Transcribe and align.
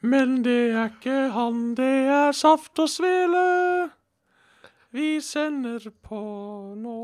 Men 0.00 0.42
det 0.44 0.58
er 0.70 0.92
ikke 0.92 1.20
han, 1.34 1.72
det 1.78 1.94
er 2.06 2.36
Saft 2.36 2.78
og 2.78 2.90
Svele 2.90 3.46
vi 4.94 5.18
sender 5.20 5.84
på 6.00 6.18
nå. 6.80 6.94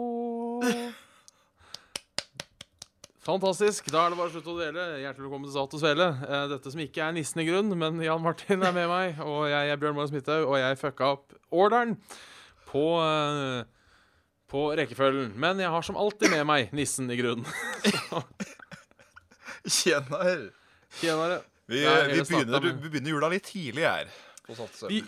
Fantastisk. 3.25 3.91
Da 3.93 4.07
er 4.07 4.15
det 4.15 4.19
bare 4.21 4.33
slutt 4.33 4.49
å 4.49 4.57
dele. 4.57 4.87
Hjertelig 5.03 5.27
velkommen 5.27 5.49
til 5.49 5.55
Saft 5.57 5.77
og 5.77 5.83
Svele. 5.83 6.07
Eh, 6.25 6.47
Dette 6.53 6.73
som 6.73 6.81
ikke 6.81 7.05
er 7.05 7.15
nissen 7.17 7.41
i 7.41 7.47
grunn, 7.49 7.71
men 7.81 8.01
Jan 8.05 8.25
Martin 8.25 8.65
er 8.65 8.73
med 8.77 8.89
meg. 8.89 9.21
Og 9.25 9.47
jeg 9.53 9.73
er 9.73 9.81
Bjørn 9.81 9.97
Morgen 9.99 10.13
Smithaug, 10.15 10.49
og 10.49 10.59
jeg 10.61 10.81
fucka 10.81 11.11
opp 11.19 11.37
orderen 11.53 11.97
på, 12.69 12.85
eh, 13.05 13.65
på 14.49 14.67
rekkefølgen. 14.81 15.33
Men 15.41 15.61
jeg 15.61 15.73
har 15.77 15.85
som 15.85 16.01
alltid 16.01 16.33
med 16.33 16.45
meg 16.49 16.73
nissen 16.77 17.13
i 17.13 17.21
grunn. 17.21 17.45
Tjener. 19.77 20.49
Tjenere. 21.01 21.43
Vi, 21.67 21.81
vi, 21.81 22.21
begynner, 22.23 22.61
med- 22.61 22.81
vi 22.83 22.89
begynner 22.93 23.15
jula 23.15 23.29
litt 23.33 23.47
tidlig 23.49 23.85
her. 23.87 24.09
På 24.47 24.55
Vi, 24.91 24.99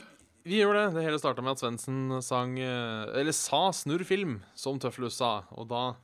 vi 0.46 0.60
gjør 0.62 0.72
det. 0.78 0.84
Det 0.94 1.02
hele 1.04 1.18
starta 1.20 1.42
med 1.44 1.52
at 1.52 1.60
Svendsen 1.60 2.22
sang 2.24 2.54
eh, 2.58 3.12
Eller 3.20 3.32
sa 3.36 3.68
'snurr 3.72 4.04
film', 4.08 4.40
som 4.54 4.78
Tøffelus 4.80 5.18
sa. 5.20 5.42
Og 5.52 5.68
da 5.68 5.96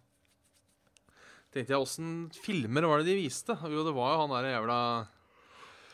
tenkte 1.53 1.73
jeg 1.73 1.81
åssen 1.81 2.13
filmer 2.45 2.85
var 2.89 3.01
det 3.01 3.07
de 3.13 3.17
viste? 3.23 3.57
Jo, 3.65 3.85
det 3.87 3.95
var 3.97 4.15
jo 4.15 4.21
han 4.27 4.33
derre 4.37 4.53
jævla 4.57 4.79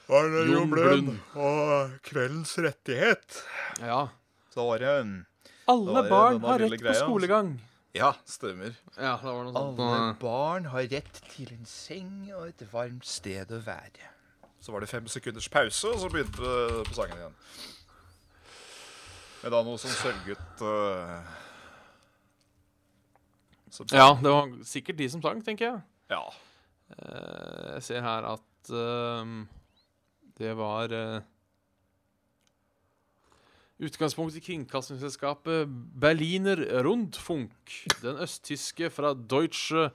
Arne 0.09 0.45
Jon 0.49 0.71
Blund. 0.73 1.09
og 1.37 1.97
Kveldens 2.03 2.55
rettighet. 2.65 3.43
Ja. 3.83 4.09
Så 4.55 4.65
var 4.67 4.79
det 4.83 4.93
en 5.03 5.27
Alle 5.69 6.03
det 6.03 6.11
barn 6.11 6.41
har 6.41 6.59
rett 6.59 6.71
på 6.73 6.81
greia, 6.81 6.95
altså. 6.95 7.07
skolegang. 7.07 7.51
Ja, 7.95 8.13
stemmer. 8.25 8.75
Ja, 8.97 9.17
det 9.21 9.25
var 9.29 9.45
noe 9.45 9.53
sånt. 9.53 9.79
Alle 9.79 9.99
noe- 9.99 10.19
barn 10.23 10.65
har 10.73 10.87
rett 10.89 11.21
til 11.35 11.53
en 11.53 11.67
seng 11.67 12.31
og 12.35 12.49
et 12.49 12.65
varmt 12.73 13.05
sted 13.05 13.51
å 13.53 13.61
være. 13.65 14.09
Så 14.61 14.73
var 14.73 14.81
det 14.81 14.89
fem 14.89 15.07
sekunders 15.09 15.49
pause, 15.49 15.89
og 15.89 16.01
så 16.01 16.09
begynte 16.13 16.43
det 16.43 16.87
på 16.89 16.97
sangen 16.97 17.21
igjen. 17.21 17.37
Med 19.43 19.55
da 19.55 19.63
noe 19.63 19.79
som 19.79 19.93
sørget 19.95 20.63
uh, 20.67 21.23
som 23.71 23.87
Ja, 23.95 24.11
det 24.19 24.33
var 24.35 24.51
sikkert 24.67 24.99
de 24.99 25.11
som 25.11 25.23
sang, 25.23 25.45
tenker 25.45 25.71
jeg. 25.71 25.81
ja. 26.11 26.27
Uh, 26.89 27.75
jeg 27.75 27.83
ser 27.85 28.01
her 28.03 28.27
at 28.33 28.71
uh, 28.73 29.35
det 30.39 30.55
var 30.57 30.95
Utgangspunkt 33.79 34.35
i 34.35 34.43
kringkastingsselskapet 34.43 35.69
Berliner 36.01 36.59
Rundfunk. 36.83 37.87
Den 38.03 38.19
østtyske 38.19 38.91
fra 38.91 39.13
Deutsche 39.15 39.91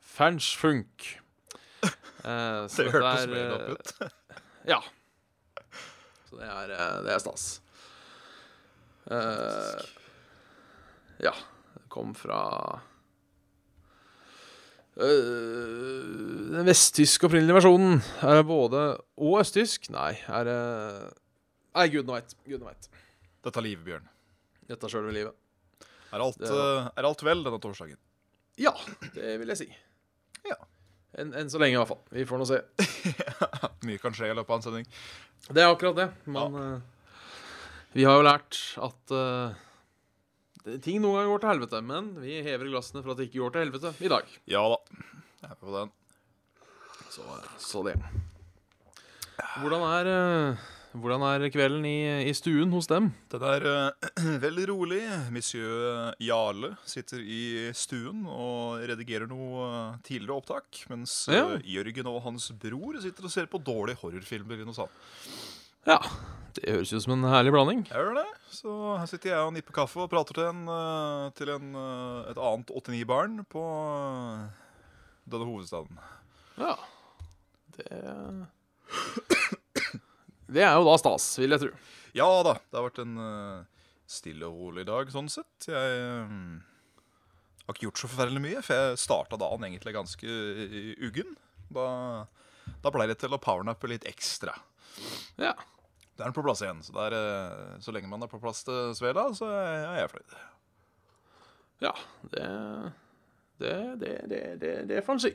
Fernschfunk. 0.00 1.23
Så 2.24 2.86
Det 2.86 2.92
hørtes 2.94 3.26
made 3.28 3.44
eh, 3.44 3.54
up 3.54 3.68
ut. 3.70 4.12
Ja. 4.74 4.78
Så 6.24 6.38
det 6.40 6.48
er, 6.48 6.70
eh, 6.72 6.96
det 7.04 7.12
er 7.12 7.20
stas. 7.20 7.44
Uh, 9.04 9.82
ja. 11.20 11.34
Det 11.74 11.84
kom 11.92 12.14
fra 12.16 12.38
uh, 14.96 15.04
Den 16.54 16.64
vesttyske 16.64 17.28
opprinnelige 17.28 17.58
versjonen. 17.58 18.00
Er 18.24 18.40
det 18.40 18.48
både 18.48 18.86
og 19.20 19.38
østtysk? 19.42 19.90
Nei, 19.92 20.14
er 20.24 20.48
det 20.48 20.58
Nei, 21.74 21.88
gudene 21.92 22.16
veit. 22.16 22.36
Gudene 22.46 22.70
veit. 22.70 22.88
Dette 23.44 23.60
er 23.60 23.66
livet, 23.66 23.84
Bjørn. 23.84 24.08
Dette 24.70 24.86
er 24.86 24.92
sjølve 24.94 25.12
livet. 25.12 25.36
Er 26.14 26.22
alt, 26.22 26.38
Det 26.38 26.48
er 26.54 27.08
alt 27.08 27.24
vel 27.26 27.42
denne 27.44 27.58
torsdagen? 27.60 27.98
Ja, 28.56 28.72
det 29.16 29.34
vil 29.42 29.50
jeg 29.50 29.60
si. 29.64 29.66
Ja. 30.46 30.56
Enn 31.18 31.34
en 31.38 31.50
så 31.50 31.60
lenge, 31.62 31.76
i 31.76 31.78
hvert 31.78 31.90
fall. 31.92 32.00
Vi 32.14 32.24
får 32.26 32.40
nå 32.40 32.46
se. 32.48 32.58
Mye 33.86 34.00
kan 34.02 34.14
skje 34.16 34.32
i 34.32 34.34
løpet 34.36 34.50
av 34.50 34.58
en 34.58 34.64
sending. 34.66 34.88
Det 35.50 35.62
er 35.62 35.70
akkurat 35.70 35.98
det. 36.00 36.08
Men 36.26 36.56
ja. 36.58 36.64
uh, 36.78 37.84
vi 37.94 38.06
har 38.08 38.18
jo 38.18 38.24
lært 38.26 38.58
at 38.82 39.14
uh, 39.14 39.54
det- 40.64 40.80
ting 40.82 40.98
noen 41.04 41.18
ganger 41.20 41.30
går 41.34 41.42
til 41.44 41.52
helvete, 41.52 41.82
men 41.86 42.08
vi 42.22 42.40
hever 42.46 42.70
glassene 42.72 43.04
for 43.04 43.12
at 43.14 43.20
det 43.20 43.28
ikke 43.28 43.42
går 43.44 43.54
til 43.54 43.66
helvete 43.66 43.94
i 44.02 44.10
dag. 44.10 44.34
Ja 44.50 44.64
da. 44.74 44.80
Jeg 45.44 45.50
er 45.50 45.54
med 45.54 45.60
på 45.60 45.74
den. 45.76 45.92
Så, 47.14 47.22
så 47.62 47.82
det. 47.86 47.94
Hvordan 49.60 49.82
er, 49.86 50.08
eh, 50.10 50.62
hvordan 50.94 51.24
er 51.26 51.48
kvelden 51.52 51.86
i, 51.88 51.98
i 52.30 52.34
stuen 52.36 52.70
hos 52.74 52.86
dem? 52.90 53.10
Den 53.32 53.44
er 53.48 53.66
uh, 53.66 54.10
veldig 54.46 54.68
rolig. 54.70 55.00
Monsieur 55.34 56.14
Jarle 56.22 56.74
sitter 56.88 57.22
i 57.22 57.72
stuen 57.76 58.22
og 58.30 58.84
redigerer 58.86 59.26
noe 59.30 59.66
eh, 59.66 59.98
tidligere 60.06 60.38
opptak, 60.38 60.84
mens 60.92 61.24
ja. 61.32 61.44
uh, 61.54 61.58
Jørgen 61.66 62.10
og 62.12 62.22
hans 62.28 62.50
bror 62.62 63.00
sitter 63.02 63.26
og 63.26 63.34
ser 63.34 63.50
på 63.50 63.62
dårlige 63.62 64.00
horrorfilmer 64.04 64.64
noe 64.64 64.76
sånt. 64.76 65.02
Ja, 65.84 65.98
det 66.56 66.70
høres 66.70 66.92
ut 66.94 67.02
som 67.04 67.16
en 67.16 67.26
herlig 67.28 67.52
blanding. 67.52 67.82
Jeg 67.90 67.98
gjør 67.98 68.16
det. 68.16 68.28
Så 68.54 68.72
her 68.96 69.08
sitter 69.10 69.32
jeg 69.32 69.46
og 69.48 69.54
nipper 69.56 69.74
kaffe 69.76 70.04
og 70.04 70.10
prater 70.12 70.38
til, 70.38 70.46
en, 70.48 70.62
eh, 70.70 71.30
til 71.36 71.50
en, 71.52 71.74
eh, 71.80 72.30
et 72.30 72.38
annet 72.38 72.70
8-9-barn 72.70 73.40
på 73.50 73.64
eh, 73.82 74.44
denne 75.26 75.48
hovedstaden. 75.50 75.98
Ja, 76.60 76.76
det 77.76 77.88
Det 80.46 80.64
er 80.64 80.74
jo 80.76 80.84
da 80.86 80.94
stas, 81.00 81.26
vil 81.40 81.54
jeg 81.54 81.62
tro. 81.62 81.72
Ja 82.14 82.28
da, 82.46 82.54
det 82.58 82.78
har 82.78 82.86
vært 82.86 83.00
en 83.02 83.16
uh, 83.18 83.88
stille 84.06 84.46
og 84.46 84.60
rolig 84.68 84.84
dag 84.88 85.10
sånn 85.12 85.30
sett. 85.32 85.68
Jeg 85.70 86.00
um, 86.28 86.60
har 87.64 87.76
ikke 87.76 87.88
gjort 87.88 88.02
så 88.02 88.10
forferdelig 88.12 88.42
mye, 88.44 88.62
for 88.64 88.76
jeg 88.76 89.02
starta 89.02 89.38
dagen 89.40 89.64
egentlig 89.66 89.94
ganske 89.96 90.28
eh, 90.28 90.90
uggen. 91.06 91.32
Da, 91.74 91.86
da 92.84 92.92
ble 92.94 93.08
det 93.10 93.16
til 93.22 93.34
å 93.34 93.40
powernappe 93.40 93.88
litt 93.90 94.04
ekstra. 94.08 94.54
Ja. 95.40 95.54
Det 96.14 96.22
er 96.22 96.28
den 96.28 96.36
på 96.36 96.44
plass 96.46 96.62
igjen, 96.62 96.82
så, 96.84 96.92
det 96.94 97.06
er, 97.08 97.16
eh, 97.18 97.78
så 97.82 97.94
lenge 97.94 98.10
man 98.10 98.22
er 98.22 98.30
på 98.30 98.38
plass 98.42 98.62
til 98.68 98.92
Svela, 98.94 99.26
så 99.34 99.48
er 99.50 100.02
jeg 100.02 100.12
fornøyd. 100.12 100.36
Ja, 101.82 101.94
det 102.30 102.44
Det, 103.58 103.74
det, 103.98 104.12
det, 104.30 104.38
det, 104.60 104.70
det 104.90 105.02
får 105.06 105.16
en 105.16 105.24
si. 105.24 105.32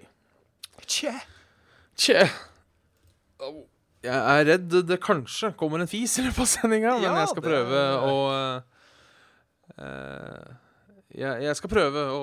Tje. 0.86 1.14
Tje. 1.96 2.24
Au. 3.40 3.66
Jeg 4.06 4.16
er 4.16 4.46
redd 4.48 4.76
det 4.88 5.00
kanskje 5.04 5.52
kommer 5.60 5.82
en 5.84 5.90
fis 5.92 6.14
i 6.22 6.24
løpet 6.24 6.46
av 6.46 6.48
sendinga, 6.48 6.94
men 6.96 7.04
Ja, 7.04 7.16
jeg 7.20 7.32
skal 7.34 7.44
prøve 7.44 7.82
å 8.08 8.14
eh, 9.80 10.54
jeg, 11.20 11.42
jeg 11.44 11.58
skal 11.58 11.72
prøve 11.72 12.06
å, 12.14 12.22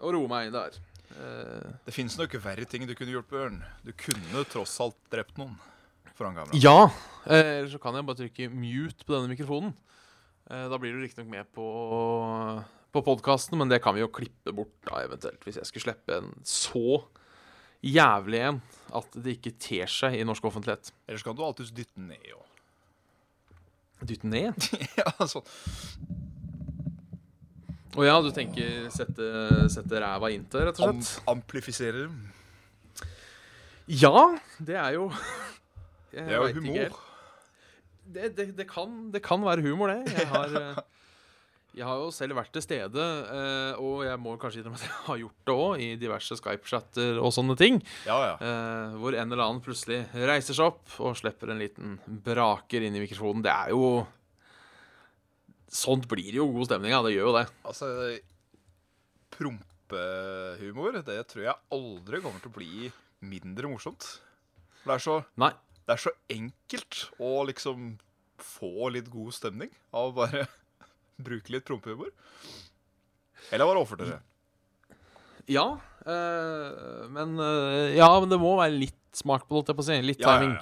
å 0.00 0.12
roe 0.14 0.30
meg 0.30 0.52
der. 0.54 0.78
Uh, 1.20 1.66
Det 1.84 1.92
fins 1.92 2.14
nok 2.16 2.36
verre 2.40 2.64
ting 2.68 2.86
du 2.88 2.94
kunne 2.96 3.12
gjort, 3.12 3.28
Bjørn. 3.30 3.60
Du 3.84 3.92
kunne 3.98 4.44
tross 4.48 4.76
alt 4.80 4.96
drept 5.12 5.36
noen 5.40 5.56
foran 6.16 6.36
kamera. 6.38 6.56
ja. 6.56 6.88
eh, 7.26 7.58
Eller 7.58 7.70
så 7.72 7.80
kan 7.82 7.96
jeg 7.98 8.06
bare 8.08 8.20
trykke 8.22 8.50
mute 8.54 9.04
på 9.04 9.16
denne 9.16 9.32
mikrofonen. 9.32 9.74
Uh, 10.50 10.66
da 10.70 10.78
blir 10.80 10.94
du 10.94 11.02
riktignok 11.02 11.30
med 11.32 11.50
på, 11.56 11.66
på 12.94 13.04
podkasten, 13.06 13.58
men 13.60 13.70
det 13.70 13.82
kan 13.84 13.96
vi 13.96 14.04
jo 14.04 14.12
klippe 14.14 14.54
bort 14.56 14.72
da 14.88 15.02
eventuelt. 15.04 15.42
Hvis 15.44 15.60
jeg 15.60 15.68
skulle 15.68 15.90
slippe 15.90 16.20
en 16.20 16.32
så 16.46 17.02
jævlig 17.84 18.44
en 18.46 18.62
at 18.96 19.18
det 19.24 19.36
ikke 19.38 19.52
ter 19.60 19.90
seg 19.90 20.16
i 20.18 20.24
norsk 20.26 20.46
offentlighet. 20.50 20.92
Ellers 21.06 21.24
kan 21.26 21.36
du 21.38 21.42
alltids 21.46 21.72
dytte 21.74 21.94
den 21.96 22.10
ned 22.12 22.32
òg. 22.34 22.46
Dytte 24.08 24.30
ned? 24.32 24.68
ja, 25.00 25.12
sånn. 25.28 25.46
Å 27.98 28.04
ja, 28.06 28.16
du 28.22 28.30
tenker 28.32 28.86
sette, 28.94 29.26
sette 29.72 30.00
ræva 30.00 30.30
inntil, 30.30 30.62
rett 30.68 30.78
og 30.78 30.92
Am 30.92 31.00
slett? 31.02 31.24
amplifisere. 31.30 32.04
Ja, 33.90 34.38
det 34.62 34.76
er 34.78 34.94
jo 34.94 35.08
Det 36.14 36.22
er 36.22 36.36
jo 36.38 36.60
humor. 36.60 36.94
Det, 38.10 38.30
det, 38.34 38.46
det, 38.58 38.66
kan, 38.70 39.10
det 39.14 39.20
kan 39.22 39.42
være 39.46 39.62
humor, 39.66 39.92
det. 39.92 40.14
Jeg 40.16 40.26
har, 40.30 40.54
eh, 40.60 40.80
jeg 41.76 41.86
har 41.86 42.00
jo 42.02 42.08
selv 42.14 42.34
vært 42.38 42.50
til 42.54 42.64
stede, 42.64 43.04
eh, 43.30 43.78
og 43.78 44.00
jeg 44.06 44.18
må 44.20 44.32
kanskje 44.42 44.60
innrømme 44.62 44.80
at 44.80 44.86
jeg 44.88 44.96
har 45.06 45.20
gjort 45.22 45.44
det 45.50 45.54
òg, 45.54 45.82
i 45.84 45.88
diverse 46.00 46.38
Skype-chatter 46.40 47.20
og 47.22 47.30
sånne 47.36 47.56
ting. 47.60 47.78
Ja, 48.08 48.16
ja. 48.26 48.32
eh, 48.42 48.96
Hvor 48.98 49.14
en 49.14 49.30
eller 49.32 49.44
annen 49.46 49.62
plutselig 49.64 50.00
reiser 50.26 50.56
seg 50.58 50.72
opp 50.72 50.96
og 51.06 51.14
slipper 51.20 51.52
en 51.54 51.62
liten 51.62 51.94
braker 52.26 52.82
inn 52.88 52.98
i 52.98 53.04
mikrofonen. 53.04 53.44
Det 53.46 53.52
er 53.54 53.70
jo 53.74 53.84
sånt 55.70 56.08
blir 56.10 56.34
jo 56.40 56.48
god 56.50 56.66
stemning. 56.72 56.90
Ja, 56.96 57.02
det 57.06 57.14
gjør 57.14 57.28
jo 57.30 57.36
det. 57.38 57.46
Altså, 57.70 57.90
prompehumor, 59.36 61.00
det 61.06 61.18
tror 61.30 61.44
jeg 61.46 61.58
aldri 61.74 62.20
kommer 62.24 62.42
til 62.42 62.50
å 62.52 62.56
bli 62.58 62.90
mindre 63.30 63.70
morsomt. 63.70 64.06
Det 64.84 64.94
er 64.96 65.02
så, 65.04 65.18
Nei. 65.40 65.52
det 65.86 65.94
er 65.96 66.02
så 66.02 66.12
enkelt 66.32 67.04
å 67.22 67.32
liksom 67.48 67.92
få 68.40 68.88
litt 68.94 69.10
god 69.12 69.34
stemning 69.36 69.70
av 69.94 70.14
bare 70.16 70.46
bruke 71.24 71.52
litt 71.54 71.64
prompehumor. 71.68 72.10
Eller 73.50 73.64
hva 73.66 73.74
overfor 73.82 74.02
dere? 74.02 74.20
Ja, 75.50 75.68
Øh, 76.00 77.10
men 77.12 77.34
øh, 77.36 77.90
Ja, 77.92 78.06
men 78.22 78.30
det 78.30 78.38
må 78.40 78.54
være 78.56 78.72
litt 78.72 78.96
smak 79.12 79.42
på 79.46 79.58
det, 79.68 79.74
på 79.76 79.84
å. 79.84 80.06
Litt 80.06 80.18
timing. 80.22 80.54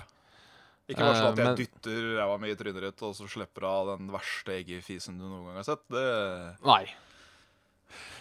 Ikke 0.90 1.04
bare 1.04 1.14
sånn 1.14 1.28
at 1.28 1.38
Eh, 1.38 1.44
jeg 1.44 1.46
men- 1.46 1.58
dytter 1.60 2.06
ræva 2.18 2.38
mi 2.42 2.50
i 2.50 2.56
trynet 2.58 2.82
ditt, 2.82 3.02
og 3.06 3.14
så 3.14 3.28
slipper 3.30 3.62
av 3.68 3.92
den 3.92 4.08
verste 4.10 4.50
eggefisen 4.56 5.16
du 5.20 5.28
noen 5.28 5.44
gang 5.46 5.60
har 5.60 5.68
sett. 5.68 5.84
Det 5.94 6.02
Nei. 6.66 6.80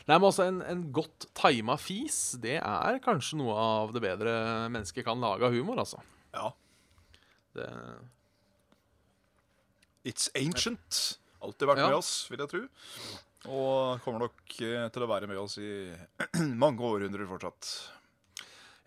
Nei, 0.08 0.14
men 0.20 0.28
også 0.30 0.46
en, 0.46 0.62
en 0.62 0.84
godt 0.94 1.26
tima 1.34 1.76
fis, 1.82 2.38
det 2.40 2.60
er 2.62 3.00
kanskje 3.04 3.40
noe 3.42 3.56
av 3.58 3.94
det 3.98 4.04
bedre 4.06 4.70
mennesket 4.70 5.04
kan 5.04 5.20
lage 5.20 5.42
av 5.44 5.52
humor, 5.58 5.82
altså. 5.82 5.98
Ja. 6.38 6.52
Det, 7.58 7.66
It's 10.06 10.30
ancient. 10.36 11.18
Alltid 11.48 11.70
vært 11.70 11.80
Ja. 11.82 11.88
med 11.90 11.98
oss, 12.02 12.12
vil 12.30 12.42
jeg 12.44 12.52
tro. 12.52 12.64
Og 13.48 14.02
kommer 14.04 14.26
nok 14.26 14.56
eh, 14.66 14.88
til 14.92 15.04
å 15.06 15.08
være 15.10 15.28
med 15.30 15.40
oss 15.40 15.56
i 15.62 15.70
mange 16.64 16.84
århundrer 16.84 17.30
fortsatt. 17.30 17.70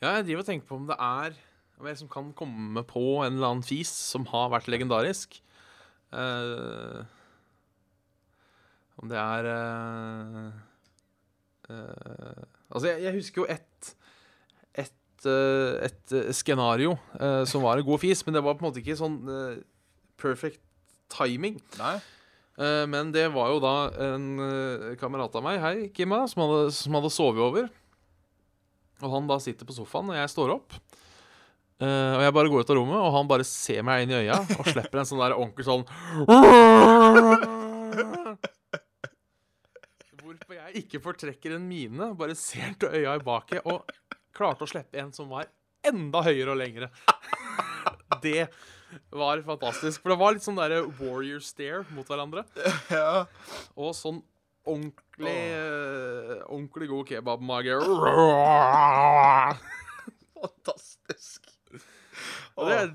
ja, 0.02 0.16
jeg 0.18 0.26
driver 0.26 0.42
og 0.42 0.48
tenker 0.50 0.68
på 0.68 0.76
om 0.76 0.88
det 0.90 0.96
er 1.00 1.36
Om 1.80 1.86
jeg 1.86 1.94
liksom 1.94 2.10
kan 2.12 2.32
komme 2.36 2.82
på 2.84 3.02
en 3.24 3.38
eller 3.38 3.54
annen 3.54 3.64
fis 3.64 3.88
som 3.88 4.26
har 4.28 4.50
vært 4.52 4.68
legendarisk. 4.68 5.38
Uh, 6.12 7.06
om 9.00 9.08
det 9.08 9.16
er 9.16 9.48
uh, 9.48 10.50
uh, 11.70 12.42
Altså, 12.68 12.90
jeg, 12.90 13.02
jeg 13.06 13.16
husker 13.16 13.42
jo 13.42 13.48
ett 13.48 13.94
et, 14.76 15.26
et 15.84 16.12
scenario 16.32 16.94
som 17.44 17.60
var 17.64 17.76
en 17.76 17.84
god 17.84 18.00
fis, 18.00 18.22
men 18.24 18.32
det 18.36 18.40
var 18.44 18.54
på 18.56 18.64
en 18.64 18.70
måte 18.70 18.80
ikke 18.80 18.94
sånn 18.96 19.18
perfect 20.20 20.62
timing. 21.12 21.58
Nei? 21.76 21.98
Eh, 22.60 22.86
men 22.92 23.12
det 23.14 23.24
var 23.32 23.48
jo 23.54 23.60
da 23.62 23.74
en 24.10 24.24
eh, 24.44 24.96
kamerat 25.00 25.36
av 25.38 25.44
meg, 25.44 25.60
hei, 25.62 25.76
Kimma, 25.96 26.26
som 26.28 26.44
hadde, 26.44 26.72
som 26.76 26.98
hadde 26.98 27.12
sovet 27.14 27.44
over. 27.44 27.70
Og 29.00 29.14
han 29.14 29.28
da 29.30 29.38
sitter 29.40 29.68
på 29.68 29.76
sofaen, 29.76 30.10
og 30.12 30.18
jeg 30.18 30.32
står 30.32 30.52
opp. 30.58 30.76
Uh, 31.80 32.12
og 32.18 32.22
jeg 32.26 32.32
bare 32.36 32.50
går 32.52 32.60
ut 32.60 32.70
av 32.70 32.76
rommet, 32.76 32.98
og 33.00 33.14
han 33.14 33.28
bare 33.30 33.44
ser 33.48 33.80
meg 33.88 34.02
inn 34.04 34.10
i 34.12 34.18
øya 34.18 34.34
og 34.58 34.66
slipper 34.68 35.00
en 35.00 35.06
sånn 35.08 35.22
der 35.22 35.32
ordentlig 35.32 35.64
sånn 35.64 35.86
Hvorpå 40.20 40.58
jeg 40.58 40.82
ikke 40.82 41.00
fortrekker 41.00 41.54
en 41.56 41.64
mine, 41.64 42.10
bare 42.20 42.36
ser 42.36 42.76
til 42.76 42.92
øya 43.00 43.16
i 43.16 43.24
baket, 43.24 43.64
og 43.64 43.88
klarte 44.36 44.68
å 44.68 44.68
slippe 44.68 45.00
en 45.00 45.08
som 45.16 45.32
var 45.32 45.48
enda 45.88 46.20
høyere 46.26 46.52
og 46.52 46.60
lengre. 46.60 46.90
Det 48.20 48.50
var 49.22 49.42
fantastisk. 49.46 50.02
For 50.02 50.12
det 50.14 50.18
var 50.20 50.34
litt 50.36 50.44
sånn 50.46 50.58
der 50.60 50.76
warrior 51.00 51.40
stare 51.44 51.84
mot 51.96 52.08
hverandre. 52.10 52.44
Ja. 52.90 53.24
Og 53.76 53.94
sånn 53.98 54.22
ordentlig 54.68 55.36
oh. 55.56 56.42
Ordentlig 56.52 56.90
god 56.90 57.08
kebabmage. 57.08 57.78
Fantastisk. 60.40 61.46
Og 62.58 62.68
det, 62.68 62.76
er- 62.76 62.92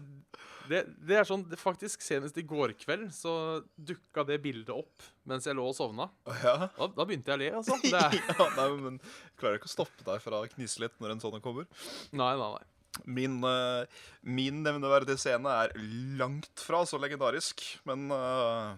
det, 0.69 0.79
det 1.05 1.17
er 1.19 1.27
sånn 1.27 1.43
Faktisk, 1.61 2.01
senest 2.05 2.37
i 2.41 2.43
går 2.47 2.73
kveld 2.79 3.11
så 3.13 3.31
dukka 3.77 4.23
det 4.27 4.39
bildet 4.43 4.71
opp 4.73 5.03
mens 5.29 5.45
jeg 5.49 5.57
lå 5.57 5.65
og 5.69 5.75
sovna. 5.77 6.07
Ja. 6.43 6.69
Da, 6.77 6.87
da 6.93 7.05
begynte 7.05 7.33
jeg 7.33 7.37
å 7.37 7.41
le, 7.41 7.49
altså. 7.61 7.77
Ja 7.91 8.47
nei, 8.57 8.67
men 8.81 8.99
klarer 9.39 9.57
ikke 9.59 9.69
å 9.69 9.73
stoppe 9.75 10.05
deg 10.07 10.21
fra 10.23 10.41
å 10.43 10.49
knise 10.51 10.81
litt 10.85 10.97
når 11.01 11.15
en 11.15 11.23
sånn 11.23 11.41
kommer. 11.43 11.65
nei, 12.13 12.33
nei, 12.37 12.49
nei. 12.57 12.65
Min, 13.03 13.37
eh, 13.43 13.85
min 14.23 14.63
nevneverdige 14.63 15.19
scene 15.19 15.51
er 15.65 15.73
langt 16.19 16.63
fra 16.63 16.85
så 16.87 16.97
legendarisk, 17.01 17.61
men 17.85 18.07
uh, 18.13 18.73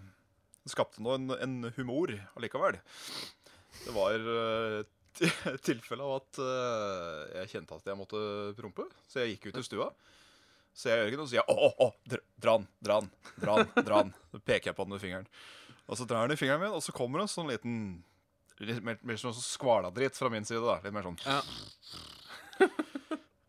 det 0.64 0.72
skapte 0.74 1.02
nå 1.04 1.14
en, 1.14 1.30
en 1.38 1.56
humor 1.78 2.12
allikevel. 2.36 2.80
Det 3.84 3.94
var 3.94 4.18
uh, 4.34 4.80
tilfelle 5.64 6.04
av 6.04 6.18
at 6.18 6.40
uh, 6.42 7.22
jeg 7.40 7.52
kjente 7.54 7.78
at 7.78 7.86
jeg 7.88 7.98
måtte 8.00 8.20
prompe, 8.58 8.88
så 9.08 9.22
jeg 9.22 9.36
gikk 9.36 9.50
ut 9.52 9.62
i 9.62 9.66
stua. 9.70 9.88
Så 10.78 10.92
jeg 10.92 11.00
Jørgen 11.06 11.24
og 11.24 11.30
sier 11.30 11.42
'Å, 11.42 11.54
å, 11.54 11.70
å, 11.86 11.88
dr- 12.06 12.26
dra 12.38 12.58
den, 12.60 12.68
dra 12.84 12.98
den, 13.00 13.08
dra 13.42 13.54
den'. 13.62 13.72
dra 13.86 14.02
den. 14.04 14.12
Så 14.34 14.38
peker 14.46 14.70
jeg 14.70 14.76
på 14.78 14.84
den 14.86 14.94
med 14.94 15.02
fingeren. 15.02 15.30
Og 15.88 15.96
så 15.98 16.04
drar 16.06 16.28
den 16.28 16.36
i 16.36 16.38
fingeren 16.38 16.60
min, 16.62 16.74
og 16.76 16.82
så 16.84 16.92
kommer 16.94 17.18
det 17.18 17.24
en 17.26 17.32
sånn 17.32 17.50
liten 17.50 17.74
Litt 18.58 18.82
mer, 18.82 18.96
mer 19.06 19.14
sånn 19.18 19.34
skvaladritt 19.38 20.16
fra 20.18 20.28
min 20.30 20.44
side. 20.46 20.58
da 20.66 20.80
Litt 20.82 20.94
mer 20.94 21.06
sånn 21.06 21.18
Ja. 21.24 21.40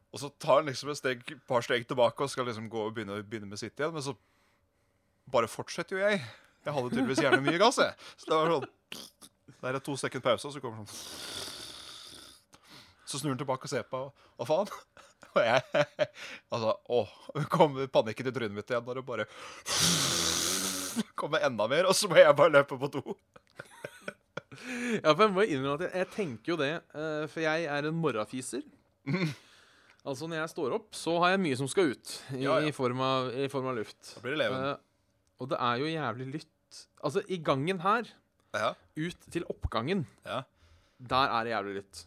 og 0.09 0.21
så 0.21 0.29
tar 0.41 0.61
han 0.61 0.69
liksom 0.69 0.89
et 0.89 0.97
steg, 0.97 1.23
par 1.47 1.61
steg 1.65 1.85
tilbake 1.87 2.25
og 2.25 2.31
skal 2.31 2.47
liksom 2.49 2.69
gå 2.71 2.85
og 2.87 2.95
begynne, 2.95 3.19
begynne 3.23 3.49
med 3.49 3.61
sitt 3.61 3.77
igjen. 3.77 3.93
Men 3.93 4.05
så 4.05 4.15
bare 5.29 5.49
fortsetter 5.51 5.97
jo 5.97 6.01
jeg. 6.01 6.23
Jeg 6.65 6.75
hadde 6.75 6.89
tydeligvis 6.93 7.21
gjerne 7.23 7.43
mye 7.45 7.59
gass. 7.61 7.77
jeg 7.77 7.93
Så 8.17 8.29
det 8.29 8.39
var 8.39 8.55
sånn 8.55 8.69
Der 9.61 9.77
er 9.77 9.83
to 9.83 9.95
sekunder 9.99 10.25
pause, 10.25 10.49
og 10.49 10.55
så 10.55 10.61
kommer 10.63 10.81
sånn 10.81 10.93
Så 13.05 13.21
snur 13.21 13.35
han 13.35 13.41
tilbake 13.41 13.69
og 13.69 13.71
ser 13.71 13.85
på. 13.89 14.01
Hva 14.39 14.49
faen? 14.49 14.73
Og 15.35 15.43
jeg 15.45 15.85
Altså, 16.49 16.73
å 16.89 17.05
kommer 17.53 17.85
panikken 17.93 18.31
i 18.31 18.33
trynet 18.33 18.55
mitt 18.55 18.71
igjen 18.71 18.85
når 18.87 19.01
det 19.01 19.05
bare 19.05 19.27
kommer 21.19 21.43
enda 21.45 21.67
mer, 21.69 21.85
og 21.85 21.93
så 21.95 22.09
må 22.09 22.17
jeg 22.17 22.35
bare 22.35 22.51
løpe 22.57 22.77
på 22.79 22.87
do. 22.91 23.01
Ja, 25.03 25.13
for 25.13 25.21
jeg 25.27 25.33
må 25.35 25.43
innrømme 25.45 25.75
at 25.77 25.83
jeg, 25.85 25.91
jeg 26.01 26.09
tenker 26.15 26.53
jo 26.53 26.57
det, 26.59 26.71
eh, 26.97 27.25
for 27.29 27.43
jeg 27.43 27.67
er 27.69 27.87
en 27.87 27.99
morrafiser. 28.01 28.63
Altså, 30.07 30.27
når 30.31 30.39
jeg 30.41 30.51
står 30.53 30.75
opp, 30.77 30.93
så 30.95 31.17
har 31.19 31.33
jeg 31.33 31.41
mye 31.43 31.57
som 31.59 31.67
skal 31.69 31.91
ut 31.91 32.13
i, 32.37 32.43
Ja, 32.45 32.59
ja. 32.61 32.69
i, 32.69 32.71
form, 32.75 33.01
av, 33.03 33.33
i 33.35 33.49
form 33.51 33.67
av 33.71 33.75
luft. 33.81 33.97
Da 34.15 34.21
blir 34.23 34.35
det 34.37 34.39
leven. 34.45 34.61
Uh, 34.63 34.77
og 35.43 35.49
det 35.51 35.59
er 35.59 35.81
jo 35.81 35.89
jævlig 35.91 36.27
lytt. 36.37 36.79
Altså, 37.03 37.23
i 37.27 37.37
gangen 37.43 37.81
her, 37.83 38.07
Ja. 38.55 38.71
ut 38.97 39.27
til 39.31 39.43
oppgangen, 39.51 40.05
Ja. 40.25 40.43
der 40.99 41.35
er 41.35 41.43
det 41.43 41.51
jævlig 41.53 41.75
lytt. 41.81 42.05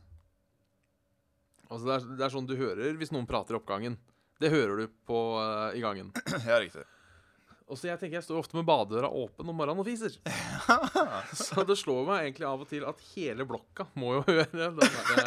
Altså, 1.71 1.85
det 1.87 1.95
er, 1.95 2.09
det 2.17 2.25
er 2.27 2.33
sånn 2.35 2.49
du 2.49 2.57
hører 2.59 2.97
hvis 3.01 3.13
noen 3.15 3.27
prater 3.29 3.55
i 3.55 3.61
oppgangen. 3.61 3.99
Det 4.43 4.51
hører 4.51 4.83
du 4.83 4.89
på 5.07 5.21
uh, 5.39 5.71
i 5.77 5.81
gangen. 5.85 6.11
ja, 6.49 6.59
riktig. 6.59 6.83
Og 7.73 7.79
så 7.79 7.89
jeg 7.93 8.01
tenker 8.01 8.19
jeg 8.19 8.25
står 8.27 8.41
ofte 8.43 8.57
med 8.59 8.67
badedøra 8.69 9.09
åpen 9.09 9.49
om 9.49 9.57
morgenen 9.57 9.81
og 9.81 9.87
fiser. 9.87 10.17
så 11.47 11.63
det 11.65 11.77
slår 11.81 12.03
meg 12.09 12.25
egentlig 12.27 12.49
av 12.49 12.61
og 12.65 12.69
til 12.69 12.85
at 12.89 13.05
hele 13.15 13.47
blokka 13.49 13.87
må 14.01 14.17
jo 14.19 14.25
høre 14.29 14.49
den 14.53 14.77
derre 14.81 15.25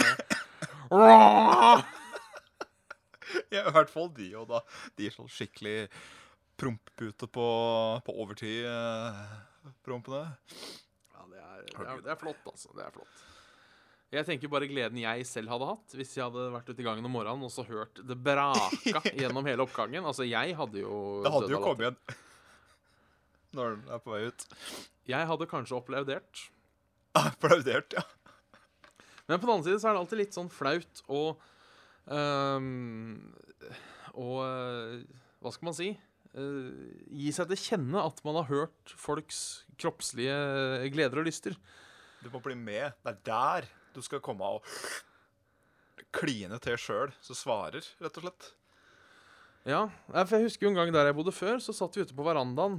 Ja, 0.91 1.81
i 3.61 3.73
hvert 3.75 3.91
fall 3.93 4.11
de 4.15 4.29
og 4.39 4.49
da. 4.51 4.61
De 4.97 5.07
er 5.07 5.15
sånn 5.15 5.31
skikkelig 5.31 5.77
prompepute 6.59 7.27
på, 7.27 7.47
på 8.05 8.17
overtid, 8.23 8.63
eh. 8.69 9.23
Ja, 11.15 11.25
det 11.31 11.39
er, 11.41 11.63
det, 11.65 11.87
er, 11.87 12.03
det 12.05 12.13
er 12.13 12.19
flott, 12.19 12.43
altså. 12.51 12.71
Det 12.77 12.85
er 12.85 12.93
flott. 12.95 13.23
Jeg 14.15 14.27
tenker 14.27 14.51
bare 14.51 14.67
gleden 14.69 14.99
jeg 15.01 15.25
selv 15.27 15.51
hadde 15.51 15.67
hatt 15.67 15.95
hvis 15.97 16.13
jeg 16.15 16.23
hadde 16.23 16.43
vært 16.53 16.69
ute 16.69 16.79
i 16.79 16.85
gangen 16.85 17.07
om 17.07 17.11
morgenen 17.17 17.47
og 17.47 17.51
så 17.51 17.65
hørt 17.67 17.99
det 18.05 18.15
braka 18.15 19.01
gjennom 19.19 19.47
hele 19.47 19.65
oppgangen. 19.65 20.05
Altså, 20.05 20.27
jeg 20.29 20.55
hadde 20.55 20.83
jo 20.83 20.99
Det 21.25 21.33
hadde 21.33 21.51
jo 21.51 21.63
kommet 21.63 21.89
igjen 21.89 22.21
når 23.55 23.77
den 23.77 23.91
er 23.95 24.01
på 24.03 24.11
vei 24.11 24.25
ut. 24.27 24.45
Jeg 25.07 25.27
hadde 25.29 25.47
kanskje 25.47 25.77
applaudert. 25.79 26.41
Applaudert, 27.15 27.95
ja. 27.95 28.03
Men 29.29 29.39
på 29.39 29.47
den 29.47 29.53
annen 29.53 29.65
side 29.65 29.79
så 29.79 29.89
er 29.89 29.95
det 29.95 30.01
alltid 30.03 30.19
litt 30.19 30.35
sånn 30.35 30.49
flaut 30.51 31.01
å 31.07 31.21
ehm, 32.11 33.13
Og 34.15 34.41
eh, 34.45 35.05
hva 35.43 35.53
skal 35.53 35.69
man 35.69 35.77
si? 35.77 35.91
Eh, 36.35 36.91
gi 37.15 37.31
seg 37.35 37.49
til 37.51 37.61
kjenne 37.61 38.03
at 38.03 38.21
man 38.27 38.39
har 38.39 38.49
hørt 38.49 38.95
folks 38.99 39.39
kroppslige 39.81 40.35
gleder 40.93 41.21
og 41.21 41.27
lyster. 41.29 41.57
Du 42.23 42.31
må 42.33 42.41
bli 42.43 42.57
med. 42.57 42.95
Det 43.03 43.13
er 43.13 43.23
der 43.27 43.69
du 43.95 44.01
skal 44.03 44.23
komme 44.23 44.47
og 44.57 44.65
kline 46.15 46.57
til 46.63 46.77
sjøl, 46.79 47.11
så 47.23 47.35
svarer, 47.35 47.85
rett 48.03 48.19
og 48.19 48.25
slett. 48.25 48.47
Ja, 49.65 49.81
for 50.11 50.35
jeg 50.35 50.45
husker 50.45 50.67
jo 50.67 50.71
en 50.71 50.77
gang 50.77 50.91
der 50.93 51.07
jeg 51.09 51.15
bodde 51.17 51.33
før, 51.33 51.57
så 51.63 51.73
satt 51.73 51.95
vi 51.97 52.03
ute 52.05 52.15
på 52.15 52.23
verandaen, 52.27 52.75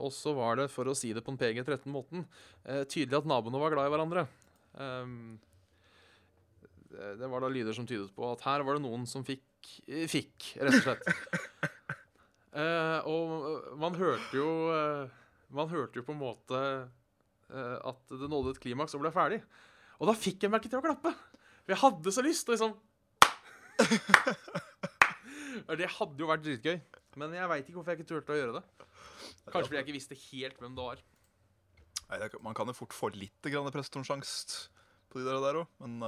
og 0.00 0.08
så 0.14 0.32
var 0.34 0.56
det, 0.56 0.68
for 0.72 0.88
å 0.88 0.94
si 0.96 1.10
det 1.14 1.20
på 1.26 1.34
en 1.34 1.38
PG-13-måten, 1.38 2.24
uh, 2.64 2.84
tydelig 2.88 3.18
at 3.18 3.28
naboene 3.28 3.60
var 3.60 3.74
glad 3.74 3.90
i 3.90 3.92
hverandre. 3.92 4.24
Det, 6.88 7.28
var 7.28 7.44
da 7.44 7.50
lyder 7.52 7.76
som 7.76 7.86
tydet 7.86 8.10
på 8.16 8.24
at 8.30 8.42
her 8.46 8.64
var 8.66 8.78
det 8.78 8.84
noen 8.84 9.04
som 9.08 9.24
fikk, 9.26 9.44
eh, 9.44 9.47
fikk 10.10 10.52
rett 10.60 10.76
og 10.78 10.84
slett. 10.84 11.02
Uh, 12.52 12.98
og 13.12 13.32
øh, 13.48 13.66
man 13.80 13.96
hørte 13.98 14.34
jo 14.34 14.48
uh, 14.72 15.10
Man 15.54 15.68
hørte 15.68 16.00
jo 16.00 16.04
på 16.04 16.14
en 16.14 16.20
måte 16.20 16.58
uh, 16.58 17.76
at 17.88 18.00
det 18.12 18.28
nådde 18.30 18.54
et 18.56 18.62
klimaks 18.62 18.96
og 18.96 19.02
ble 19.04 19.12
ferdig. 19.14 19.40
Og 19.98 20.08
da 20.10 20.14
fikk 20.16 20.44
jeg 20.44 20.52
meg 20.52 20.62
ikke 20.62 20.72
til 20.74 20.80
å 20.80 20.86
klappe. 20.86 21.12
For 21.64 21.74
jeg 21.74 21.82
hadde 21.82 22.14
så 22.14 22.24
lyst 22.24 22.48
Og 22.48 22.56
liksom 22.56 22.74
Det 25.78 25.90
hadde 25.98 26.22
jo 26.22 26.28
vært 26.30 26.44
dritgøy. 26.44 26.76
Men 27.18 27.34
jeg 27.34 27.50
veit 27.50 27.64
ikke 27.66 27.78
hvorfor 27.80 27.94
jeg 27.94 28.00
ikke 28.00 28.10
turte 28.12 28.34
å 28.34 28.38
gjøre 28.38 28.60
det. 28.60 28.64
Kanskje 29.48 29.70
fordi 29.70 29.78
jeg 29.78 29.86
ikke 29.86 29.96
visste 29.96 30.20
helt 30.28 30.60
hvem 30.62 30.76
det 30.76 30.84
var. 30.90 31.02
Nei, 32.08 32.28
Man 32.44 32.56
kan 32.56 32.70
jo 32.70 32.76
fort 32.76 32.94
få 32.96 33.10
litt 33.16 33.36
prestasjonsangst 33.42 34.54
på 35.08 35.20
de 35.20 35.24
der, 35.28 35.62
òg, 35.62 35.68
men 35.80 36.04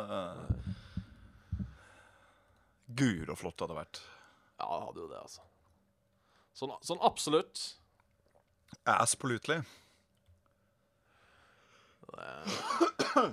Gud, 2.97 3.27
så 3.31 3.37
flott 3.39 3.57
det 3.59 3.67
hadde 3.67 3.79
vært. 3.79 4.01
Ja, 4.61 4.67
det 4.71 4.87
hadde 4.89 5.03
jo 5.05 5.11
det, 5.11 5.21
altså. 5.21 5.45
Sånn, 6.57 6.73
sånn 6.85 7.01
absolutt. 7.07 7.61
Absolutely. 8.91 9.61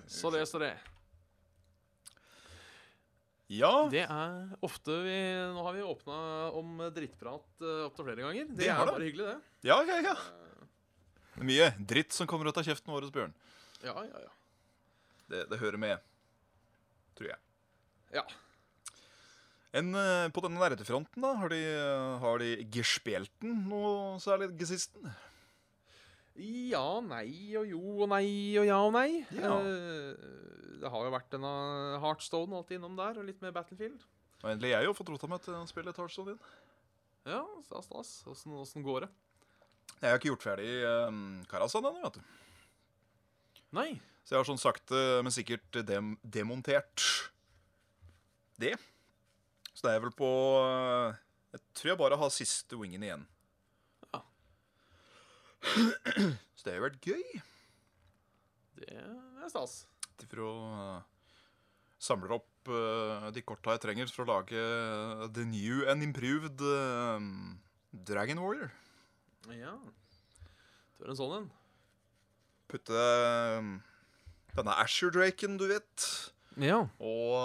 Så 0.08 0.30
det, 0.34 0.46
så 0.46 0.60
det. 0.62 0.76
Ja, 3.48 3.88
Det 3.92 4.04
er 4.04 4.50
ofte 4.66 4.92
vi 5.06 5.16
Nå 5.56 5.64
har 5.64 5.76
vi 5.78 5.84
åpna 5.88 6.18
om 6.58 6.82
drittprat 6.94 7.46
uh, 7.64 7.86
opptil 7.88 8.10
flere 8.10 8.26
ganger. 8.26 8.50
Det, 8.50 8.58
Det 8.60 8.68
er 8.74 8.82
det. 8.82 8.92
bare 8.92 9.08
hyggelig, 9.08 9.28
det. 9.30 9.70
ja, 9.70 9.78
ja, 9.88 10.00
ja. 10.04 10.16
Det 11.38 11.44
er 11.46 11.48
mye 11.52 11.70
dritt 11.94 12.16
som 12.18 12.28
kommer 12.28 12.50
ut 12.50 12.58
av 12.60 12.66
kjeften 12.68 12.92
vår, 12.92 13.08
Bjørn. 13.14 13.34
Ja, 13.86 13.94
ja, 14.04 14.24
ja. 14.26 14.34
Det, 15.32 15.46
det 15.52 15.60
hører 15.62 15.80
med, 15.80 16.04
tror 17.16 17.30
jeg. 17.32 17.40
Ja. 18.18 18.24
En, 19.78 19.94
eh, 19.94 20.28
på 20.34 20.42
denne 20.46 20.62
nerdefronten, 20.62 21.22
da, 21.22 21.34
har 21.38 21.52
de, 21.54 21.62
eh, 21.62 22.18
har 22.24 22.42
de 22.42 22.52
gespelten 22.74 23.64
noe 23.70 24.18
særlig 24.24 24.50
gesisten? 24.58 25.12
Ja, 26.38 27.00
nei 27.02 27.56
og 27.58 27.66
jo 27.66 27.82
og 28.06 28.10
nei 28.12 28.28
og 28.62 28.68
ja 28.68 28.78
og 28.86 28.94
nei. 28.94 29.26
Ja. 29.34 29.58
Eh, 29.58 30.14
det 30.82 30.92
har 30.94 31.06
jo 31.06 31.14
vært 31.14 31.32
denne 31.34 31.52
Heartstone 32.04 32.58
alltid 32.58 32.78
innom 32.78 32.98
der, 32.98 33.18
og 33.18 33.26
litt 33.26 33.42
mer 33.42 33.54
Battlefield. 33.56 34.04
Og 34.44 34.52
endelig 34.52 34.76
jeg 34.76 34.86
jo 34.86 34.98
fått 34.98 35.10
rota 35.10 35.30
meg 35.30 35.42
til 35.46 35.58
å 35.58 35.66
spille 35.70 35.94
et 35.94 35.98
Hearthstone 35.98 36.36
inn. 36.36 36.44
Ja, 37.28 37.42
stas, 37.66 37.90
stas. 37.90 38.12
Åssen 38.30 38.54
åssen 38.56 38.86
går 38.86 39.08
det? 39.08 39.10
Jeg 39.98 40.12
har 40.12 40.20
ikke 40.20 40.30
gjort 40.30 40.46
ferdig 40.46 40.70
um, 41.10 41.24
Karasan 41.50 41.88
ennå, 41.90 42.04
vet 42.06 42.20
du. 42.20 42.22
Nei. 43.76 43.90
Så 44.24 44.36
jeg 44.36 44.44
har 44.44 44.48
sånn 44.48 44.62
sakte, 44.62 45.00
men 45.26 45.34
sikkert 45.34 45.82
dem 45.88 46.14
demontert 46.22 47.02
det. 48.62 48.76
Så 49.78 49.86
det 49.86 49.94
er 49.94 50.02
vel 50.02 50.14
på 50.18 50.30
eh, 50.66 51.18
Jeg 51.54 51.62
tror 51.78 51.92
jeg 51.92 52.02
bare 52.02 52.18
har 52.18 52.34
siste 52.34 52.80
wingen 52.80 53.04
igjen. 53.06 53.28
Ja. 54.10 54.24
Så 56.58 56.64
det 56.64 56.74
har 56.74 56.80
jo 56.80 56.88
vært 56.88 57.06
gøy. 57.06 57.44
Det 58.82 58.90
er 58.98 59.52
stas. 59.54 59.84
For 60.18 60.42
å 60.42 60.54
uh, 60.66 61.18
samle 62.02 62.40
opp 62.40 62.70
eh, 62.72 63.28
de 63.34 63.44
korta 63.46 63.76
jeg 63.76 63.84
trenger 63.86 64.12
for 64.14 64.26
å 64.26 64.38
lage 64.38 64.58
eh, 64.58 65.24
the 65.34 65.46
new 65.48 65.84
and 65.90 66.06
improved 66.06 66.62
eh, 66.62 67.28
Dragon 68.08 68.42
Warrior. 68.44 68.74
Ja. 69.54 69.76
Du 70.98 71.06
er 71.06 71.14
en 71.14 71.20
sånn 71.20 71.36
en. 71.40 71.48
Putte 72.68 72.98
eh, 72.98 73.72
denne 74.58 74.78
Asher-draken, 74.84 75.58
du 75.62 75.68
vet. 75.70 76.10
Ja. 76.62 76.84
Og, 76.98 77.38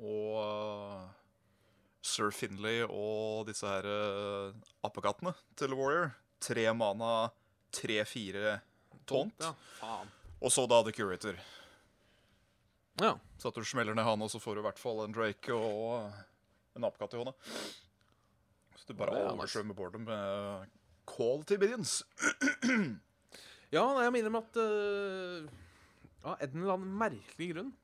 og 0.00 1.17
Sir 2.18 2.32
Finlay 2.34 2.82
og 2.82 3.46
disse 3.46 3.68
her 3.68 3.86
uh, 3.86 4.54
apekattene 4.86 5.30
til 5.58 5.74
Warrior. 5.78 6.10
Tre 6.42 6.64
mana, 6.74 7.28
tre-fire 7.74 8.56
taunt. 9.06 9.38
Ja, 9.42 9.52
faen. 9.78 10.10
Og 10.42 10.50
så 10.54 10.64
da 10.70 10.80
The 10.86 10.94
Curator. 10.94 11.38
Ja. 12.98 13.12
Så 13.38 13.52
at 13.52 13.58
du 13.58 13.66
smeller 13.66 13.94
ned 13.94 14.06
han, 14.06 14.22
og 14.22 14.30
så 14.30 14.40
får 14.42 14.58
du 14.58 14.62
i 14.62 14.66
hvert 14.66 14.80
fall 14.82 15.04
en 15.04 15.14
Drake 15.14 15.54
og 15.54 16.10
en 16.78 16.86
apekatt 16.88 17.14
i 17.14 17.20
hånda. 17.20 17.34
Så 18.78 18.90
du 18.90 18.98
bare 18.98 19.14
er 19.14 19.30
oversvømmer 19.30 19.78
bordet 19.78 20.02
med 20.02 20.74
call 21.10 21.44
to 21.46 21.60
billions. 21.60 22.00
Ja, 23.68 23.82
jeg 24.00 24.12
minner 24.14 24.32
om 24.32 24.38
at 24.38 24.54
uh, 24.56 25.48
Av 26.24 26.38
en 26.40 26.54
eller 26.56 26.70
annen 26.72 26.94
merkelig 26.96 27.50
grunn 27.50 27.74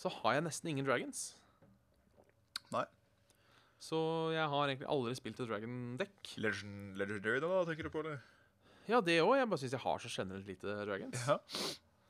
så 0.00 0.08
har 0.08 0.38
jeg 0.38 0.44
nesten 0.46 0.70
ingen 0.72 0.86
dragons. 0.88 1.34
Så 3.82 3.98
jeg 4.30 4.44
har 4.52 4.70
egentlig 4.70 4.86
aldri 4.94 5.14
spilt 5.18 5.40
et 5.42 5.48
dragon-dekk. 5.50 6.34
Legend, 6.44 6.92
legendary, 7.00 7.40
da, 7.42 7.64
tenker 7.66 7.88
du 7.88 7.90
på, 7.90 8.04
det? 8.06 8.14
Ja, 8.90 9.00
det 9.02 9.18
òg. 9.22 9.34
Jeg 9.40 9.48
bare 9.50 9.62
syns 9.62 9.74
jeg 9.74 9.82
har 9.82 10.02
så 10.02 10.10
generelt 10.12 10.46
lite 10.46 10.76
dragons. 10.86 11.24
Ja. 11.26 11.38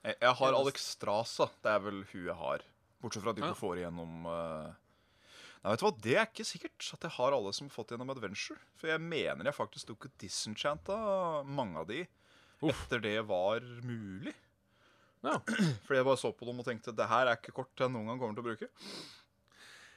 Jeg, 0.02 0.18
jeg 0.18 0.36
har 0.40 0.58
Alexstrasa. 0.58 1.48
Det 1.64 1.72
er 1.72 1.82
vel 1.84 2.02
hun 2.10 2.26
jeg 2.26 2.36
har. 2.36 2.64
Bortsett 3.02 3.24
fra 3.24 3.34
de 3.34 3.42
Ja. 3.42 3.50
ikke 3.50 3.60
får 3.60 3.80
igjennom 3.82 4.28
uh... 4.28 4.70
Nei, 5.62 5.70
vet 5.70 5.82
du 5.82 5.84
hva, 5.86 5.92
Det 6.04 6.14
er 6.18 6.26
ikke 6.26 6.46
sikkert 6.46 6.88
at 6.96 7.04
jeg 7.06 7.14
har 7.16 7.34
alle 7.36 7.52
som 7.54 7.68
har 7.68 7.74
fått 7.74 7.94
gjennom 7.94 8.10
Adventure. 8.12 8.58
For 8.78 8.90
jeg 8.90 9.02
mener 9.02 9.46
jeg 9.46 9.56
faktisk 9.56 9.92
tok 9.92 10.08
Disenchant 10.18 10.82
disenchanta 10.84 11.42
mange 11.46 11.78
av 11.78 11.86
de 11.90 12.02
Uff. 12.62 12.72
etter 12.74 13.02
det 13.04 13.16
var 13.30 13.62
mulig. 13.86 14.34
Ja. 15.22 15.38
Fordi 15.86 16.00
jeg 16.00 16.08
bare 16.08 16.20
så 16.20 16.32
på 16.34 16.48
dem 16.50 16.60
og 16.62 16.66
tenkte 16.66 16.94
det 16.98 17.08
her 17.10 17.30
er 17.30 17.38
ikke 17.38 17.54
kort 17.62 17.78
jeg 17.78 17.94
noen 17.94 18.10
gang 18.10 18.20
kommer 18.20 18.38
til 18.38 18.42
å 18.44 18.50
bruke. 18.50 18.70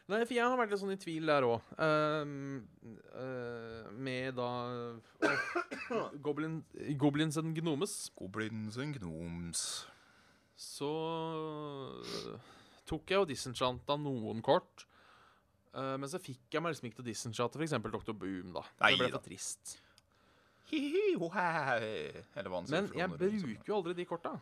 Nei, 0.06 0.20
for 0.22 0.36
jeg 0.38 0.46
har 0.46 0.60
vært 0.60 0.74
litt 0.74 0.82
sånn 0.84 0.94
i 0.94 1.00
tvil 1.02 1.32
der 1.32 1.48
òg. 1.48 1.70
med 4.06 4.36
da 4.38 4.50
åh, 5.26 6.12
Goblin, 6.22 6.60
Goblins 7.02 7.40
and 7.42 7.58
Gnomes. 7.58 7.96
Goblins 8.20 8.78
and 8.78 9.00
gnomes. 9.00 9.64
Så 10.56 10.92
tok 12.86 13.12
jeg 13.12 13.24
og 13.24 13.32
disenchanta 13.32 13.98
noen 14.00 14.44
kort. 14.46 14.86
Uh, 15.76 15.96
men 16.00 16.08
så 16.08 16.22
fikk 16.24 16.54
jeg 16.56 16.64
meg 16.64 16.72
liksom 16.72 16.88
ikke 16.88 17.02
til 17.02 17.04
å 17.04 17.10
disenchante 17.10 17.60
f.eks. 17.60 17.76
Dr. 17.84 18.14
Boom. 18.16 18.54
da 18.56 18.62
Nei 18.80 18.94
Det 18.94 19.02
ble 19.02 19.10
for 19.18 19.26
trist. 19.26 19.76
Hihi, 20.70 21.18
hohæ. 21.20 21.42
Eller 22.38 22.48
hva 22.50 22.62
han 22.62 22.70
sier 22.70 22.78
Men 22.78 22.88
jeg 22.96 23.12
bruker 23.20 23.74
jo 23.74 23.82
aldri 23.82 23.98
de 23.98 24.06
korta. 24.08 24.38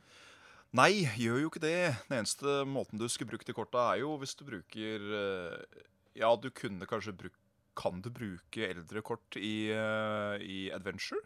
Nei, 0.74 1.04
gjør 1.22 1.44
jo 1.44 1.50
ikke 1.52 1.62
det. 1.62 1.76
Den 2.10 2.18
eneste 2.24 2.64
måten 2.66 2.98
du 2.98 3.06
skulle 3.12 3.30
bruke 3.30 3.46
de 3.46 3.54
korta, 3.54 3.92
er 3.94 4.02
jo 4.02 4.16
hvis 4.22 4.34
du 4.40 4.44
bruker 4.48 5.04
eh, 5.20 5.82
Ja, 6.18 6.32
du 6.36 6.50
kunne 6.50 6.88
kanskje 6.90 7.14
bruke 7.18 7.38
Kan 7.78 8.02
du 8.06 8.10
bruke 8.14 8.68
eldre 8.70 9.02
kort 9.06 9.38
i, 9.38 9.70
eh, 9.74 10.36
i 10.42 10.58
Adventure? 10.74 11.22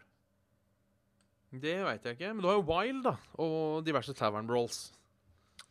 Det 1.52 1.78
veit 1.84 2.04
jeg 2.04 2.16
ikke. 2.18 2.34
Men 2.34 2.42
du 2.44 2.48
har 2.50 2.58
jo 2.58 2.66
Wild 2.68 3.02
da 3.06 3.14
og 3.40 3.84
diverse 3.86 4.12
Tavern 4.16 4.48
Brawls. 4.48 4.90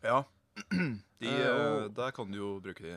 Ja. 0.05 0.23
De, 1.21 1.29
uh, 1.29 1.85
og- 1.85 1.93
der 1.97 2.11
kan 2.13 2.29
du 2.29 2.37
jo 2.37 2.49
bruke 2.61 2.81
de. 2.83 2.95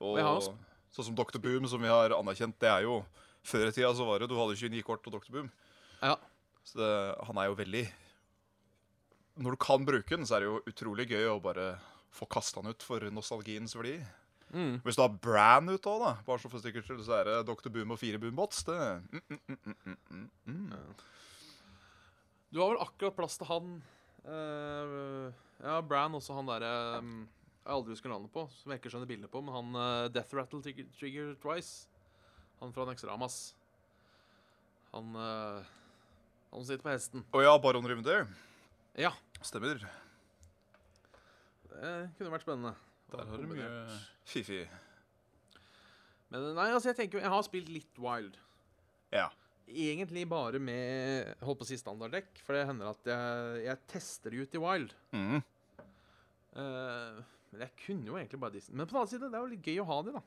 Og 0.00 0.16
også- 0.20 0.52
sånn 0.92 1.06
som 1.08 1.14
Dr. 1.16 1.38
Boom, 1.40 1.64
som 1.68 1.80
vi 1.80 1.88
har 1.88 2.12
anerkjent, 2.12 2.58
det 2.60 2.68
er 2.68 2.82
jo 2.84 3.04
Før 3.44 3.68
i 3.68 3.72
tida 3.76 3.90
så 3.96 4.04
var 4.08 4.18
det 4.20 4.28
du 4.30 4.36
hadde 4.36 4.56
29 4.56 4.82
kort 4.84 5.04
og 5.06 5.12
Dr. 5.12 5.30
Boom. 5.32 5.50
Ja. 6.02 6.14
Så 6.64 6.78
det, 6.80 6.90
han 7.28 7.36
er 7.36 7.50
jo 7.50 7.56
veldig 7.58 7.82
Når 9.34 9.56
du 9.56 9.60
kan 9.60 9.86
bruke 9.86 10.16
den, 10.16 10.26
så 10.28 10.36
er 10.36 10.44
det 10.44 10.50
jo 10.50 10.60
utrolig 10.70 11.08
gøy 11.10 11.26
å 11.32 11.40
bare 11.42 11.72
få 12.14 12.28
kasta 12.30 12.62
den 12.62 12.74
ut 12.74 12.84
for 12.86 13.02
nostalgiens 13.10 13.74
verdi. 13.74 13.96
Mm. 14.54 14.78
Hvis 14.84 14.94
du 14.94 15.02
har 15.02 15.16
Bran 15.18 15.72
ut 15.72 15.88
òg, 15.90 16.02
da, 16.04 16.12
bare 16.26 16.38
så 16.38 16.50
for 16.50 16.62
sikkerhets 16.62 16.86
skyld, 16.86 17.02
så 17.06 17.16
er 17.18 17.26
det 17.26 17.40
Dr. 17.48 17.72
Boom 17.74 17.96
og 17.96 17.98
fire 17.98 18.20
Boombots. 18.22 18.62
Det 18.68 18.76
mm, 18.78 19.24
mm, 19.32 19.40
mm, 19.48 19.96
mm, 20.14 20.28
mm. 20.46 20.92
Du 22.54 22.60
har 22.62 22.70
vel 22.70 22.84
akkurat 22.84 23.16
plass 23.18 23.34
til 23.40 23.48
han 23.50 23.72
uh, 24.28 25.26
Ja, 25.58 25.80
Bran 25.82 26.14
også 26.14 26.36
han 26.36 26.46
derre 26.46 26.70
um, 27.02 27.24
Jeg 27.64 27.72
aldri 27.74 27.96
husker 27.96 28.12
navnet 28.12 28.30
på, 28.30 28.46
som 28.60 28.70
jeg 28.70 28.78
ikke 28.78 28.92
skjønner 28.92 29.10
bildet 29.10 29.32
på, 29.32 29.42
men 29.42 29.56
han 29.56 29.74
uh, 29.74 30.06
Death 30.14 30.38
Rattle 30.38 30.62
Trigger, 30.62 30.86
Trigger 30.94 31.34
Twice. 31.42 31.88
Han 32.62 32.70
fra 32.76 32.86
Nexramas. 32.86 33.42
Han 34.94 35.16
uh, 35.18 35.66
Han 36.54 36.62
sitter 36.62 36.86
på 36.86 36.94
hesten. 36.94 37.26
Å 37.34 37.42
ja, 37.42 37.58
Baron 37.58 37.90
Rymde. 37.90 38.22
Ja, 38.94 39.10
Stemmer. 39.42 39.80
det 41.74 41.94
kunne 42.16 42.30
vært 42.30 42.44
spennende. 42.46 42.74
Der 43.10 43.30
har 43.30 43.40
du 43.40 43.48
mye 43.50 43.70
fifi. 44.26 44.60
Men 46.30 46.52
nei, 46.56 46.68
altså, 46.72 46.90
jeg 46.90 46.98
tenker 46.98 47.18
jo 47.18 47.24
Jeg 47.24 47.32
har 47.34 47.42
spilt 47.46 47.72
litt 47.72 47.98
Wild. 48.02 48.38
Ja. 49.14 49.28
Egentlig 49.66 50.24
bare 50.28 50.60
med 50.60 51.34
holdt 51.44 51.60
på 51.60 51.66
å 51.66 51.68
si 51.68 51.78
standarddekk, 51.80 52.40
for 52.44 52.56
det 52.56 52.66
hender 52.68 52.90
at 52.92 53.10
jeg, 53.10 53.60
jeg 53.64 53.82
tester 53.90 54.34
det 54.34 54.44
ut 54.44 54.56
i 54.56 54.62
Wild. 54.62 54.94
Mm. 55.14 55.42
Uh, 56.54 57.20
men 57.50 57.64
jeg 57.66 57.74
kunne 57.84 58.10
jo 58.10 58.18
egentlig 58.18 58.40
bare 58.42 58.56
disse. 58.56 58.74
Men 58.74 58.86
på 58.86 58.94
den 58.94 59.02
annen 59.02 59.12
side, 59.14 59.30
det 59.30 59.38
er 59.38 59.44
jo 59.44 59.52
litt 59.54 59.68
gøy 59.70 59.82
å 59.82 59.88
ha 59.90 60.00
de, 60.06 60.14
da. 60.18 60.24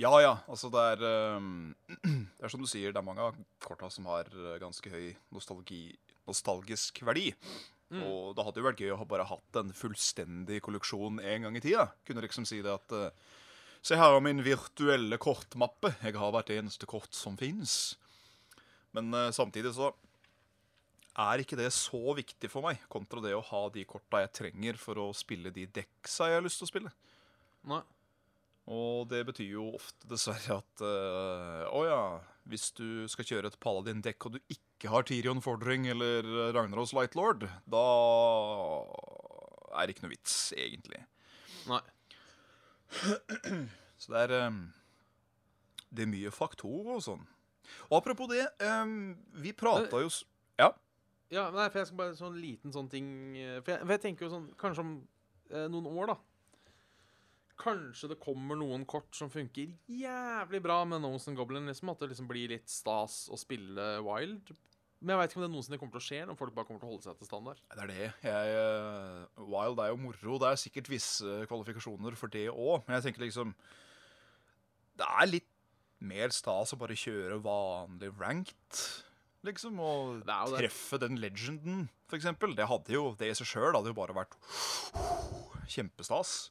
Ja 0.00 0.12
ja, 0.20 0.34
altså 0.50 0.68
det 0.72 0.82
er 0.94 1.02
um, 1.38 1.70
Det 2.38 2.44
er 2.44 2.52
som 2.52 2.62
du 2.62 2.68
sier, 2.68 2.92
det 2.92 3.00
er 3.00 3.06
mange 3.06 3.24
av 3.24 3.36
korta 3.62 3.88
som 3.92 4.08
har 4.10 4.28
eh, 4.32 4.56
ganske 4.60 4.90
høy 4.92 5.12
nostalgi, 5.34 5.82
nostalgisk 6.28 7.02
verdi. 7.06 7.32
Mm. 7.88 8.02
Og 8.04 8.34
det 8.36 8.44
hadde 8.44 8.60
jo 8.60 8.66
vært 8.66 8.82
gøy 8.84 8.92
å 8.92 8.98
ha 9.00 9.06
bare 9.08 9.28
hatt 9.28 9.60
en 9.60 9.72
fullstendig 9.76 10.60
kolleksjon 10.64 11.22
en 11.24 11.46
gang 11.46 11.56
i 11.56 11.62
tida. 11.64 11.88
Kunne 12.08 12.24
liksom 12.24 12.44
si 12.48 12.60
det 12.64 12.74
at 12.74 12.96
uh, 12.96 13.10
Se 13.78 13.94
her 13.94 14.10
er 14.10 14.20
min 14.20 14.42
virtuelle 14.42 15.16
kortmappe. 15.22 15.92
Jeg 16.02 16.16
har 16.18 16.32
hvert 16.34 16.50
eneste 16.50 16.88
kort 16.90 17.14
som 17.14 17.36
fins. 17.38 17.94
Men 18.96 19.12
uh, 19.14 19.28
samtidig 19.32 19.70
så 19.76 19.92
er 21.18 21.42
ikke 21.42 21.58
det 21.58 21.70
så 21.74 22.00
viktig 22.14 22.50
for 22.50 22.66
meg, 22.66 22.82
kontra 22.90 23.22
det 23.24 23.34
å 23.34 23.44
ha 23.50 23.62
de 23.74 23.84
korta 23.88 24.20
jeg 24.22 24.34
trenger 24.38 24.78
for 24.78 25.00
å 25.02 25.06
spille 25.16 25.50
de 25.54 25.64
dekksa 25.78 26.28
jeg 26.30 26.38
har 26.38 26.44
lyst 26.44 26.60
til 26.62 26.68
å 26.68 26.72
spille. 26.72 26.92
Nei. 27.70 27.80
Og 28.68 29.06
det 29.08 29.22
betyr 29.24 29.54
jo 29.54 29.70
ofte 29.78 30.08
dessverre 30.10 30.58
at 30.60 30.82
eh, 30.84 31.68
oh 31.72 31.86
ja, 31.88 32.00
hvis 32.52 32.68
du 32.76 33.06
skal 33.08 33.24
kjøre 33.30 33.48
et 33.48 33.60
Paladin-dekk 33.64 34.26
og 34.28 34.34
du 34.36 34.52
ikke 34.52 34.90
har 34.92 35.06
Tyrion 35.08 35.40
Fordring 35.44 35.86
eller 35.88 36.26
Ragnaros 36.52 36.92
Lightlord, 36.96 37.46
da 37.64 37.84
er 39.72 39.88
det 39.88 39.94
ikke 39.94 40.04
noe 40.04 40.12
vits, 40.12 40.36
egentlig. 40.56 41.00
Nei. 41.70 41.80
Så 44.00 44.12
det 44.12 44.20
er 44.26 44.36
eh, 44.36 44.60
Det 45.88 46.04
er 46.04 46.12
mye 46.12 46.32
faktorer 46.32 46.98
og 46.98 47.04
sånn. 47.04 47.24
Og 47.88 47.98
apropos 48.02 48.28
det, 48.32 48.44
eh, 48.64 48.96
vi 49.40 49.56
prata 49.56 50.04
jo 50.04 50.12
Ja. 50.60 50.74
Ja, 51.32 51.50
nei, 51.52 51.68
for 51.68 51.80
jeg 51.80 51.88
skal 51.88 52.00
bare 52.04 52.16
sånn 52.16 52.36
liten 52.40 52.72
sånn 52.72 52.86
ting 52.88 53.08
For 53.60 53.74
jeg, 53.74 53.82
for 53.82 53.92
jeg 53.92 54.00
tenker 54.00 54.24
jo 54.24 54.30
sånn 54.32 54.46
Kanskje 54.56 54.80
om 54.80 54.92
noen 55.68 55.88
år, 55.92 56.12
da. 56.12 56.16
Kanskje 57.58 58.12
det 58.12 58.20
kommer 58.22 58.58
noen 58.58 58.84
kort 58.86 59.10
som 59.18 59.30
funker 59.32 59.72
jævlig 59.90 60.60
bra 60.62 60.84
med 60.86 61.02
Nose 61.02 61.30
and 61.30 61.38
Goblin. 61.40 61.66
Liksom, 61.66 61.90
at 61.90 62.02
det 62.02 62.12
liksom 62.12 62.28
blir 62.30 62.52
litt 62.54 62.70
stas 62.70 63.24
å 63.34 63.38
spille 63.40 63.96
Wild. 64.06 64.52
Men 64.98 65.14
jeg 65.14 65.20
veit 65.20 65.32
ikke 65.32 65.38
om 65.38 65.44
det 65.44 65.50
noensinne 65.52 65.78
kommer 65.78 65.94
til 65.94 66.00
å 66.00 66.06
skje. 66.08 66.20
Om 66.26 66.38
folk 66.38 66.54
bare 66.54 66.66
kommer 66.66 66.82
til 66.82 66.88
å 66.88 66.92
holde 66.94 67.06
seg 67.06 67.18
til 67.18 67.28
standard. 67.28 67.60
Det 67.70 67.84
er 67.84 67.90
det. 67.92 68.08
Jeg, 68.26 68.62
uh, 69.38 69.44
Wild 69.46 69.82
er 69.82 69.92
jo 69.92 70.00
moro. 70.02 70.38
Det 70.42 70.48
er 70.48 70.62
sikkert 70.62 70.90
visse 70.90 71.36
kvalifikasjoner 71.50 72.18
for 72.18 72.34
det 72.34 72.48
òg. 72.50 72.80
Men 72.86 72.98
jeg 72.98 73.08
tenker 73.08 73.26
liksom 73.26 73.54
Det 74.98 75.06
er 75.06 75.30
litt 75.30 75.52
mer 75.98 76.34
stas 76.34 76.74
å 76.74 76.78
bare 76.78 76.98
kjøre 76.98 77.40
vanlig 77.42 78.10
ranked, 78.18 78.80
liksom. 79.46 79.78
Og 79.82 80.22
er 80.22 80.54
treffe 80.60 80.98
den 81.02 81.18
legenden, 81.22 81.88
for 82.10 82.18
eksempel. 82.18 82.54
Det 82.58 82.68
hadde 82.70 82.94
jo 82.94 83.12
Det 83.18 83.30
i 83.30 83.38
seg 83.38 83.50
sjøl 83.50 83.74
hadde 83.74 83.90
jo 83.90 83.98
bare 83.98 84.14
vært 84.18 84.38
kjempestas. 85.68 86.50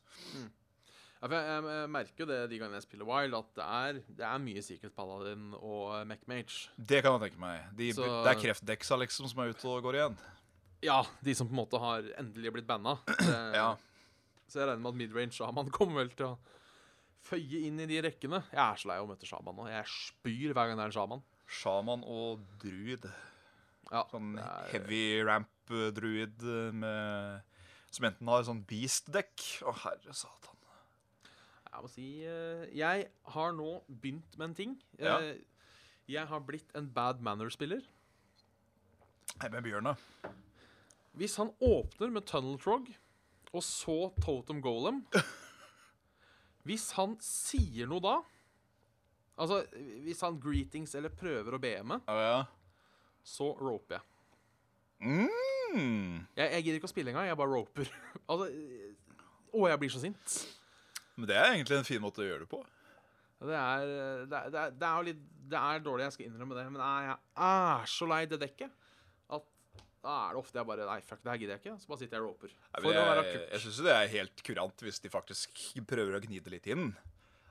Ja, 1.17 1.27
jeg, 1.33 1.45
jeg, 1.49 1.63
jeg 1.81 1.89
merker 1.89 2.21
jo 2.23 2.27
det 2.29 2.37
de 2.51 2.57
gangene 2.61 2.77
jeg 2.77 2.85
spiller 2.85 3.07
Wild, 3.09 3.33
at 3.33 3.47
det 3.57 3.65
er, 3.65 3.99
det 4.19 4.25
er 4.27 4.41
mye 4.43 4.61
Secret 4.65 4.93
Paladin 4.95 5.47
og 5.57 5.95
Mech-Mage. 6.09 6.67
Det 6.77 6.99
kan 7.03 7.15
jeg 7.17 7.23
tenke 7.31 7.41
meg. 7.41 7.63
De, 7.79 7.87
Så- 7.97 8.05
Det 8.25 8.33
er 8.35 8.41
kreftdeksa 8.43 8.99
liksom 9.01 9.27
som 9.31 9.41
er 9.41 9.49
ute 9.55 9.65
og 9.71 9.81
går 9.87 9.97
igjen. 9.97 10.17
Ja, 10.85 10.99
de 11.25 11.33
som 11.33 11.47
på 11.49 11.55
en 11.55 11.61
måte 11.63 11.79
har 11.81 12.05
endelig 12.21 12.51
blitt 12.53 12.67
banna. 12.69 12.97
Ja. 13.57 13.71
Så 14.47 14.61
jeg 14.61 14.69
regner 14.69 14.79
med 14.85 14.93
at 14.93 14.99
midrange 15.01 15.33
shaman 15.35 15.71
kommer 15.75 16.03
vel 16.05 16.11
til 16.15 16.27
å 16.29 16.37
føye 17.27 17.65
inn 17.67 17.81
i 17.83 17.87
de 17.89 17.97
rekkene. 18.05 18.43
Jeg 18.53 18.61
er 18.63 18.77
så 18.79 18.87
lei 18.87 18.95
av 19.01 19.07
å 19.07 19.09
møte 19.09 19.27
shaman 19.27 19.57
nå. 19.57 19.65
Jeg 19.67 19.89
spyr 19.91 20.53
hver 20.55 20.69
gang 20.69 20.77
det 20.79 20.85
er 20.85 20.91
en 20.93 20.95
shaman. 20.95 21.23
Sjaman 21.57 22.05
og 22.07 22.45
druid. 22.61 23.09
Ja, 23.91 24.05
Sånn 24.11 24.37
er- 24.39 24.69
heavy 24.71 25.01
ramp-druid 25.23 26.41
Som 27.91 28.07
enten 28.09 28.27
har 28.31 28.43
sånn 28.43 28.63
beast-dekk 28.67 29.45
Å, 29.63 29.73
herre 29.85 30.13
satan. 30.15 30.56
Jeg 31.77 31.85
må 31.85 31.89
si 31.93 32.05
eh, 32.25 32.63
Jeg 32.73 33.03
har 33.35 33.51
nå 33.53 33.67
begynt 34.01 34.37
med 34.39 34.47
en 34.49 34.55
ting. 34.57 34.71
Ja. 34.97 35.19
Eh, 35.21 35.35
Jeg 36.09 36.25
har 36.25 36.39
blitt 36.41 36.71
en 36.75 36.87
bad 36.89 37.21
manner-spiller. 37.21 37.83
Hei 39.37 39.49
med 39.53 39.61
Bjørn, 39.61 39.91
da. 39.91 40.31
Hvis 41.13 41.35
han 41.37 41.51
åpner 41.61 42.09
med 42.09 42.25
Tunnel 42.25 42.57
Trog, 42.57 42.89
og 43.53 43.63
så 43.63 44.09
Totem 44.23 44.61
Golem 44.61 45.03
Hvis 46.67 46.89
han 46.97 47.13
sier 47.21 47.87
noe 47.89 48.01
da 48.03 48.15
Altså, 49.37 49.61
hvis 50.01 50.21
han 50.25 50.41
greetings 50.41 50.95
eller 50.97 51.13
prøver 51.13 51.53
å 51.53 51.61
BM-e, 51.61 51.99
oh, 52.09 52.21
ja. 52.25 52.39
så 53.21 53.51
roper 53.53 53.99
jeg. 53.99 54.07
Mm. 55.05 56.23
Jeg, 56.33 56.47
jeg 56.55 56.63
gidder 56.65 56.79
ikke 56.79 56.89
å 56.89 56.93
spille 56.95 57.13
engang, 57.13 57.27
jeg 57.29 57.37
bare 57.37 57.53
roper. 57.53 57.91
altså, 58.33 58.47
å, 59.53 59.67
jeg 59.69 59.81
blir 59.83 59.93
så 59.93 60.01
sint. 60.01 60.39
Men 61.17 61.29
det 61.29 61.37
er 61.37 61.51
egentlig 61.55 61.79
en 61.79 61.87
fin 61.87 62.01
måte 62.03 62.21
å 62.23 62.27
gjøre 62.27 62.45
det 62.45 62.51
på. 62.51 62.59
Det 63.37 63.53
er, 63.57 63.91
det, 64.29 64.37
er, 64.37 64.71
det, 64.73 64.87
er, 64.87 65.03
litt 65.05 65.19
Det 65.51 65.59
er 65.59 65.81
dårlig, 65.85 66.07
jeg 66.07 66.15
skal 66.15 66.25
innrømme 66.25 66.55
det, 66.57 66.63
men 66.73 66.81
jeg 66.81 67.17
er 67.45 67.91
så 67.91 68.07
lei 68.09 68.23
det 68.29 68.39
dekket 68.41 68.71
at 69.37 69.43
da 70.01 70.15
er 70.23 70.33
det 70.33 70.41
ofte 70.41 70.57
jeg 70.57 70.69
bare 70.71 70.87
Nei, 70.89 70.97
fuck, 71.05 71.21
det 71.21 71.29
her 71.33 71.41
gidder 71.43 71.57
jeg 71.57 71.63
ikke. 71.63 71.75
Så 71.81 71.91
bare 71.91 72.01
sitter 72.01 72.17
jeg 72.17 72.23
og 72.25 72.31
roper. 72.31 72.55
For 72.79 72.89
jeg, 72.89 73.03
å 73.03 73.11
være 73.11 73.27
kukk. 73.27 73.45
jeg 73.51 73.63
syns 73.65 73.83
det 73.85 73.93
er 73.93 74.11
helt 74.15 74.43
kurant 74.49 74.83
hvis 74.87 75.01
de 75.03 75.13
faktisk 75.13 75.61
prøver 75.89 76.17
å 76.17 76.23
gni 76.23 76.41
det 76.41 76.53
litt 76.53 76.69
inn. 76.73 76.89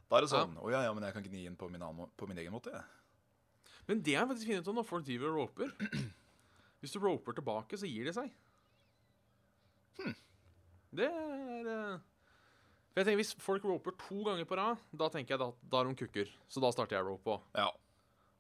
Da 0.07 0.19
er 0.19 0.27
det 0.27 0.31
sånn 0.31 0.55
Å 0.63 0.71
ja, 0.71 0.85
ja, 0.87 0.95
men 0.95 1.07
jeg 1.07 1.17
kan 1.17 1.27
gni 1.27 1.47
inn 1.51 1.59
på 1.59 1.69
min, 1.71 1.83
annen 1.83 2.11
på 2.19 2.31
min 2.31 2.39
egen 2.43 2.55
måte, 2.55 2.75
jeg. 2.75 2.87
Men 3.87 4.03
det 4.03 4.17
er 4.19 4.27
faktisk 4.27 4.51
fint 4.51 4.67
ut 4.67 4.75
når 4.75 4.87
folk 4.87 5.07
driver 5.07 5.31
og 5.31 5.45
roper. 5.45 5.71
Hvis 6.83 6.95
du 6.95 7.01
roper 7.03 7.37
tilbake, 7.39 7.79
så 7.79 7.91
gir 7.91 8.09
de 8.09 8.15
seg. 8.15 8.35
Det 10.97 11.07
er 11.11 11.71
eh, 11.71 12.05
For 12.97 13.05
jeg 13.05 13.11
tenker 13.11 13.21
Hvis 13.21 13.35
folk 13.45 13.65
roper 13.69 13.93
to 14.01 14.23
ganger 14.25 14.47
på 14.49 14.57
rad, 14.57 14.81
da 14.97 15.11
tenker 15.13 15.35
jeg 15.35 15.43
da, 15.43 15.51
da 15.69 15.83
er 15.83 15.91
de 15.91 15.99
kukker. 16.01 16.31
Så 16.49 16.63
da 16.65 16.71
starter 16.73 16.97
jeg 16.97 17.05
rope 17.05 17.35
òg. 17.35 17.43
Ja. 17.53 17.67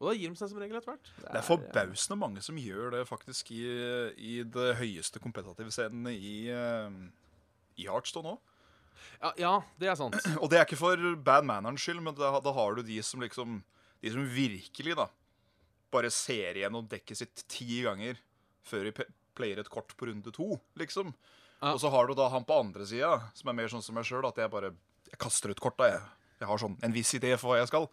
Og 0.00 0.08
da 0.08 0.14
gir 0.16 0.32
de 0.32 0.40
seg 0.40 0.48
som 0.48 0.60
regel 0.62 0.78
etter 0.78 0.94
hvert. 0.94 1.10
Det 1.20 1.36
er 1.36 1.44
forbausende 1.44 2.16
mange 2.20 2.40
som 2.44 2.56
gjør 2.60 2.96
det 2.96 3.02
faktisk 3.08 3.52
i, 3.52 3.60
i 4.16 4.38
det 4.48 4.70
høyeste 4.80 5.20
kompetative 5.20 5.72
scenene 5.76 6.14
i, 6.16 6.48
eh, 6.48 6.96
i 7.76 7.84
Heartstone 7.84 8.32
òg. 8.32 8.56
Ja, 9.20 9.34
ja, 9.40 9.52
det 9.76 9.92
er 9.92 10.00
sant. 10.00 10.16
Og 10.42 10.48
det 10.48 10.62
er 10.62 10.64
ikke 10.64 10.80
for 10.80 11.04
bad 11.20 11.44
mannerens 11.48 11.84
skyld, 11.84 12.00
men 12.08 12.16
da, 12.16 12.32
da 12.40 12.56
har 12.56 12.80
du 12.80 12.84
de 12.84 12.96
som 13.04 13.20
liksom 13.20 13.60
De 14.00 14.12
som 14.12 14.24
virkelig 14.28 14.96
da 14.96 15.10
bare 15.92 16.08
ser 16.12 16.56
igjennom 16.58 16.88
dekket 16.88 17.20
sitt 17.20 17.44
ti 17.48 17.82
ganger 17.84 18.18
før 18.66 18.88
de 18.88 19.06
player 19.36 19.60
et 19.60 19.70
kort 19.72 19.92
på 19.96 20.08
runde 20.08 20.32
to, 20.34 20.56
liksom. 20.80 21.12
Ja. 21.62 21.72
Og 21.72 21.80
så 21.80 21.90
har 21.92 22.08
du 22.08 22.14
da 22.18 22.28
han 22.32 22.44
på 22.46 22.58
andre 22.60 22.86
sida, 22.88 23.14
som 23.36 23.50
er 23.50 23.56
mer 23.56 23.70
sånn 23.72 23.84
som 23.84 23.96
meg 23.96 24.06
sjøl, 24.08 24.26
at 24.28 24.38
jeg 24.40 24.52
bare 24.52 24.74
Jeg 25.06 25.20
kaster 25.22 25.52
ut 25.54 25.60
korta, 25.62 25.86
jeg. 25.86 26.02
Jeg 26.40 26.48
har 26.50 26.58
sånn 26.60 26.74
en 26.84 26.92
viss 26.92 27.14
idé 27.16 27.30
for 27.38 27.52
hva 27.52 27.60
jeg 27.60 27.70
skal. 27.70 27.86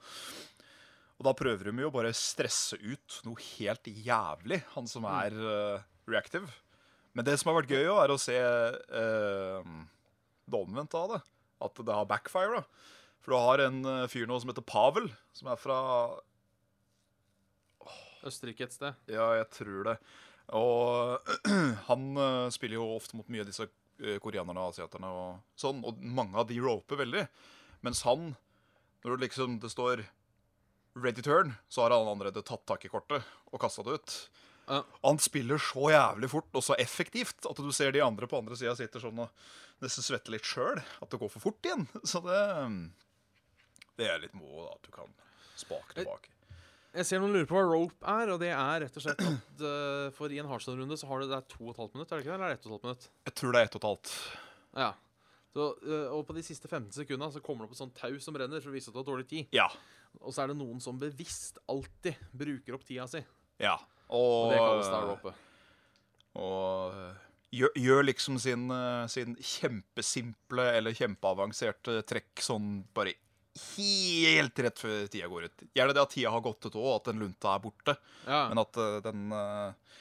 Og 1.19 1.28
da 1.28 1.36
prøver 1.38 1.69
de 1.69 1.84
jo 1.84 1.91
å 1.91 1.93
bare 1.93 2.12
stresse 2.17 2.80
ut 2.82 3.19
noe 3.28 3.39
helt 3.54 3.88
jævlig, 3.88 4.60
han 4.73 4.89
som 4.89 5.06
er 5.08 5.36
uh, 5.38 5.84
reactive. 6.10 6.49
Men 7.13 7.28
det 7.28 7.38
som 7.39 7.52
har 7.52 7.62
vært 7.62 7.71
gøy, 7.71 7.84
jo, 7.86 7.99
er 8.02 8.12
å 8.12 8.19
se 8.19 8.36
uh, 8.36 9.78
det 10.49 10.60
omvendte 10.60 10.99
av 10.99 11.13
det. 11.13 11.21
At 11.63 11.80
det 11.86 11.95
har 11.95 12.10
backfire. 12.10 12.63
For 13.23 13.36
du 13.36 13.39
har 13.39 13.63
en 13.69 13.80
uh, 13.86 14.10
fyr 14.12 14.28
nå 14.28 14.41
som 14.41 14.52
heter 14.52 14.65
Pavel, 14.67 15.08
som 15.38 15.54
er 15.54 15.62
fra 15.62 15.80
Østerrike 18.28 18.67
et 18.67 18.76
sted. 18.76 18.99
Ja, 19.12 19.30
jeg 19.38 19.47
tror 19.54 19.91
det. 19.91 19.97
Og 20.52 21.32
han 21.90 22.10
eh, 22.18 22.50
spiller 22.54 22.80
jo 22.80 22.90
ofte 22.98 23.18
mot 23.18 23.30
mye 23.32 23.46
av 23.46 23.50
disse 23.50 23.68
eh, 23.68 24.20
koreanerne 24.24 24.60
og 24.60 24.74
asiaterne 24.74 25.12
og 25.14 25.60
sånn, 25.60 25.84
og 25.88 26.02
mange 26.04 26.38
av 26.40 26.50
de 26.50 26.60
roper 26.64 27.00
veldig. 27.04 27.26
Mens 27.86 28.04
han, 28.08 28.34
når 29.04 29.16
det 29.16 29.30
liksom 29.30 29.60
det 29.64 29.72
står 29.72 30.06
ready 31.00 31.24
turn, 31.26 31.56
så 31.70 31.86
har 31.86 31.96
han 31.96 32.08
allerede 32.08 32.44
tatt 32.46 32.66
tak 32.70 32.86
i 32.86 32.92
kortet 32.92 33.26
og 33.52 33.62
kasta 33.62 33.86
det 33.86 33.98
ut. 33.98 34.18
Ja. 34.68 34.84
Han 35.02 35.20
spiller 35.20 35.60
så 35.60 35.90
jævlig 35.92 36.30
fort 36.32 36.56
og 36.56 36.64
så 36.64 36.76
effektivt 36.80 37.48
at 37.50 37.60
du 37.60 37.72
ser 37.76 37.92
de 37.92 38.04
andre 38.04 38.30
på 38.32 38.40
andre 38.40 38.56
sida 38.56 38.76
sitter 38.80 39.04
sånn 39.04 39.20
og 39.26 39.48
nesten 39.84 40.06
svetter 40.06 40.36
litt 40.36 40.48
sjøl. 40.48 40.80
At 41.04 41.12
det 41.12 41.20
går 41.20 41.32
for 41.34 41.44
fort 41.44 41.68
igjen. 41.68 41.88
Så 42.08 42.24
det 42.24 42.40
Det 44.00 44.08
er 44.10 44.22
litt 44.24 44.34
moro, 44.34 44.72
at 44.72 44.82
du 44.86 44.92
kan 44.94 45.12
spake 45.60 46.00
tilbake. 46.00 46.33
Jeg 46.94 47.08
ser 47.10 47.22
noen 47.24 47.34
lurer 47.34 47.48
på 47.50 47.56
hva 47.58 47.64
rope 47.66 48.06
er, 48.14 48.30
og 48.36 48.38
det 48.44 48.52
er 48.54 48.84
rett 48.84 48.98
og 49.00 49.04
slett 49.06 49.22
at 49.26 49.62
uh, 49.66 50.12
for 50.14 50.30
i 50.30 50.38
en 50.42 50.50
hardstone-runde 50.50 50.98
så 51.02 51.08
har 51.10 51.24
du 51.24 51.32
det 51.32 51.40
er 51.40 51.48
to 51.50 51.64
og 51.66 51.72
et 51.74 51.80
halvt 51.82 51.96
minutt, 51.98 52.12
er 52.12 52.20
det 52.20 52.26
ikke 52.26 52.30
det? 52.30 52.36
Eller 52.38 52.46
er 52.46 52.54
det 52.54 52.60
ett 52.60 52.68
og 52.68 52.70
et 52.70 52.76
halvt 52.76 52.86
minutt? 52.90 53.08
Jeg 53.30 53.36
tror 53.40 53.56
det 53.56 53.62
er 53.64 53.70
ett 53.70 53.78
og 53.78 53.82
et 53.82 53.88
halvt. 53.90 54.12
Ja. 54.84 54.92
Så, 55.54 55.66
uh, 55.88 56.06
og 56.18 56.22
på 56.30 56.36
de 56.38 56.44
siste 56.46 56.70
15 56.70 56.92
sekundene 57.00 57.34
så 57.34 57.42
kommer 57.46 57.66
det 57.66 57.72
opp 57.72 57.76
et 57.78 57.82
sånt 57.82 57.98
tau 57.98 58.14
som 58.22 58.38
renner 58.38 58.62
for 58.62 58.70
å 58.70 58.76
vise 58.76 58.92
at 58.92 58.96
du 58.98 59.02
har 59.02 59.08
dårlig 59.10 59.26
tid. 59.32 59.50
Ja. 59.58 59.66
Og 60.22 60.36
så 60.36 60.44
er 60.44 60.54
det 60.54 60.60
noen 60.62 60.78
som 60.86 61.02
bevisst 61.02 61.58
alltid 61.74 62.22
bruker 62.38 62.78
opp 62.78 62.86
tida 62.86 63.10
si. 63.10 63.24
Ja. 63.62 63.74
Og 64.14 64.52
Og, 64.52 64.54
det 64.54 64.62
kalles 64.62 64.94
da 64.94 65.02
rope. 65.10 65.34
og 66.38 66.94
øh, 66.94 67.14
gjør, 67.58 67.74
gjør 67.88 68.06
liksom 68.06 68.38
sin, 68.42 68.68
sin 69.10 69.34
kjempesimple 69.40 70.66
eller 70.78 70.94
kjempeavanserte 70.98 72.02
trekk 72.10 72.42
sånn 72.46 72.84
bare 72.94 73.16
helt 73.54 74.60
rett 74.66 74.80
før 74.82 75.08
tida 75.12 75.30
går 75.30 75.48
ut. 75.48 75.66
Gjerne 75.78 75.94
det 75.94 76.02
at 76.02 76.13
tida 76.13 76.32
har 76.34 76.44
gått 76.46 76.66
ut 76.66 76.78
òg, 76.78 76.96
at 76.96 77.10
den 77.12 77.22
lunta 77.22 77.54
er 77.54 77.62
borte. 77.62 77.96
Ja. 78.26 78.48
Men 78.50 78.62
at 78.63 78.80
uh, 78.82 78.98
den 79.06 79.28
uh, 79.34 80.00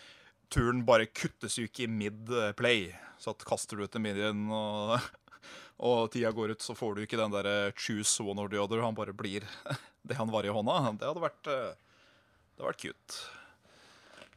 turen 0.52 0.84
bare 0.88 1.10
kuttes 1.12 1.58
jo 1.60 1.66
ikke 1.68 1.84
i 1.84 1.90
mid-play. 1.92 2.88
Så 3.20 3.34
at 3.36 3.44
kaster 3.46 3.76
du 3.76 3.84
ut 3.84 3.98
en 3.98 4.04
minion 4.04 4.48
og, 4.56 4.96
og 5.88 6.08
tida 6.14 6.32
går 6.34 6.56
ut, 6.56 6.64
så 6.64 6.76
får 6.78 6.96
du 6.96 7.04
ikke 7.04 7.20
den 7.20 7.34
derre 7.34 7.74
choose 7.76 8.24
one 8.24 8.40
or 8.40 8.50
the 8.52 8.60
other. 8.62 8.82
Han 8.84 8.96
bare 8.98 9.16
blir 9.16 9.46
det 10.08 10.18
han 10.18 10.32
var 10.32 10.48
i 10.48 10.54
hånda. 10.54 10.96
Det 10.96 11.12
hadde 11.12 11.28
vært, 11.28 11.44
det 11.44 12.58
hadde 12.58 12.72
vært 12.72 12.84
cute. 12.88 13.22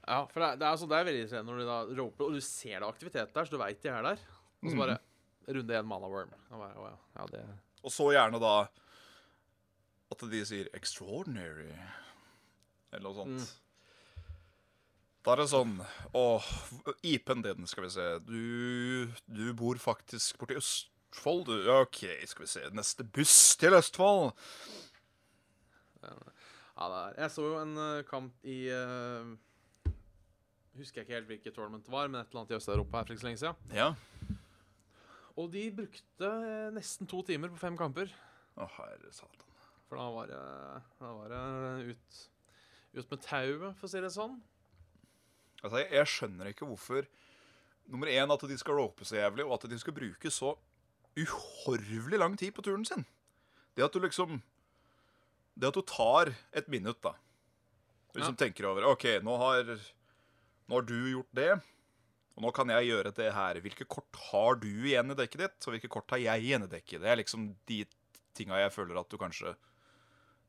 ja, 0.06 0.22
for 0.30 0.42
det 0.44 0.48
er, 0.52 0.62
det 0.62 0.70
er, 0.70 0.80
så, 0.80 0.92
det 0.92 1.00
er 1.00 1.12
veldig 1.12 1.26
irriterende 1.26 1.52
når 1.54 1.64
du 1.64 1.70
da 1.72 1.82
roper, 2.04 2.28
og 2.28 2.36
du 2.36 2.44
ser 2.44 2.82
det 2.82 2.88
aktivitet 2.90 3.32
der, 3.36 3.48
så 3.48 3.56
du 3.56 3.62
veit 3.64 3.80
de 3.82 3.96
er 3.96 4.10
der. 4.12 4.32
Og 4.66 4.74
så 4.74 4.80
bare 4.80 5.04
runde 5.46 5.78
én 5.78 5.88
mana 5.88 6.10
worm. 6.10 6.34
Og 6.52 6.60
bare, 6.60 6.76
å 6.82 6.90
ja, 6.92 7.30
det 7.32 7.46
Og 7.86 7.94
så 7.94 8.12
gjerne 8.12 8.42
da 8.42 8.58
at 10.16 10.26
de 10.32 10.42
sier 10.48 10.72
'extraordinary' 10.74 11.76
eller 12.96 13.06
noe 13.06 13.20
sånt. 13.20 13.54
Da 15.26 15.34
er 15.34 15.42
det 15.42 15.50
sånn 15.50 15.80
Å, 16.14 16.26
IP-en 17.02 17.42
din, 17.42 17.66
skal 17.68 17.88
vi 17.88 17.94
se. 17.96 18.10
Du, 18.28 19.14
du 19.26 19.46
bor 19.58 19.80
faktisk 19.82 20.38
borti 20.38 20.60
Øst 20.60 20.92
Østfold, 21.16 21.46
du. 21.48 21.72
OK, 21.72 22.04
skal 22.28 22.44
vi 22.44 22.50
se. 22.50 22.62
Neste 22.76 23.04
buss 23.08 23.56
til 23.56 23.74
Østfold. 23.74 24.34
Ja, 26.04 26.88
det 26.92 26.98
er. 27.00 27.14
Jeg 27.22 27.32
så 27.32 27.46
jo 27.48 27.60
en 27.62 27.78
eh, 27.80 28.04
kamp 28.10 28.44
i 28.44 28.58
uh, 28.68 29.32
Husker 30.76 31.00
jeg 31.00 31.06
ikke 31.06 31.16
helt 31.16 31.30
hvilket 31.30 31.56
tournament 31.56 31.86
det 31.88 31.94
var, 31.94 32.10
men 32.12 32.20
et 32.20 32.28
eller 32.28 32.42
annet 32.42 32.52
i 32.52 32.58
Øst-Europa 32.58 33.00
her 33.00 33.08
for 33.08 33.16
ikke 33.16 33.24
så 33.24 33.30
lenge 33.30 33.40
siden. 33.40 33.72
Ja. 33.72 33.94
Og 35.40 35.48
de 35.54 35.64
brukte 35.78 36.32
eh, 36.36 36.74
nesten 36.76 37.08
to 37.08 37.22
timer 37.24 37.54
på 37.54 37.62
fem 37.64 37.80
kamper. 37.80 38.12
Å, 38.60 38.68
herre 38.76 39.16
satan. 39.16 39.45
For 39.96 40.02
da 40.04 40.12
var 40.12 40.28
det, 40.28 40.40
da 41.00 41.10
var 41.16 41.32
det 41.32 41.94
ut, 41.94 42.16
ut 42.98 43.12
med 43.14 43.22
tauet, 43.24 43.78
for 43.80 43.88
å 43.88 43.92
si 43.94 44.02
det 44.04 44.10
sånn. 44.12 44.34
Altså, 45.62 45.78
jeg, 45.80 45.92
jeg 45.96 46.10
skjønner 46.12 46.52
ikke 46.52 46.68
hvorfor 46.68 47.08
Nummer 47.86 48.10
én 48.10 48.32
at 48.34 48.42
de 48.50 48.56
skal 48.58 48.80
rope 48.80 49.06
så 49.06 49.20
jævlig, 49.20 49.44
og 49.46 49.60
at 49.60 49.68
de 49.70 49.78
skal 49.78 49.94
bruke 49.94 50.30
så 50.34 50.56
uhorvelig 51.22 52.18
lang 52.18 52.34
tid 52.34 52.50
på 52.58 52.64
turen 52.66 52.82
sin. 52.88 53.04
Det 53.78 53.86
at 53.86 53.94
du 53.94 54.02
liksom 54.02 54.40
Det 55.54 55.70
at 55.70 55.78
du 55.78 55.86
tar 55.86 56.32
et 56.52 56.68
minutt, 56.68 56.98
da. 57.06 57.14
Du 58.10 58.18
liksom 58.20 58.36
tenker 58.42 58.66
over 58.68 58.88
OK, 58.90 59.06
nå 59.24 59.36
har, 59.38 59.70
nå 60.66 60.80
har 60.80 60.88
du 60.90 60.98
gjort 61.12 61.38
det, 61.38 61.52
og 62.36 62.44
nå 62.44 62.52
kan 62.58 62.74
jeg 62.74 62.90
gjøre 62.90 63.14
det 63.16 63.30
her. 63.38 63.62
Hvilke 63.64 63.88
kort 63.88 64.20
har 64.32 64.60
du 64.60 64.68
igjen 64.74 65.14
i 65.14 65.20
dekket 65.22 65.46
ditt, 65.46 65.62
og 65.70 65.76
hvilke 65.76 65.94
kort 65.94 66.12
har 66.12 66.24
jeg 66.26 66.50
igjen 66.50 66.66
i 66.66 66.72
dekket? 66.74 67.06
Det 67.06 67.14
er 67.14 67.22
liksom 67.22 67.48
de 67.70 67.84
tinga 68.36 68.60
jeg 68.66 68.74
føler 68.76 69.00
at 69.00 69.14
du 69.14 69.22
kanskje 69.22 69.54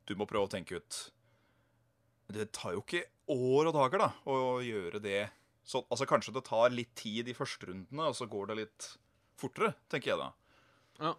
Du 0.07 0.15
må 0.19 0.27
prøve 0.29 0.47
å 0.47 0.51
tenke 0.51 0.79
ut. 0.79 0.99
Det 2.31 2.49
tar 2.55 2.75
jo 2.75 2.83
ikke 2.83 3.05
år 3.31 3.69
og 3.69 3.75
dager 3.75 4.03
da, 4.03 4.09
å 4.27 4.57
gjøre 4.63 5.01
det. 5.03 5.21
Så, 5.67 5.83
altså 5.91 6.07
Kanskje 6.07 6.35
det 6.35 6.45
tar 6.47 6.71
litt 6.73 6.93
tid 6.99 7.27
i 7.27 7.35
første 7.35 7.69
rundene, 7.69 8.07
og 8.07 8.15
så 8.15 8.27
går 8.31 8.51
det 8.51 8.59
litt 8.61 8.87
fortere, 9.39 9.73
tenker 9.91 10.13
jeg 10.13 10.21
da. 10.21 10.29
Ja. 11.03 11.13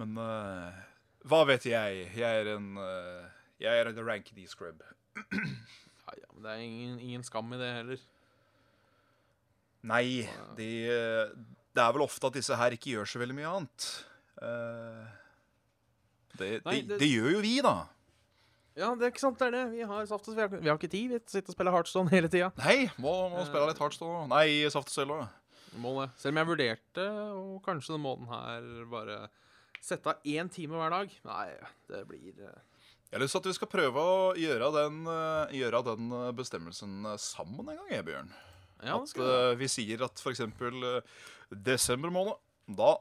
Men 0.00 0.16
uh, 0.16 0.80
hva 1.28 1.42
vet 1.46 1.68
jeg? 1.68 2.06
Jeg 2.16 2.40
er 2.42 2.54
en 2.56 2.72
uh, 2.80 3.28
Jeg 3.62 3.78
er 3.78 3.90
en 3.92 4.02
rankedy 4.06 4.48
scrub. 4.50 4.82
Ja, 6.02 6.16
ja, 6.18 6.28
men 6.34 6.42
det 6.42 6.50
er 6.50 6.62
ingen, 6.66 6.94
ingen 6.98 7.22
skam 7.22 7.52
i 7.54 7.58
det 7.60 7.68
heller. 7.76 8.00
Nei, 9.86 10.26
de, 10.58 10.68
eh, 10.90 11.30
det 11.74 11.82
er 11.82 11.94
vel 11.94 12.04
ofte 12.04 12.28
at 12.28 12.36
disse 12.36 12.56
her 12.58 12.74
ikke 12.74 12.96
gjør 12.96 13.08
så 13.08 13.20
veldig 13.22 13.36
mye 13.38 13.52
annet. 13.52 13.86
Eh, 14.42 15.21
det, 16.38 16.50
Nei, 16.64 16.80
det, 16.86 16.98
det- 17.02 17.08
gjør 17.10 17.32
jo 17.36 17.40
vi, 17.44 17.56
da. 17.64 17.74
Ja, 18.74 18.94
det 18.96 19.04
er 19.04 19.10
ikke 19.12 19.20
sant, 19.20 19.36
det 19.38 19.50
er 19.50 19.52
det. 19.52 19.62
Vi 19.74 19.82
har 19.84 20.06
saft 20.08 20.28
og 20.30 20.34
svele. 20.34 20.60
vi 20.62 20.68
har 20.70 20.78
ikke 20.78 20.88
tid. 20.88 21.10
Vi 21.12 21.18
sitter 21.28 21.52
og 21.52 21.56
spiller 21.58 21.74
Heartstone 21.74 22.08
hele 22.14 22.28
tida. 22.32 22.48
Nei, 22.56 22.86
må, 23.04 23.12
må 23.34 23.42
spille 23.44 23.66
litt 23.68 23.80
Heartstone. 23.82 24.22
Nei, 24.32 24.46
Saft 24.72 24.88
og 24.88 24.94
Svele. 24.96 25.18
Må 25.76 25.92
det. 26.00 26.06
Selv 26.20 26.32
om 26.32 26.40
jeg 26.40 26.48
vurderte, 26.48 27.04
og 27.36 27.58
kanskje 27.66 27.94
den 27.98 28.04
måneden 28.04 28.30
her 28.32 28.86
bare 28.92 29.18
sette 29.82 30.12
av 30.14 30.24
én 30.24 30.48
time 30.52 30.80
hver 30.80 30.92
dag. 30.94 31.12
Nei, 31.28 31.46
det 31.92 32.00
blir 32.08 32.32
eh, 32.48 32.56
Jeg 33.10 33.18
har 33.18 33.24
lyst 33.26 33.36
til 33.36 33.42
at 33.44 33.50
vi 33.50 33.54
skal 33.58 33.70
prøve 33.72 34.06
å 34.08 34.18
gjøre 34.40 34.72
den, 34.78 34.98
eh, 35.18 35.54
gjøre 35.60 35.82
den 35.92 36.08
bestemmelsen 36.40 36.96
sammen 37.20 37.68
en 37.72 37.76
gang, 37.82 37.92
jeg, 37.92 38.06
Bjørn. 38.08 38.32
Ja, 38.82 38.96
at 38.96 39.12
vi. 39.60 39.64
eh, 39.68 39.68
sier 39.76 40.04
at 40.08 40.16
f.eks. 40.24 40.40
Desember 41.52 42.12
måned, 42.14 42.40
da 42.72 42.94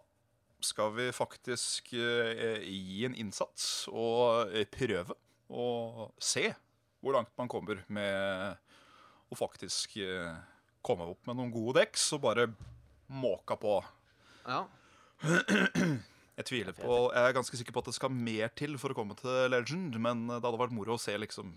skal 0.65 0.93
vi 0.95 1.07
faktisk 1.15 1.93
eh, 1.97 2.61
gi 2.63 3.05
en 3.07 3.15
innsats 3.17 3.87
og 3.91 4.51
eh, 4.53 4.67
prøve 4.69 5.15
å 5.51 6.11
se 6.21 6.49
hvor 7.01 7.17
langt 7.17 7.33
man 7.39 7.49
kommer 7.51 7.81
med 7.91 8.59
å 9.31 9.37
faktisk 9.37 9.97
eh, 10.03 10.35
komme 10.85 11.07
opp 11.13 11.25
med 11.29 11.39
noen 11.39 11.51
gode 11.53 11.79
dekk, 11.81 11.97
og 12.15 12.23
bare 12.23 12.47
måka 13.11 13.57
på. 13.59 13.79
Ja. 14.45 14.63
Jeg 16.41 16.47
tviler 16.47 16.73
på, 16.73 16.95
jeg 17.11 17.27
er 17.27 17.33
ganske 17.35 17.57
sikker 17.59 17.75
på 17.75 17.81
at 17.83 17.89
det 17.91 17.93
skal 17.93 18.13
mer 18.15 18.47
til 18.57 18.77
for 18.81 18.93
å 18.93 18.95
komme 18.97 19.13
til 19.19 19.51
Legend, 19.51 19.97
men 20.01 20.23
det 20.31 20.39
hadde 20.39 20.57
vært 20.57 20.73
moro 20.73 20.95
å 20.95 21.01
se 21.01 21.13
liksom 21.19 21.51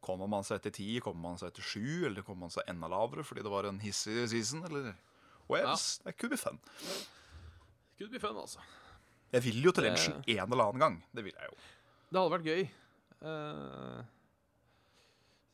Kommer 0.00 0.30
man 0.32 0.46
seg 0.48 0.62
til 0.64 0.72
ti, 0.72 0.86
kommer 1.04 1.20
man 1.28 1.38
seg 1.38 1.52
til 1.54 1.66
sju, 1.68 1.88
eller 2.08 2.24
kommer 2.24 2.46
man 2.46 2.54
seg 2.54 2.64
enda 2.72 2.88
lavere 2.88 3.22
fordi 3.28 3.44
det 3.44 3.52
var 3.52 3.68
en 3.68 3.82
hissig 3.84 4.24
season, 4.32 4.64
eller 4.66 4.94
Webs. 5.52 6.00
Det 6.04 6.14
kunne 6.16 6.32
bli 6.32 6.40
fun. 6.40 6.60
Could 8.00 8.12
be 8.14 8.20
fun, 8.22 8.36
altså. 8.40 8.62
Jeg 9.30 9.44
vil 9.44 9.60
jo 9.68 9.72
til 9.76 9.84
lunsjen 9.86 10.14
Legend 10.24 10.38
en 10.40 10.52
eller 10.56 10.70
annen 10.70 10.80
gang. 10.82 10.94
Det 11.14 11.22
vil 11.26 11.34
jeg 11.36 11.50
jo. 11.52 11.58
Det 12.10 12.18
hadde 12.18 12.32
vært 12.32 12.48
gøy. 12.48 12.62
Uh, 13.20 14.00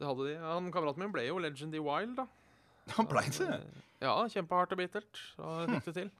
det 0.01 0.07
hadde 0.09 0.27
de. 0.29 0.37
Han 0.45 0.71
Kameraten 0.73 1.03
min 1.03 1.13
ble 1.13 1.25
jo 1.27 1.41
Legend 1.43 1.75
i 1.77 1.83
Wild, 1.83 2.15
da. 2.21 2.27
Han 2.97 3.09
blei 3.11 3.27
det. 3.35 3.49
Eh, 3.59 3.83
Ja, 4.05 4.13
kjempehardt 4.29 4.75
og 4.75 4.79
bittert. 4.79 5.21
Og 5.41 5.71
fikk 5.73 5.87
det 5.91 5.95
til. 5.97 6.11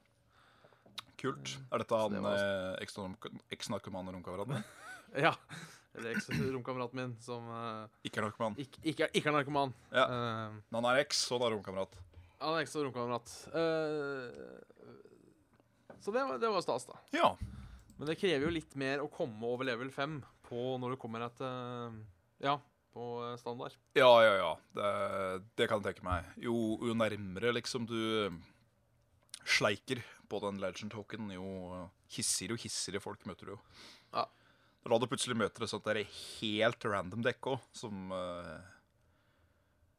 Kult. 1.21 1.51
Er 1.71 1.81
dette 1.81 1.97
det 2.11 2.19
han 2.19 2.25
eh, 2.29 2.75
eks- 2.83 2.97
eks-narkomane 3.55 4.13
romkameraten? 4.17 4.63
Ja. 5.23 5.31
Eller 5.95 6.11
eks-romkameraten 6.17 6.99
min 6.99 7.13
som 7.23 7.45
uh, 7.49 7.85
Ikke 8.05 8.19
er 8.19 8.25
narkoman. 8.27 8.57
ikke, 8.59 8.81
ikke, 8.91 9.07
ikke 9.15 9.29
er 9.31 9.35
narkoman. 9.37 9.71
Ja. 9.95 10.03
Uh, 10.11 10.57
Men 10.67 10.81
han 10.83 10.89
er 10.91 10.99
eks, 11.05 11.21
og 11.31 11.39
han 11.39 11.47
er 11.47 11.55
romkamerat. 11.55 11.95
han 12.41 12.57
er 12.57 12.65
eks-romkamerat. 12.65 13.31
Eh, 13.55 15.06
så 16.01 16.13
det 16.13 16.23
var, 16.23 16.39
det 16.41 16.49
var 16.53 16.63
stas, 16.65 16.87
da. 16.89 16.97
Ja. 17.15 17.31
Men 17.97 18.09
det 18.09 18.17
krever 18.21 18.45
jo 18.45 18.53
litt 18.53 18.75
mer 18.77 19.01
å 19.01 19.09
komme 19.11 19.41
over 19.49 19.67
level 19.67 19.89
5 19.93 20.19
på 20.47 20.65
når 20.81 20.93
du 20.93 20.99
kommer 21.01 21.25
et 21.25 21.37
til 21.39 21.97
Ja, 22.43 22.57
på 22.93 23.07
eh, 23.25 23.37
standard. 23.41 23.73
Ja, 23.97 24.11
ja, 24.25 24.35
ja. 24.37 24.51
Det, 24.77 24.91
det 25.57 25.69
kan 25.69 25.81
jeg 25.81 25.91
tenke 25.91 26.05
meg. 26.07 26.29
Jo, 26.41 26.77
jo 26.85 26.97
nærmere 26.97 27.55
liksom 27.57 27.87
du 27.89 27.97
sleiker 29.47 30.01
på 30.27 30.41
den 30.43 30.59
legend 30.61 30.91
token, 30.91 31.31
jo 31.31 31.87
hissigere 32.11 32.57
og 32.57 32.63
hissigere 32.63 33.01
folk 33.03 33.23
møter 33.29 33.49
du 33.49 33.55
jo. 33.55 33.61
Ja. 34.15 34.25
Da 34.87 34.99
du 35.01 35.07
plutselig 35.09 35.35
møter 35.35 35.65
et 35.65 35.71
sånt 35.71 35.87
der 35.87 35.99
helt 36.07 36.85
random 36.87 37.23
dekk 37.25 37.49
òg, 37.51 37.63
som 37.75 38.11
eh, 38.15 38.53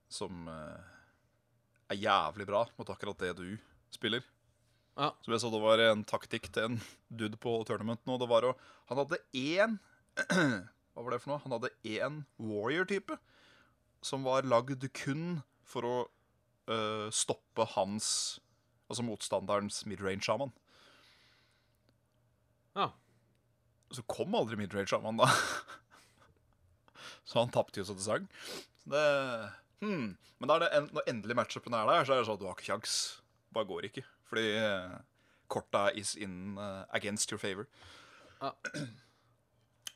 Som 0.09 0.47
eh, 0.49 0.87
er 1.93 2.01
jævlig 2.01 2.47
bra 2.49 2.63
mot 2.79 2.91
akkurat 2.95 3.21
det 3.21 3.35
du 3.37 3.59
spiller. 3.93 4.25
Ja. 4.99 5.13
Som 5.23 5.35
jeg 5.35 5.43
så 5.45 5.51
det 5.55 5.63
var 5.63 5.81
en 5.85 6.03
taktikk 6.09 6.49
til 6.51 6.73
en 6.73 6.81
dude 7.07 7.39
på 7.39 7.53
tournament 7.69 8.03
nå. 8.09 8.19
Det 8.19 8.27
var 8.31 8.49
å 8.49 8.57
Han 8.91 8.99
hadde 9.05 9.21
én 9.37 9.79
Hva 10.93 11.05
var 11.05 11.15
det 11.15 11.21
for 11.23 11.33
noe? 11.33 11.43
Han 11.45 11.55
hadde 11.55 11.75
én 11.87 12.23
warrior-type 12.43 13.19
som 14.03 14.27
var 14.27 14.47
lagd 14.47 14.85
kun 14.95 15.41
for 15.67 15.87
å 15.87 15.97
øh, 16.71 17.09
stoppe 17.15 17.67
hans 17.77 18.09
Altså 18.89 19.05
motstanderens 19.05 19.83
midrange-sjaman. 19.85 20.49
Ja. 22.73 22.87
Så 23.93 24.01
kom 24.09 24.33
aldri 24.33 24.57
midrange-sjaman, 24.57 25.21
da. 25.21 25.27
så 27.29 27.43
han 27.43 27.53
tapte 27.53 27.83
jo 27.83 27.85
så 27.85 27.99
det 27.99 28.07
sang. 28.07 28.31
Så 28.81 28.95
det 28.95 29.03
hmm. 29.85 30.15
Men 30.41 30.49
da 30.49 30.57
er 30.57 30.65
det 30.65 30.71
en, 30.79 30.89
når 30.97 31.13
endelig 31.13 31.37
matchupen 31.37 31.77
er 31.77 31.85
der, 31.85 32.09
så 32.09 32.17
er 32.17 32.23
det 32.23 32.31
sånn 32.31 32.41
at 32.41 32.47
du 32.47 32.49
har 32.49 32.57
ikke 32.57 32.71
kjangs. 32.71 32.97
Bare 33.53 33.69
går 33.69 33.91
ikke. 33.91 34.07
Fordi 34.29 34.47
eh, 34.61 34.97
korta 35.49 35.89
is 35.97 36.15
in 36.17 36.59
uh, 36.59 36.85
against 36.93 37.33
your 37.33 37.41
favor. 37.41 37.67
Ja. 38.41 38.53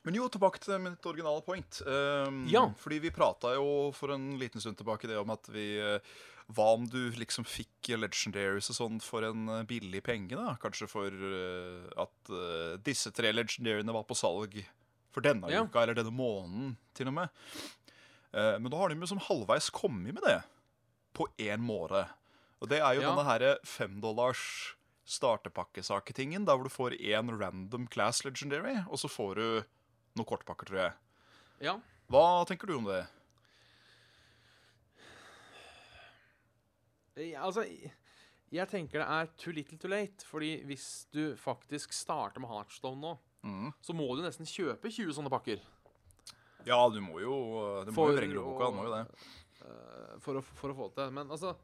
Men 0.03 0.16
jo, 0.18 0.27
tilbake 0.33 0.59
til 0.59 0.81
mitt 0.83 1.05
originale 1.07 1.45
point. 1.47 1.83
Um, 1.87 2.42
Ja. 2.51 2.64
Fordi 2.79 2.99
vi 3.05 3.12
prata 3.14 3.53
jo 3.55 3.92
for 3.95 4.14
en 4.16 4.33
liten 4.40 4.61
stund 4.61 4.81
tilbake 4.81 5.07
det 5.07 5.18
om 5.21 5.31
at 5.31 5.47
vi 5.53 5.77
eh, 5.79 6.01
Hva 6.53 6.73
om 6.75 6.88
du 6.90 7.12
liksom 7.14 7.47
fikk 7.47 7.92
legendaries 7.95 8.66
og 8.73 8.77
sånn 8.77 8.97
for 9.01 9.23
en 9.25 9.62
billig 9.68 10.03
penge, 10.05 10.35
da? 10.35 10.57
Kanskje 10.61 10.88
for 10.90 11.07
uh, 11.14 11.87
at 12.03 12.33
uh, 12.35 12.75
disse 12.83 13.12
tre 13.14 13.31
legendariene 13.33 13.95
var 13.95 14.03
på 14.09 14.16
salg 14.18 14.59
for 15.14 15.23
denne 15.25 15.49
Ja. 15.53 15.62
uka 15.62 15.85
eller 15.85 15.95
denne 15.97 16.12
måneden, 16.12 16.75
til 16.99 17.09
og 17.12 17.14
med. 17.21 17.31
Uh, 18.35 18.59
men 18.59 18.68
da 18.73 18.81
har 18.81 18.90
de 18.90 18.99
jo 18.99 19.07
som 19.12 19.23
halvveis 19.23 19.71
kommet 19.73 20.12
med 20.18 20.25
det 20.27 20.40
på 21.14 21.29
én 21.40 21.62
måned. 21.62 22.11
Og 22.62 22.68
det 22.70 22.79
er 22.79 22.94
jo 22.94 23.01
Ja. 23.03 23.11
denne 23.11 23.25
herre 23.27 23.57
femdollars 23.66 24.77
startepakkesaketingen, 25.05 26.44
der 26.46 26.55
hvor 26.57 26.62
du 26.68 26.70
får 26.70 26.94
én 27.01 27.33
random 27.40 27.88
class 27.90 28.22
legendary, 28.25 28.77
og 28.88 28.96
så 29.03 29.09
får 29.11 29.35
du 29.35 29.64
noen 30.16 30.27
kortpakker, 30.29 30.64
tror 30.70 30.79
jeg. 30.79 30.92
ja. 31.61 31.81
Hva 32.12 32.44
tenker 32.46 32.66
du 32.68 32.77
om 32.77 32.85
det? 32.85 33.07
Ja, 37.16 37.42
Altså, 37.46 37.64
jeg 38.53 38.68
tenker 38.68 39.01
det 39.03 39.09
er 39.09 39.29
too 39.40 39.53
little 39.53 39.79
too 39.79 39.88
late. 39.90 40.25
Fordi 40.29 40.62
hvis 40.68 41.07
du 41.12 41.35
faktisk 41.40 41.92
starter 41.96 42.40
med 42.40 42.48
Heartstone 42.53 43.01
nå, 43.01 43.18
Mm. 43.44 43.72
så 43.83 43.92
må 43.92 44.07
du 44.16 44.22
nesten 44.22 44.46
kjøpe 44.46 44.87
20 44.92 45.12
sånne 45.16 45.31
pakker. 45.31 45.59
Ja, 46.64 46.88
du 46.88 47.01
må 47.01 47.18
jo 47.20 47.85
Du 47.85 47.90
må 47.90 47.94
For 47.94 48.12
jo 48.12 48.18
vrenge 48.20 48.35
lommeboka. 48.35 48.70
Du 48.70 48.77
må 48.77 48.85
jo 48.85 48.94
det. 48.94 49.07
eh, 49.62 50.18
for, 50.20 50.35
å, 50.35 50.42
for 50.44 50.70
å 50.70 50.77
få 50.77 50.88
det 50.88 50.94
til. 51.03 51.11
Men 51.11 51.29
altså 51.29 51.57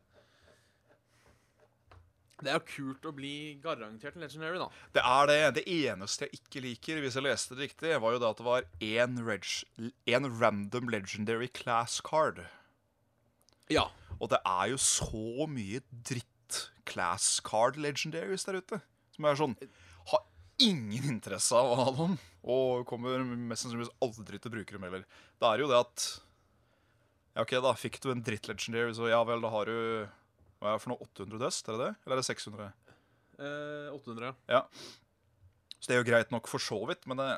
Det 2.38 2.53
er 2.53 2.61
jo 2.61 2.66
kult 2.70 3.07
å 3.09 3.12
bli 3.14 3.59
garantert 3.62 4.14
en 4.14 4.22
legendary, 4.22 4.61
da. 4.61 4.68
Det 4.94 5.03
er 5.03 5.31
det. 5.31 5.38
Det 5.57 5.64
eneste 5.74 6.29
jeg 6.29 6.38
ikke 6.38 6.62
liker, 6.62 7.01
hvis 7.03 7.16
jeg 7.18 7.27
leste 7.27 7.57
det 7.59 7.66
riktig, 7.66 7.94
var 7.98 8.14
jo 8.14 8.20
det 8.22 8.29
at 8.29 8.38
det 8.38 8.46
var 8.46 8.68
én 8.79 9.16
en 10.14 10.29
random 10.38 10.92
legendary 10.92 11.48
class 11.51 11.98
card. 12.05 12.44
Ja. 13.72 13.88
Og 14.18 14.31
det 14.31 14.38
er 14.46 14.70
jo 14.70 14.79
så 14.83 15.48
mye 15.51 15.83
dritt 15.90 16.61
class 16.88 17.40
card 17.44 17.77
legendaries 17.81 18.46
der 18.46 18.61
ute. 18.62 18.81
Som 19.14 19.27
er 19.27 19.38
sånn 19.38 19.57
Har 20.12 20.22
ingen 20.62 21.11
interesse 21.11 21.59
av 21.59 21.72
å 21.72 21.81
ha 21.81 21.88
dem. 21.98 22.16
Og 22.48 22.87
kommer 22.88 23.24
mest 23.27 23.66
sannsynligvis 23.66 23.92
aldri 24.05 24.38
til 24.38 24.51
å 24.51 24.55
bruke 24.55 24.77
dem 24.77 24.87
heller. 24.87 25.05
Det 25.38 25.51
er 25.51 25.64
jo 25.64 25.68
det 25.70 25.83
at 25.83 26.07
Ja, 27.35 27.42
OK, 27.44 27.59
da 27.62 27.74
fikk 27.79 28.01
du 28.03 28.12
en 28.12 28.22
dritt 28.24 28.48
legendary, 28.51 28.94
så 28.96 29.11
ja 29.11 29.20
vel, 29.27 29.42
da 29.42 29.51
har 29.53 29.68
du 29.68 30.09
Hva 30.58 30.72
er 30.72 30.78
det 30.78 30.82
for 30.82 30.92
noe? 30.94 31.06
800 31.06 31.38
dust? 31.42 31.68
Er 31.70 31.76
det 31.78 31.84
det? 31.86 31.92
Eller 32.06 32.16
er 32.16 32.22
det 32.22 32.28
600? 32.28 32.72
Eh, 33.38 33.88
800. 33.94 34.32
Ja. 34.50 34.62
Så 35.78 35.86
det 35.86 35.94
er 35.96 36.00
jo 36.02 36.08
greit 36.10 36.32
nok 36.34 36.48
for 36.50 36.58
så 36.62 36.80
vidt, 36.90 37.04
men 37.06 37.20
det 37.20 37.28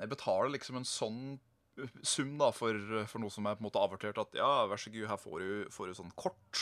Jeg 0.00 0.08
betaler 0.12 0.52
liksom 0.54 0.78
en 0.80 0.86
sånn 0.88 1.22
sum 2.04 2.34
da 2.40 2.50
for, 2.52 2.76
for 3.08 3.22
noe 3.22 3.32
som 3.32 3.46
er 3.48 3.56
på 3.56 3.62
en 3.62 3.66
måte 3.68 3.80
avertert 3.80 4.18
at 4.20 4.34
ja, 4.36 4.48
vær 4.68 4.80
så 4.80 4.92
god, 4.92 5.06
her 5.10 5.20
får 5.20 5.42
du, 5.42 5.50
får 5.72 5.90
du 5.90 5.96
sånn 5.98 6.12
kort. 6.18 6.60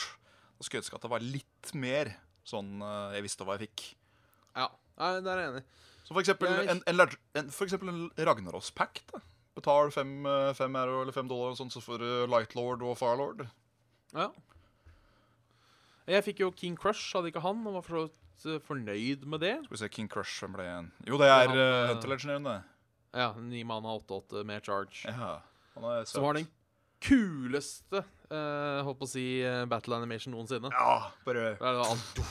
Da 0.59 0.63
skulle 0.65 0.79
jeg 0.79 0.85
ønske 0.85 0.99
at 0.99 1.05
det 1.05 1.11
var 1.13 1.23
litt 1.25 1.71
mer 1.79 2.11
sånn 2.47 2.79
eh, 2.83 3.15
jeg 3.17 3.25
visste 3.25 3.45
hva 3.47 3.55
jeg 3.57 3.67
fikk. 3.69 3.85
Ja, 4.57 4.69
Nei, 4.99 5.13
der 5.23 5.31
er 5.37 5.41
jeg 5.45 5.51
enig. 5.53 5.63
Så 6.03 6.11
for 6.15 6.19
eksempel 6.23 6.49
Jeg- 6.51 6.71
en, 6.73 6.81
en, 6.91 7.03
en, 7.39 7.51
for 7.55 7.67
eksempel 7.67 7.91
en 7.93 8.01
Ragnaros-pack. 8.27 9.03
da. 9.13 9.21
Betal 9.55 9.91
fem, 9.95 10.11
fem 10.57 10.75
euro 10.79 11.01
eller 11.03 11.15
fem 11.15 11.27
dollar, 11.29 11.53
og 11.53 11.59
sånn, 11.59 11.71
så 11.71 11.79
får 11.83 12.01
du 12.03 12.09
Lightlord 12.31 12.83
og 12.83 12.97
Firelord. 12.99 13.45
Ja. 14.15 14.29
Jeg 16.09 16.25
fikk 16.25 16.41
jo 16.41 16.49
King 16.55 16.77
Crush, 16.79 17.11
hadde 17.13 17.29
ikke 17.29 17.43
han, 17.43 17.61
og 17.69 17.77
var 17.77 17.85
for 17.85 17.97
så 17.99 18.05
vidt 18.07 18.47
eh, 18.49 18.63
fornøyd 18.65 19.25
med 19.29 19.43
det. 19.45 19.55
Skal 19.65 19.75
vi 19.75 19.81
se, 19.83 19.89
King 19.93 20.09
Crush 20.09 20.41
hvem 20.41 20.55
ble 20.57 20.65
igjen? 20.65 20.91
Jo, 21.05 21.19
det 21.21 21.29
er 21.29 21.53
uh, 21.53 21.59
eh, 21.59 21.89
Hunter 21.91 22.13
Legendaren, 22.13 22.47
det. 22.49 22.59
Ja, 23.19 23.33
9 23.37 23.65
mana 23.65 23.97
8-8 23.99 24.45
med 24.45 24.65
charge. 24.65 25.03
Ja, 25.05 25.35
han 25.75 25.89
er 25.91 26.01
søt. 26.05 26.15
Som 26.15 26.25
var 26.25 26.37
den 26.37 26.49
kuleste, 27.03 28.03
uh, 28.29 28.81
holdt 28.85 28.99
på 28.99 29.07
å 29.07 29.09
si, 29.09 29.25
eh, 29.45 29.63
battle 29.69 29.97
animation 29.99 30.33
noensinne. 30.35 30.71
Ja, 30.73 31.11
bare 31.25 31.53
Det 31.59 31.69
er 31.69 31.79
alt. 31.85 32.21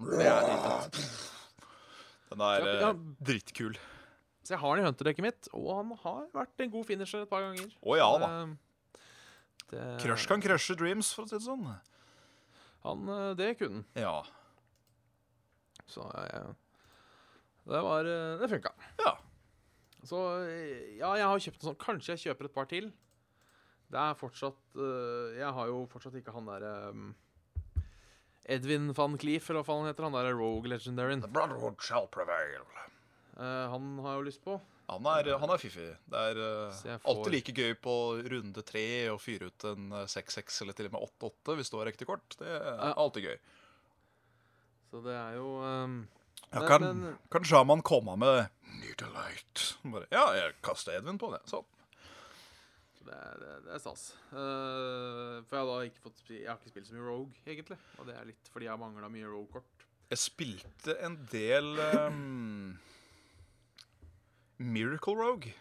Det 0.00 0.26
er. 0.26 1.00
Den 2.30 2.44
er 2.46 2.66
eh, 2.66 2.80
ja. 2.80 2.90
drittkul. 3.20 3.76
Så 4.40 4.54
jeg 4.54 4.62
har 4.62 4.76
den 4.76 4.86
i 4.86 4.88
hunterdekket 4.88 5.24
mitt, 5.26 5.50
og 5.52 5.68
han 5.76 5.92
har 6.04 6.26
vært 6.32 6.64
en 6.64 6.72
god 6.72 6.88
finisher 6.88 7.24
et 7.26 7.30
par 7.30 7.44
ganger. 7.44 7.68
Å 7.82 7.98
ja 7.98 8.08
da. 8.22 8.30
Eh, 9.72 9.78
Det, 9.78 10.02
Crush 10.02 10.26
kan 10.28 10.42
crushe 10.42 10.74
dreams, 10.76 11.12
for 11.14 11.24
å 11.24 11.30
si 11.30 11.36
det 11.38 11.44
sånn. 11.46 11.66
Han, 12.84 13.08
eh, 13.08 13.34
det 13.38 13.52
kunne 13.60 13.82
han. 13.82 13.86
Ja. 13.94 14.22
Så 15.90 16.06
jeg, 16.14 16.54
det 17.70 17.80
var 17.82 18.06
eh, 18.06 18.38
Det 18.40 18.48
funka. 18.50 18.72
Ja. 19.02 19.16
Så 20.06 20.20
eh, 20.46 20.96
ja, 20.98 21.12
jeg 21.18 21.26
har 21.28 21.38
kjøpt 21.46 21.60
en 21.62 21.68
sånn. 21.70 21.80
Kanskje 21.82 22.14
jeg 22.16 22.22
kjøper 22.28 22.48
et 22.48 22.54
par 22.56 22.68
til. 22.70 22.90
Det 23.90 23.98
er 23.98 24.14
fortsatt 24.14 24.76
eh, 24.78 25.38
Jeg 25.40 25.50
har 25.56 25.66
jo 25.66 25.80
fortsatt 25.90 26.14
ikke 26.20 26.32
han 26.36 26.46
derre 26.46 26.74
Edvin 28.50 28.90
van 28.96 29.18
Cleef, 29.20 29.50
eller 29.50 29.60
hva 29.62 29.66
faen 29.68 29.82
han 29.84 29.90
heter. 29.92 30.06
Han 30.08 30.16
derre 30.16 30.32
Rogue 30.34 30.70
Legendaryen. 30.72 31.20
The 31.22 31.28
brotherhood 31.30 31.82
shall 31.84 32.08
prevail. 32.10 32.64
Eh, 33.36 33.66
han 33.74 33.90
har 34.02 34.14
jeg 34.16 34.22
jo 34.22 34.26
lyst 34.30 34.42
på. 34.46 34.56
Han 34.90 35.06
er, 35.06 35.28
han 35.38 35.50
er 35.54 35.60
fiffig. 35.62 35.88
Det 36.10 36.20
er 36.32 36.38
eh, 36.42 36.78
får- 36.82 37.04
alltid 37.12 37.32
like 37.36 37.52
gøy 37.54 37.74
på 37.84 37.94
runde 38.32 38.62
tre 38.66 38.84
å 39.12 39.18
fyre 39.22 39.48
ut 39.52 39.66
en 39.70 39.90
eh, 40.00 40.06
6-6 40.10 40.62
eller 40.64 40.74
til 40.78 40.88
og 40.90 40.96
med 40.96 41.04
8-8 41.22 41.56
hvis 41.60 41.70
du 41.70 41.76
har 41.78 41.86
riktig 41.90 42.08
kort. 42.10 42.36
Det 42.40 42.48
er 42.50 42.94
alltid 42.98 43.28
gøy. 43.30 43.36
Så 44.90 45.02
det 45.04 45.14
er 45.14 45.36
jo 45.38 45.52
um... 45.62 46.00
Ja, 46.50 46.64
kan, 46.66 46.82
men- 46.82 47.18
kan 47.30 47.44
Shaman 47.46 47.82
komme 47.86 48.16
med 48.18 48.48
Need 48.80 49.02
a 49.06 49.10
light? 49.14 49.68
Bare, 49.86 50.08
ja, 50.10 50.24
jeg 50.34 50.56
kaster 50.66 50.96
Edvin 50.98 51.18
på 51.22 51.28
det. 51.30 51.38
Sånn. 51.50 51.66
det, 53.06 53.14
er, 53.14 53.36
det- 53.44 53.60
det 53.68 53.74
er 53.76 53.82
stas. 53.84 54.08
Uh, 54.32 55.38
for 55.46 55.56
jeg 55.60 55.68
har 55.70 55.86
ikke 55.92 56.02
fått 56.08 56.24
Jeg 56.34 56.48
har 56.50 56.58
ikke 56.58 56.72
spilt 56.74 56.88
så 56.90 56.96
mye 56.98 57.06
Rogue, 57.06 57.44
egentlig. 57.46 57.78
Og 58.00 58.08
det 58.10 58.16
er 58.18 58.26
litt 58.32 58.50
fordi 58.50 58.66
jeg 58.66 58.74
har 58.74 58.82
mangla 58.82 59.10
mye 59.12 59.30
Rogue-kort. 59.30 59.86
Jeg 60.10 60.18
spilte 60.24 60.96
en 61.06 61.20
del 61.30 61.70
ehm, 61.84 62.72
Miracle 64.60 65.16
Rogue 65.16 65.52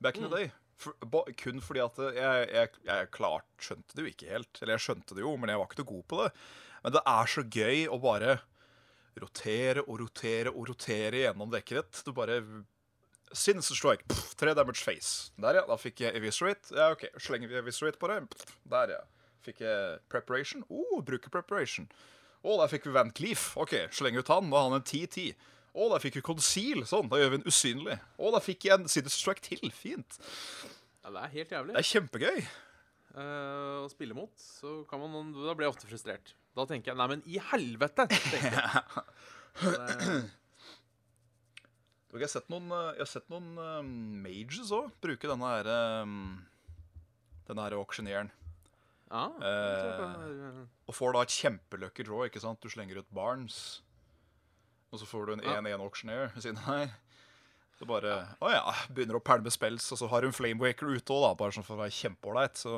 back 0.00 0.16
in 0.16 0.22
the 0.24 0.28
Mm. 0.30 0.36
day. 0.36 0.52
For, 0.80 0.94
ba, 1.04 1.24
kun 1.36 1.58
fordi 1.60 1.80
at 1.84 1.98
jeg, 2.16 2.46
jeg, 2.54 2.68
jeg 2.88 3.08
klart 3.12 3.44
skjønte 3.60 3.92
det 3.98 4.04
jo 4.06 4.10
ikke 4.14 4.30
helt. 4.32 4.60
Eller 4.62 4.78
jeg 4.78 4.84
skjønte 4.86 5.16
det 5.18 5.20
jo, 5.26 5.34
men 5.36 5.50
jeg 5.52 5.58
var 5.60 5.66
ikke 5.68 5.82
noe 5.82 5.90
god 5.90 6.04
på 6.08 6.20
det. 6.22 6.30
Men 6.84 6.94
det 6.94 7.02
er 7.12 7.26
så 7.34 7.42
gøy 7.44 7.82
å 7.92 7.98
bare 8.00 8.38
rotere 9.20 9.82
og 9.84 9.98
rotere 10.00 10.52
og 10.54 10.68
rotere 10.70 11.24
gjennom 11.26 11.50
dekket. 11.52 12.00
Du 12.06 12.12
bare 12.16 12.38
Sinister 13.32 13.76
strike. 13.78 14.02
Pff, 14.10 14.32
tre 14.40 14.54
damage 14.58 14.80
face. 14.82 15.30
Der, 15.38 15.60
ja. 15.60 15.66
Da 15.68 15.76
fikk 15.78 16.00
jeg 16.02 16.16
eviscerate. 16.18 16.72
Ja, 16.74 16.88
OK. 16.96 17.04
Slenger 17.22 17.46
vi 17.52 17.60
eviscerate 17.60 18.00
på 18.00 18.08
det. 18.10 18.16
Pff, 18.32 18.56
der, 18.72 18.96
ja. 18.96 19.02
Fikk 19.46 19.60
jeg 19.62 20.00
preparation. 20.10 20.64
Oh, 20.68 20.98
bruker 21.06 21.30
preparation. 21.30 21.86
Å, 22.42 22.56
der 22.62 22.72
fikk 22.72 22.88
vi 22.88 22.96
Van 22.96 23.12
Cleef. 23.14 23.50
OK, 23.60 23.76
sleng 23.94 24.16
ut 24.18 24.32
han. 24.32 24.48
Nå 24.50 24.56
har 24.58 24.66
han 24.70 24.80
en 24.80 24.88
10-10. 24.88 25.36
Å, 25.70 25.86
der 25.92 26.02
fikk 26.02 26.16
vi 26.18 26.22
Conceal. 26.26 26.82
Sånn, 26.90 27.08
da 27.12 27.20
gjør 27.20 27.30
vi 27.34 27.38
en 27.40 27.46
usynlig. 27.50 27.96
Å, 28.18 28.30
da 28.34 28.40
fikk 28.42 28.66
jeg 28.66 28.74
en 28.80 28.88
Sinister 28.90 29.20
strike 29.22 29.44
til. 29.46 29.70
Fint. 29.74 30.18
Ja, 31.04 31.12
det 31.14 31.20
er 31.22 31.32
helt 31.36 31.54
jævlig. 31.54 31.76
Det 31.76 31.82
er 31.84 31.90
kjempegøy. 31.92 32.40
Uh, 33.10 33.84
å 33.84 33.88
spille 33.90 34.14
mot, 34.14 34.30
så 34.38 34.84
kan 34.90 35.00
man 35.02 35.32
Da 35.34 35.54
blir 35.58 35.66
jeg 35.66 35.72
ofte 35.74 35.88
frustrert. 35.90 36.34
Da 36.54 36.62
tenker 36.70 36.92
jeg 36.92 36.98
Nei, 36.98 37.06
men 37.10 37.22
i 37.26 37.38
helvete! 37.50 38.06
jeg. 38.10 38.50
Det- 42.10 42.18
Jeg 42.18 42.22
har 42.26 42.30
sett 42.32 42.48
noen, 42.50 42.66
eh, 42.74 42.88
jeg 42.98 43.02
har 43.04 43.10
sett 43.10 43.28
noen 43.30 43.48
uh, 43.58 43.82
mages 44.24 44.70
òg 44.74 44.88
bruke 45.02 45.28
denne 45.30 45.46
her 45.46 45.68
um, 46.02 46.14
Denne 47.46 47.66
her 47.68 47.76
auksjoneren. 47.78 48.30
Det 49.10 49.46
er- 49.46 50.64
Og 50.90 50.94
får 50.94 51.14
da 51.14 51.22
et 51.26 51.34
kjempelucky 51.34 52.06
draw. 52.06 52.24
ikke 52.26 52.42
sant? 52.42 52.60
Du 52.62 52.70
slenger 52.70 52.98
ut 53.02 53.10
Barnes. 53.14 53.80
Og 54.90 55.00
så 55.00 55.06
får 55.06 55.26
du 55.28 55.32
en 55.36 55.46
1-1 55.46 55.84
auctioneer 55.84 56.32
ved 56.34 56.44
siden 56.44 56.60
av 56.64 56.82
deg. 56.82 56.98
Så 57.80 57.86
bare 57.88 58.12
Å 58.44 58.50
ja. 58.52 58.74
Begynner 58.92 59.16
å 59.16 59.22
pælme 59.24 59.48
spells, 59.54 59.86
og 59.94 60.00
så 60.02 60.08
har 60.12 60.20
du 60.20 60.28
en 60.28 60.36
Flamewaker 60.36 60.90
ute 60.90 61.16
òg. 61.16 61.30
Bare 61.40 61.54
sånn 61.56 61.64
for 61.64 61.78
å 61.78 61.80
være 61.80 61.94
kjempeålreit. 61.96 62.60
Så 62.60 62.74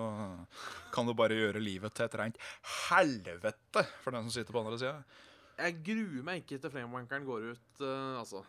kan 0.95 1.09
du 1.09 1.15
bare 1.19 1.39
gjøre 1.39 1.63
livet 1.63 1.97
til 1.97 2.07
et 2.07 2.19
rent 2.21 2.39
helvete 2.87 3.83
for 4.05 4.15
den 4.15 4.29
som 4.29 4.37
sitter 4.37 4.55
på 4.55 4.63
andre 4.63 4.79
sida. 4.79 5.01
Jeg 5.59 5.81
gruer 5.89 6.23
meg 6.27 6.45
ikke 6.45 6.61
til 6.63 6.73
Flamewankeren 6.75 7.27
går 7.27 7.51
ut, 7.53 7.67
uh, 7.83 8.21
altså. 8.21 8.45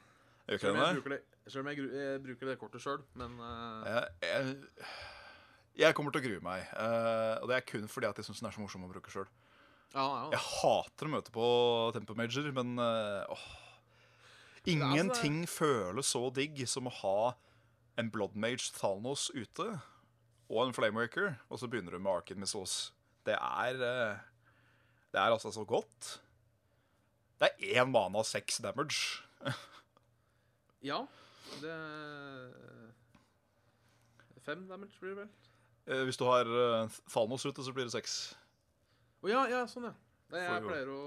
Gjør 0.45 0.61
Selv 0.61 0.77
ikke 0.77 0.83
om 0.83 0.83
jeg 0.83 1.17
det? 1.17 1.21
selv 1.47 1.63
om 1.63 1.71
jeg, 1.71 1.87
jeg 1.97 2.21
bruker 2.23 2.49
det 2.49 2.55
kortet 2.61 2.83
sjøl, 2.83 3.01
men 3.19 3.35
uh... 3.41 3.83
Jeg, 3.87 4.13
jeg, 4.29 4.85
jeg 5.83 5.97
kommer 5.97 6.13
til 6.13 6.21
å 6.21 6.27
grue 6.27 6.45
meg. 6.45 6.69
Uh, 6.77 7.41
og 7.41 7.49
det 7.49 7.57
er 7.57 7.65
kun 7.67 7.89
fordi 7.91 8.09
at 8.11 8.21
jeg 8.21 8.29
syns 8.29 8.43
den 8.43 8.51
er 8.51 8.55
så 8.55 8.63
morsom 8.63 8.85
å 8.85 8.91
bruke 8.93 9.13
sjøl. 9.13 9.27
Ja, 9.93 10.03
ja. 10.03 10.29
Jeg 10.33 10.41
hater 10.41 11.07
å 11.07 11.11
møte 11.13 11.33
på 11.33 11.47
Tempo 11.93 12.15
Major, 12.17 12.47
men 12.55 12.73
eh, 12.81 13.33
åh. 13.33 13.43
Ingenting 14.69 15.43
føles 15.49 16.09
så 16.13 16.29
digg 16.33 16.61
som 16.71 16.87
å 16.87 16.93
ha 17.01 17.17
en 17.99 18.09
Bloodmage 18.09 18.71
Thanos 18.77 19.27
ute 19.35 19.67
og 20.49 20.59
en 20.63 20.73
Flamewaker, 20.75 21.35
og 21.51 21.59
så 21.59 21.69
begynner 21.69 21.93
du 21.93 22.01
med 22.01 22.13
Arkin 22.13 22.39
Missiles. 22.41 22.91
Det 23.27 23.35
er 23.37 23.79
eh, 23.85 24.21
Det 25.13 25.21
er 25.21 25.29
altså 25.35 25.51
så 25.53 25.65
godt. 25.67 26.17
Det 27.39 27.51
er 27.51 27.83
én 27.83 27.91
mana 27.91 28.23
av 28.23 28.27
seks 28.27 28.57
damage. 28.63 29.21
ja. 30.89 31.03
Det 31.61 31.77
Fem 34.43 34.65
damage 34.67 34.97
blir 34.99 35.13
det 35.13 35.23
vel? 35.23 35.33
Eh, 35.85 36.01
hvis 36.07 36.17
du 36.19 36.25
har 36.27 36.47
Thanos 37.11 37.45
ute, 37.45 37.63
så 37.63 37.75
blir 37.75 37.85
det 37.85 37.93
seks. 37.93 38.33
Å 39.23 39.29
ja, 39.31 39.45
ja, 39.47 39.61
sånn, 39.71 39.87
ja. 39.87 39.93
Nei, 40.33 40.41
jeg 40.43 40.61
For- 40.61 40.69
pleier 40.71 40.89
å 40.91 40.99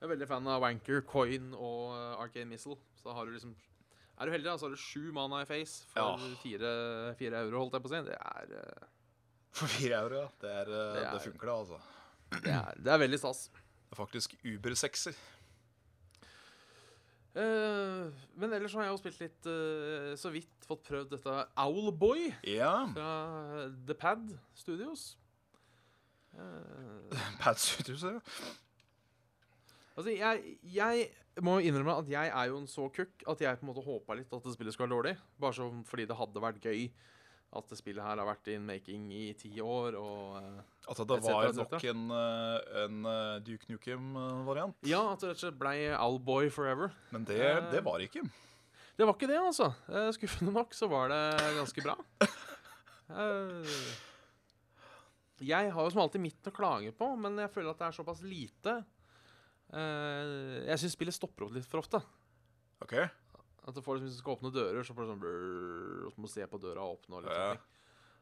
Jeg 0.00 0.06
er 0.08 0.10
veldig 0.16 0.26
fan 0.28 0.46
av 0.48 0.60
Wanker, 0.62 1.00
Coin 1.08 1.52
og 1.54 1.92
uh, 1.94 2.20
Arcane 2.22 2.48
Missile. 2.50 2.76
Så 2.98 3.04
da 3.08 3.14
har 3.16 3.26
du 3.26 3.32
liksom 3.32 3.54
Er 4.18 4.26
du 4.26 4.32
heldig, 4.32 4.44
da, 4.46 4.56
så 4.60 4.66
har 4.68 4.74
du 4.74 4.80
sju 4.80 5.12
mana 5.12 5.40
i 5.42 5.46
face 5.48 5.84
for 5.90 6.00
Ja. 6.18 6.34
fire, 6.42 6.72
fire 7.18 7.40
euro, 7.44 7.64
holdt 7.64 7.72
jeg 7.78 7.82
på 7.82 7.88
å 7.90 7.94
si. 7.94 8.02
Det 8.10 8.18
er, 8.18 8.52
eh, 8.60 8.86
For 9.54 9.66
fire 9.70 10.00
euro, 10.04 10.20
ja. 10.24 10.28
Det, 10.40 10.50
er, 10.50 10.68
eh, 10.70 10.92
Det 10.94 11.00
det, 11.00 11.06
er- 11.14 11.24
funker, 11.28 11.46
det, 11.46 11.54
altså. 11.54 11.80
det 12.44 12.52
er, 12.54 12.74
det 12.84 12.92
er 12.94 12.98
veldig 13.04 13.18
stas. 13.18 13.48
Det 13.54 13.92
er 13.92 14.00
faktisk 14.04 14.36
uber-sexy. 14.44 15.14
Eh, 17.34 18.12
men 18.38 18.52
ellers 18.54 18.70
så 18.70 18.78
har 18.78 18.84
jeg 18.86 18.92
jo 18.94 18.98
spilt 19.02 19.20
litt 19.24 19.46
eh, 19.50 20.12
Så 20.14 20.30
vidt 20.30 20.66
fått 20.68 20.84
prøvd 20.86 21.08
dette 21.16 21.32
Owlboy 21.58 22.28
Ja. 22.46 22.86
fra 22.94 23.64
The 23.88 23.94
Pad 23.98 24.28
Studios. 24.54 25.16
Eh, 26.34 27.24
Padsuthuset, 27.42 28.16
ja. 28.18 28.20
altså, 29.96 30.10
jeg, 30.10 30.56
jeg 30.74 31.08
må 31.44 31.58
innrømme 31.62 31.98
at 32.02 32.10
jeg 32.10 32.30
er 32.30 32.50
jo 32.50 32.60
en 32.60 32.68
så 32.70 32.88
kukk 32.94 33.24
at 33.30 33.42
jeg 33.42 33.58
på 33.60 33.66
en 33.66 33.70
måte 33.72 33.84
håpa 33.86 34.16
litt 34.18 34.32
at 34.34 34.46
det 34.46 34.54
spillet 34.56 34.74
skulle 34.74 34.88
være 34.90 34.96
dårlig. 34.98 35.16
Bare 35.40 35.56
så 35.56 35.68
fordi 35.88 36.06
det 36.10 36.18
hadde 36.18 36.42
vært 36.44 36.62
gøy 36.64 36.86
at 37.54 37.68
det 37.70 37.76
spillet 37.78 38.02
her 38.02 38.18
har 38.18 38.26
vært 38.26 38.48
in 38.50 38.64
making 38.66 39.04
i 39.14 39.28
ti 39.38 39.52
år. 39.62 39.94
Og 40.00 40.38
eh, 40.40 40.62
At 40.90 40.98
det 40.98 41.18
Et 41.20 41.26
var 41.28 41.50
et 41.50 41.60
nok 41.60 41.84
en, 41.92 42.06
eh, 42.18 42.80
en 42.84 42.96
Duke 43.46 43.70
Nukem-variant. 43.70 44.74
ja, 44.90 45.04
at 45.12 45.22
det 45.22 45.30
rett 45.30 45.38
og 45.38 45.44
slett 45.46 45.60
blei 45.60 45.76
Alboy 45.94 46.50
forever. 46.50 46.90
Men 47.14 47.28
det, 47.28 47.38
det 47.70 47.84
var 47.86 48.02
ikke. 48.02 48.24
Det 48.98 49.06
var 49.06 49.14
ikke 49.14 49.30
det, 49.30 49.38
altså. 49.38 49.70
Skuffende 50.14 50.52
nok 50.54 50.74
så 50.74 50.86
var 50.90 51.10
det 51.10 51.22
ganske 51.60 51.82
bra. 51.86 51.96
Jeg 55.44 55.72
har 55.74 55.84
jo 55.86 55.90
som 55.94 56.02
alltid 56.04 56.20
mitt 56.24 56.48
å 56.50 56.52
klage 56.54 56.92
på, 56.96 57.08
men 57.20 57.36
jeg 57.42 57.50
føler 57.54 57.70
at 57.74 57.78
det 57.84 57.88
er 57.90 57.98
såpass 58.02 58.22
lite 58.26 58.80
Eh, 59.74 60.60
jeg 60.68 60.78
syns 60.78 60.92
spillet 60.94 61.14
stopper 61.16 61.46
opp 61.46 61.54
litt 61.56 61.64
for 61.66 61.80
ofte. 61.80 61.98
OK? 62.84 62.92
At 63.00 63.74
du 63.74 63.80
får 63.82 63.96
liksom, 63.96 64.04
Hvis 64.06 64.18
du 64.18 64.20
skal 64.20 64.36
åpne 64.36 64.50
dører, 64.54 64.84
så 64.86 64.94
får 64.94 65.06
du 65.06 65.08
sånn 65.10 65.22
brrr, 65.22 66.02
og 66.04 66.12
så 66.12 66.20
må 66.20 66.28
du 66.28 66.32
se 66.34 66.46
på 66.52 66.60
døra 66.62 66.84
og 66.84 66.98
åpne. 66.98 67.16
Og 67.16 67.22
litt 67.24 67.32
Ja. 67.32 67.38
sånne 67.48 67.56
ting. 67.56 67.64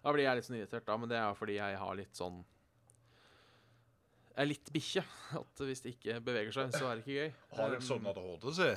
Da 0.07 0.13
blir 0.15 0.25
jeg 0.25 0.37
litt 0.39 0.47
sånn 0.47 0.57
irritert, 0.61 0.87
da, 0.87 0.97
men 0.97 1.09
det 1.11 1.19
er 1.19 1.35
fordi 1.37 1.57
jeg 1.59 1.77
har 1.83 1.95
litt 1.99 2.15
sånn 2.17 2.39
Jeg 4.33 4.39
er 4.47 4.49
litt 4.49 4.73
bikkje. 4.73 5.05
At 5.43 5.65
hvis 5.67 5.83
det 5.85 5.93
ikke 5.99 6.21
beveger 6.25 6.53
seg, 6.57 6.73
så 6.73 6.87
er 6.89 6.97
det 6.97 7.05
ikke 7.05 7.19
gøy. 7.21 7.35
Har 7.59 7.69
du 7.75 7.77
Um, 7.77 7.87
sånn 7.91 8.07
ADHD, 8.15 8.49
si. 8.57 8.71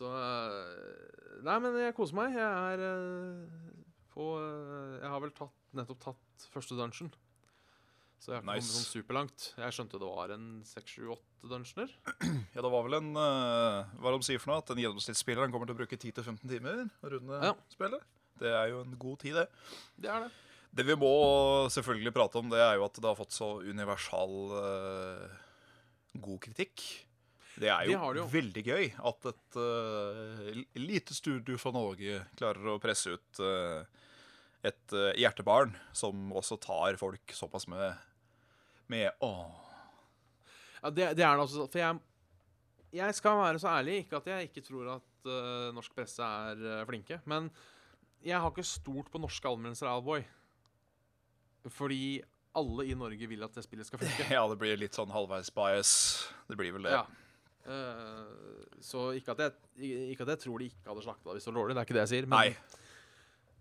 Så 0.00 0.08
øh, 0.10 1.42
Nei, 1.44 1.58
men 1.60 1.76
jeg 1.84 1.94
koser 1.94 2.16
meg. 2.18 2.34
Jeg 2.34 2.42
er 2.42 2.82
øh, 2.88 3.83
på 4.14 4.30
øh, 4.40 4.94
Jeg 5.02 5.10
har 5.12 5.20
vel 5.24 5.32
tatt, 5.36 5.54
nettopp 5.76 6.00
tatt 6.08 6.48
første 6.54 6.78
dungeon. 6.78 7.10
Så 8.22 8.32
jeg 8.32 8.38
har 8.38 8.44
ikke 8.44 8.54
Nice. 8.54 8.70
kommet 8.70 8.78
sånn 8.78 8.92
superlangt. 8.94 9.46
Jeg 9.60 9.74
skjønte 9.76 9.98
det 10.00 10.08
var 10.08 10.32
en 10.32 10.46
seks, 10.64 10.94
sju, 10.96 11.10
åtte 11.12 11.50
dungeoner. 11.50 11.90
Ja, 12.54 12.62
det 12.64 12.70
var 12.72 12.86
vel 12.86 12.96
en 13.02 13.10
uh, 13.18 13.90
Hva 14.00 14.14
de 14.14 14.24
sier 14.24 14.40
for 14.40 14.54
noe? 14.54 14.62
At 14.64 14.70
en 14.72 14.80
gjennomsnittsspiller 14.80 15.50
kommer 15.52 15.68
til 15.68 15.76
å 15.76 15.80
bruke 15.82 15.98
10-15 15.98 16.40
timer 16.48 16.86
å 17.04 17.10
runde 17.18 17.40
Ja. 17.50 17.52
spillet. 17.74 18.06
Det 18.40 18.50
er 18.50 18.70
jo 18.72 18.80
en 18.86 18.94
god 18.98 19.20
tid, 19.22 19.36
det. 19.36 19.44
Det 20.00 20.08
er 20.10 20.24
det. 20.24 20.30
Det 20.74 20.86
vi 20.88 20.96
må 20.98 21.10
selvfølgelig 21.70 22.10
prate 22.16 22.40
om, 22.40 22.48
det 22.50 22.58
er 22.64 22.78
jo 22.80 22.86
at 22.88 22.96
det 22.98 23.06
har 23.06 23.18
fått 23.18 23.34
så 23.36 23.50
universal 23.62 24.32
uh, 24.56 25.36
god 26.24 26.40
kritikk. 26.48 26.82
Det 27.54 27.68
er 27.70 27.86
jo, 27.86 28.00
det 28.16 28.18
jo. 28.18 28.24
veldig 28.32 28.62
gøy 28.66 28.88
at 29.12 29.28
et 29.30 29.58
uh, 29.60 30.48
lite 30.80 31.14
studio 31.14 31.54
fra 31.60 31.70
Norge 31.76 32.24
klarer 32.40 32.72
å 32.72 32.80
presse 32.82 33.12
ut 33.14 33.38
eh, 33.44 33.84
et 34.64 34.96
uh, 34.96 35.10
hjertebarn 35.20 35.74
som 35.96 36.32
også 36.36 36.58
tar 36.62 36.96
folk 37.00 37.34
såpass 37.36 37.68
med, 37.70 37.92
med 38.92 39.10
Åh. 39.24 39.60
Ja, 40.80 40.90
det, 40.90 41.10
det 41.18 41.24
er 41.24 41.36
det 41.36 41.44
også. 41.44 41.66
For 41.72 41.80
jeg, 41.80 42.00
jeg 42.96 43.16
skal 43.16 43.40
være 43.40 43.60
så 43.60 43.72
ærlig, 43.72 44.02
ikke 44.04 44.20
at 44.20 44.30
jeg 44.32 44.50
ikke 44.50 44.64
tror 44.64 44.94
at 44.98 45.28
uh, 45.28 45.72
norsk 45.76 45.94
presse 45.96 46.24
er 46.24 46.60
uh, 46.60 46.84
flinke, 46.88 47.20
men 47.30 47.48
jeg 48.24 48.40
har 48.40 48.52
ikke 48.52 48.64
stort 48.64 49.10
på 49.12 49.20
norske 49.20 49.48
anmeldelser 49.48 49.88
av 49.90 50.00
Alboy. 50.00 50.24
Fordi 51.72 52.20
alle 52.56 52.86
i 52.88 52.94
Norge 52.96 53.28
vil 53.28 53.44
at 53.44 53.56
det 53.56 53.64
spillet 53.66 53.88
skal 53.88 54.00
funke. 54.00 54.28
Ja, 54.36 54.44
det 54.48 54.56
blir 54.60 54.78
litt 54.80 54.96
sånn 54.96 55.12
halvveis 55.12 55.50
bias. 55.52 55.92
Det 56.48 56.56
blir 56.60 56.72
vel 56.76 56.88
det. 56.88 56.96
Ja. 56.96 57.04
Uh, 57.64 58.64
så 58.84 59.10
ikke 59.16 59.32
at, 59.32 59.40
jeg, 59.40 59.92
ikke 60.12 60.26
at 60.26 60.34
jeg 60.34 60.42
tror 60.44 60.60
de 60.60 60.68
ikke 60.68 60.90
hadde 60.90 61.04
slakta 61.06 61.30
det 61.30 61.38
hvis 61.38 61.46
det 61.46 61.52
var 61.52 61.60
dårlig, 61.62 61.76
det 61.76 61.80
er 61.80 61.88
ikke 61.88 61.96
det 61.96 62.04
jeg 62.04 62.12
sier. 62.12 62.28
Men, 62.28 62.36
Nei, 62.36 62.82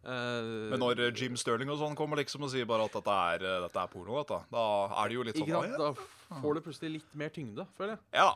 eh, 0.03 0.49
men 0.73 0.81
når 0.81 1.05
eh, 1.05 1.13
Jim 1.15 1.37
Sterling 1.39 1.71
og 1.71 1.79
sånn 1.79 1.95
kommer 1.99 2.19
liksom 2.19 2.43
og 2.43 2.51
sier 2.51 2.67
bare 2.69 2.87
at 2.89 2.97
dette 2.97 3.19
er, 3.29 3.45
eh, 3.47 3.61
dette 3.63 3.85
er 3.85 3.93
porno, 3.93 4.17
dette, 4.19 4.41
da 4.51 4.65
er 4.99 5.09
det 5.09 5.17
jo 5.17 5.23
litt 5.29 5.39
sånn 5.39 5.53
sant, 5.53 5.79
Da 5.79 6.41
får 6.41 6.59
det 6.59 6.65
plutselig 6.65 6.91
litt 6.97 7.15
mer 7.23 7.33
tyngde, 7.33 7.65
føler 7.77 7.95
jeg. 7.95 8.03
Ja. 8.19 8.29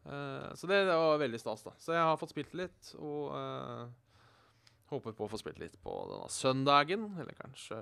Uh, 0.00 0.48
så 0.56 0.68
det, 0.68 0.84
det 0.88 0.94
var 0.96 1.18
veldig 1.20 1.40
stas, 1.40 1.64
da. 1.66 1.74
Så 1.80 1.92
jeg 1.92 2.04
har 2.04 2.20
fått 2.20 2.32
spilt 2.32 2.54
litt, 2.56 2.92
og 2.98 3.34
uh, 3.36 3.90
håper 4.92 5.16
på 5.16 5.26
å 5.26 5.30
få 5.30 5.40
spilt 5.40 5.60
litt 5.60 5.76
på 5.84 5.96
denne 6.10 6.30
søndagen, 6.32 7.10
eller 7.20 7.36
kanskje 7.38 7.80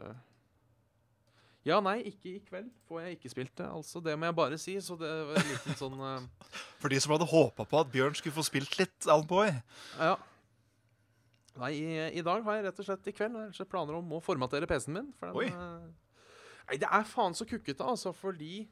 Ja, 1.66 1.78
nei, 1.84 1.98
ikke 2.08 2.30
i 2.32 2.40
kveld 2.42 2.70
får 2.88 3.04
jeg 3.04 3.18
ikke 3.18 3.32
spilt 3.34 3.54
det, 3.60 3.68
altså. 3.68 4.02
Det 4.04 4.16
må 4.18 4.28
jeg 4.28 4.36
bare 4.38 4.58
si. 4.60 4.74
Så 4.80 4.96
det 4.98 5.10
var 5.28 5.38
en 5.40 5.50
liten 5.52 5.78
sånn 5.78 5.98
Uh... 6.00 6.50
For 6.80 6.90
de 6.90 7.00
som 7.02 7.12
hadde 7.14 7.26
håpa 7.28 7.66
på 7.68 7.80
at 7.82 7.90
Bjørn 7.92 8.16
skulle 8.16 8.36
få 8.36 8.46
spilt 8.46 8.78
litt 8.78 9.08
Alan 9.10 9.26
Boy. 9.28 9.50
Ja. 9.98 10.14
Nei, 11.58 11.72
i, 11.74 11.94
i 12.20 12.24
dag 12.24 12.44
har 12.46 12.58
jeg 12.58 12.66
rett 12.68 12.80
og 12.82 12.86
slett 12.86 13.08
i 13.10 13.14
kveld 13.16 13.34
rett 13.34 13.52
og 13.52 13.58
slett 13.58 13.70
planer 13.72 13.98
om 13.98 14.12
å 14.14 14.22
formatere 14.22 14.68
PC-en 14.70 14.94
min. 14.94 15.08
For 15.18 15.30
den, 15.30 15.38
Oi. 15.38 15.48
eh, 15.50 16.58
nei, 16.70 16.78
det 16.82 16.90
er 16.98 17.06
faen 17.08 17.34
så 17.34 17.46
kukkete, 17.48 17.86
altså, 17.86 18.12
fordi 18.14 18.62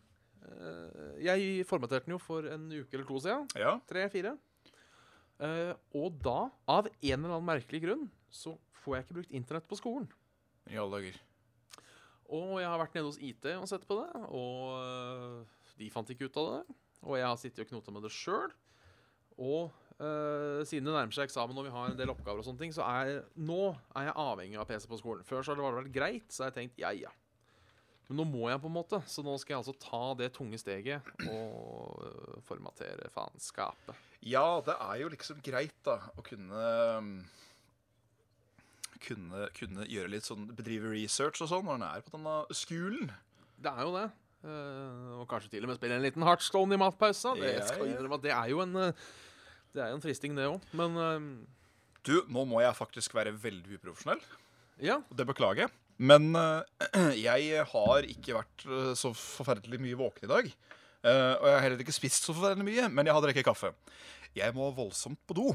uh, 0.46 1.16
Jeg 1.22 1.66
formaterte 1.66 2.06
den 2.06 2.14
jo 2.14 2.20
for 2.22 2.46
en 2.50 2.68
uke 2.70 2.94
eller 2.94 3.08
to 3.08 3.18
siden. 3.24 3.48
Ja. 3.58 3.76
Tre-fire. 3.90 4.36
Uh, 5.42 5.74
og 5.98 6.20
da, 6.24 6.38
av 6.70 6.86
en 6.88 7.18
eller 7.18 7.34
annen 7.34 7.48
merkelig 7.48 7.82
grunn, 7.84 8.06
så 8.32 8.54
får 8.84 8.96
jeg 8.96 9.06
ikke 9.06 9.18
brukt 9.18 9.34
internett 9.40 9.66
på 9.68 9.80
skolen. 9.80 10.06
I 10.70 10.78
alle 10.80 11.00
dager. 11.00 11.18
Og 12.36 12.56
jeg 12.58 12.70
har 12.70 12.80
vært 12.80 12.96
nede 12.96 13.10
hos 13.10 13.20
IT 13.22 13.44
og 13.54 13.68
sett 13.70 13.84
på 13.86 13.98
det, 14.00 14.22
og 14.34 14.62
uh, 14.78 15.58
de 15.78 15.90
fant 15.94 16.08
ikke 16.10 16.30
ut 16.30 16.38
av 16.42 16.52
det. 16.54 16.78
Og 17.06 17.18
jeg 17.18 17.26
har 17.26 17.38
sittet 17.38 17.66
og 17.66 17.70
knota 17.70 17.94
med 17.94 18.06
det 18.06 18.14
sjøl. 18.14 18.54
Og 19.36 19.74
øh, 20.00 20.62
siden 20.68 20.88
det 20.88 20.94
nærmer 20.96 21.16
seg 21.16 21.28
eksamen 21.28 21.58
og 21.60 21.68
vi 21.68 21.74
har 21.74 21.92
en 21.92 21.98
del 21.98 22.12
oppgaver, 22.12 22.42
og 22.42 22.48
sånne 22.48 22.64
ting, 22.64 22.74
så 22.74 22.86
er 22.88 23.22
nå 23.36 23.60
er 23.96 24.10
jeg 24.10 24.18
avhengig 24.26 24.58
av 24.60 24.68
PC 24.68 24.88
på 24.90 24.98
skolen. 25.00 25.24
Før 25.28 25.42
så 25.42 25.54
har 25.54 25.60
det 25.60 25.78
vært 25.80 25.94
greit, 25.94 26.26
så 26.32 26.44
har 26.44 26.52
jeg 26.52 26.58
tenkt 26.60 26.82
ja, 26.82 26.92
ja. 26.96 27.12
Men 28.06 28.20
nå 28.20 28.26
må 28.30 28.50
jeg 28.52 28.60
på 28.62 28.68
en 28.70 28.76
måte, 28.76 29.00
så 29.10 29.22
nå 29.26 29.32
skal 29.42 29.56
jeg 29.56 29.62
altså 29.64 29.74
ta 29.82 30.02
det 30.20 30.28
tunge 30.36 30.58
steget 30.62 31.08
og 31.26 32.04
uh, 32.04 32.36
formatere 32.46 33.08
faenskapet. 33.10 33.98
Ja, 34.22 34.60
det 34.66 34.76
er 34.78 35.00
jo 35.00 35.10
liksom 35.10 35.40
greit, 35.42 35.74
da, 35.86 35.98
å 36.14 36.22
kunne 36.26 36.68
um, 37.00 37.10
kunne, 39.02 39.48
kunne 39.56 39.86
gjøre 39.90 40.12
litt 40.14 40.26
sånn 40.26 40.46
Bedrive 40.56 40.92
research 40.94 41.42
og 41.44 41.50
sånn 41.50 41.66
når 41.66 41.80
en 41.80 41.88
er 41.88 42.06
på 42.06 42.14
denne 42.14 42.36
skolen. 42.56 43.10
Det 43.58 43.72
er 43.72 43.82
jo 43.88 43.96
det. 43.96 44.06
Uh, 44.46 45.18
og 45.20 45.28
kanskje 45.30 45.56
til 45.56 45.66
og 45.66 45.72
med 45.72 45.78
spille 45.80 45.98
en 45.98 46.04
liten 46.04 46.24
Heartstone 46.26 46.76
i 46.76 46.80
matpausa. 46.80 47.34
Det 47.38 47.56
Ja, 47.56 47.66
skal 47.66 47.88
ja. 47.88 47.96
innrømme 47.96 48.20
at 48.20 48.26
det 48.26 48.34
er 48.36 48.52
jo 48.52 48.62
en 48.62 48.76
eh, 48.84 49.06
Det 49.76 49.84
er 49.84 49.92
en 49.92 50.00
fristing, 50.00 50.36
det 50.38 50.48
òg. 50.48 50.62
Men 50.76 50.96
uh, 50.96 51.26
Du, 52.06 52.22
nå 52.32 52.46
må 52.48 52.62
jeg 52.64 52.76
faktisk 52.78 53.16
være 53.16 53.34
veldig 53.36 53.76
uprofesjonell, 53.80 54.22
ja. 54.80 55.00
det 55.12 55.26
beklager 55.28 55.66
jeg. 55.66 55.74
Men 55.96 56.30
uh, 56.36 56.64
jeg 57.28 57.66
har 57.72 58.08
ikke 58.08 58.36
vært 58.36 58.64
eh, 58.68 58.90
så 58.98 59.12
forferdelig 59.16 59.80
mye 59.80 59.96
våken 59.96 60.26
i 60.26 60.32
dag. 60.32 60.50
Uh, 61.06 61.34
og 61.38 61.46
jeg 61.48 61.54
har 61.54 61.64
heller 61.64 61.84
ikke 61.84 61.94
spist 61.96 62.26
så 62.26 62.34
forferdelig 62.36 62.66
mye, 62.66 62.88
men 62.92 63.08
jeg 63.08 63.16
har 63.16 63.24
drukket 63.24 63.46
kaffe. 63.46 63.72
Jeg 64.36 64.52
må 64.56 64.68
voldsomt 64.76 65.20
på 65.28 65.36
do 65.38 65.46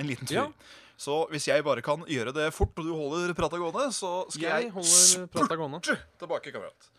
en 0.00 0.08
liten 0.08 0.28
tur. 0.28 0.38
Ja. 0.38 0.46
Så 1.00 1.22
hvis 1.32 1.48
jeg 1.48 1.64
bare 1.64 1.84
kan 1.84 2.02
gjøre 2.08 2.32
det 2.36 2.50
fort 2.52 2.76
og 2.80 2.84
du 2.88 2.92
holder 2.92 3.32
prata 3.36 3.60
gående, 3.60 3.88
så 3.96 4.24
skal 4.28 4.46
jeg, 4.46 4.68
Jeg 4.68 4.74
holder 4.76 5.28
prata 5.32 5.56
gående. 5.56 5.80
spurte 5.84 6.20
tilbake, 6.20 6.52
kamerat. 6.52 6.90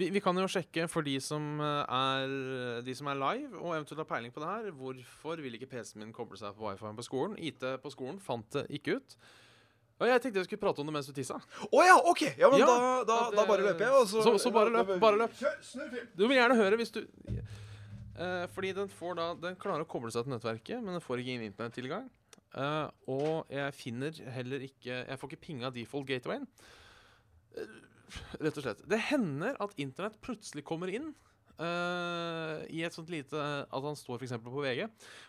Vi, 0.00 0.08
vi 0.10 0.20
kan 0.24 0.36
jo 0.40 0.46
sjekke 0.48 0.86
for 0.88 1.04
de 1.04 1.18
som 1.20 1.60
eh, 1.60 1.84
er 1.92 2.82
De 2.86 2.94
som 2.96 3.10
er 3.12 3.18
live 3.20 3.58
og 3.60 3.74
eventuelt 3.76 4.00
har 4.00 4.08
peiling 4.08 4.32
på 4.32 4.40
det 4.40 4.48
her, 4.48 4.70
hvorfor 4.72 5.42
vil 5.44 5.58
ikke 5.58 5.68
PC-en 5.68 6.00
min 6.06 6.12
koble 6.16 6.38
seg 6.40 6.54
på 6.56 6.64
wifi 6.70 6.92
på 6.96 7.04
skolen? 7.06 7.36
IT 7.38 7.60
på 7.82 7.92
skolen 7.92 8.18
fant 8.24 8.48
det 8.56 8.66
ikke 8.78 8.96
ut. 9.00 9.16
Og 10.02 10.08
jeg 10.08 10.22
tenkte 10.24 10.40
jeg 10.40 10.48
skulle 10.48 10.62
prate 10.64 10.80
om 10.82 10.88
det 10.88 10.94
mens 10.96 11.06
du 11.06 11.12
tissa. 11.14 11.36
Å 11.68 11.82
ja, 11.86 11.98
OK! 12.10 12.22
Ja, 12.40 12.48
men 12.50 12.58
Ja, 12.58 12.66
da, 12.66 12.78
da, 13.06 13.18
det- 13.30 13.36
da 13.38 13.44
bare 13.46 13.66
løper 13.68 13.84
jeg. 13.84 13.92
Og 14.00 14.08
så, 14.10 14.38
Så- 14.40 14.50
bare 14.50 14.72
løp, 14.74 14.94
bare 14.98 15.20
løp. 15.20 15.36
Du 16.16 16.24
vil 16.26 16.38
gjerne 16.40 16.56
høre 16.58 16.76
hvis 16.80 16.90
du 16.96 17.04
eh, 17.04 18.46
Fordi 18.56 18.72
den 18.74 18.88
får 18.88 19.14
da 19.16 19.28
Den 19.34 19.54
klarer 19.56 19.84
å 19.84 19.88
koble 19.88 20.10
seg 20.10 20.24
til 20.24 20.32
nettverket, 20.34 20.82
men 20.82 20.94
den 20.96 21.04
får 21.04 21.20
ikke 21.22 21.36
inn 21.36 21.46
internettilgang. 21.52 22.08
Eh, 22.56 22.88
og 23.08 23.46
jeg 23.52 23.72
finner 23.76 24.10
heller 24.34 24.60
ikke 24.66 25.04
Jeg 25.06 25.18
får 25.20 25.30
ikke 25.30 25.44
pinga 25.46 25.70
default 25.72 26.06
gatewayen. 26.08 26.48
Rett 28.40 28.58
og 28.58 28.64
slett. 28.64 28.82
Det 28.88 28.98
hender 29.10 29.58
at 29.62 29.76
internett 29.80 30.18
plutselig 30.24 30.64
kommer 30.68 30.92
inn. 30.92 31.12
Uh, 31.62 32.64
I 32.72 32.80
et 32.86 32.94
sånt 32.96 33.10
lite 33.12 33.36
At 33.36 33.84
han 33.84 33.94
står 33.98 34.22
f.eks. 34.22 34.32
på 34.40 34.62
VG, 34.64 34.86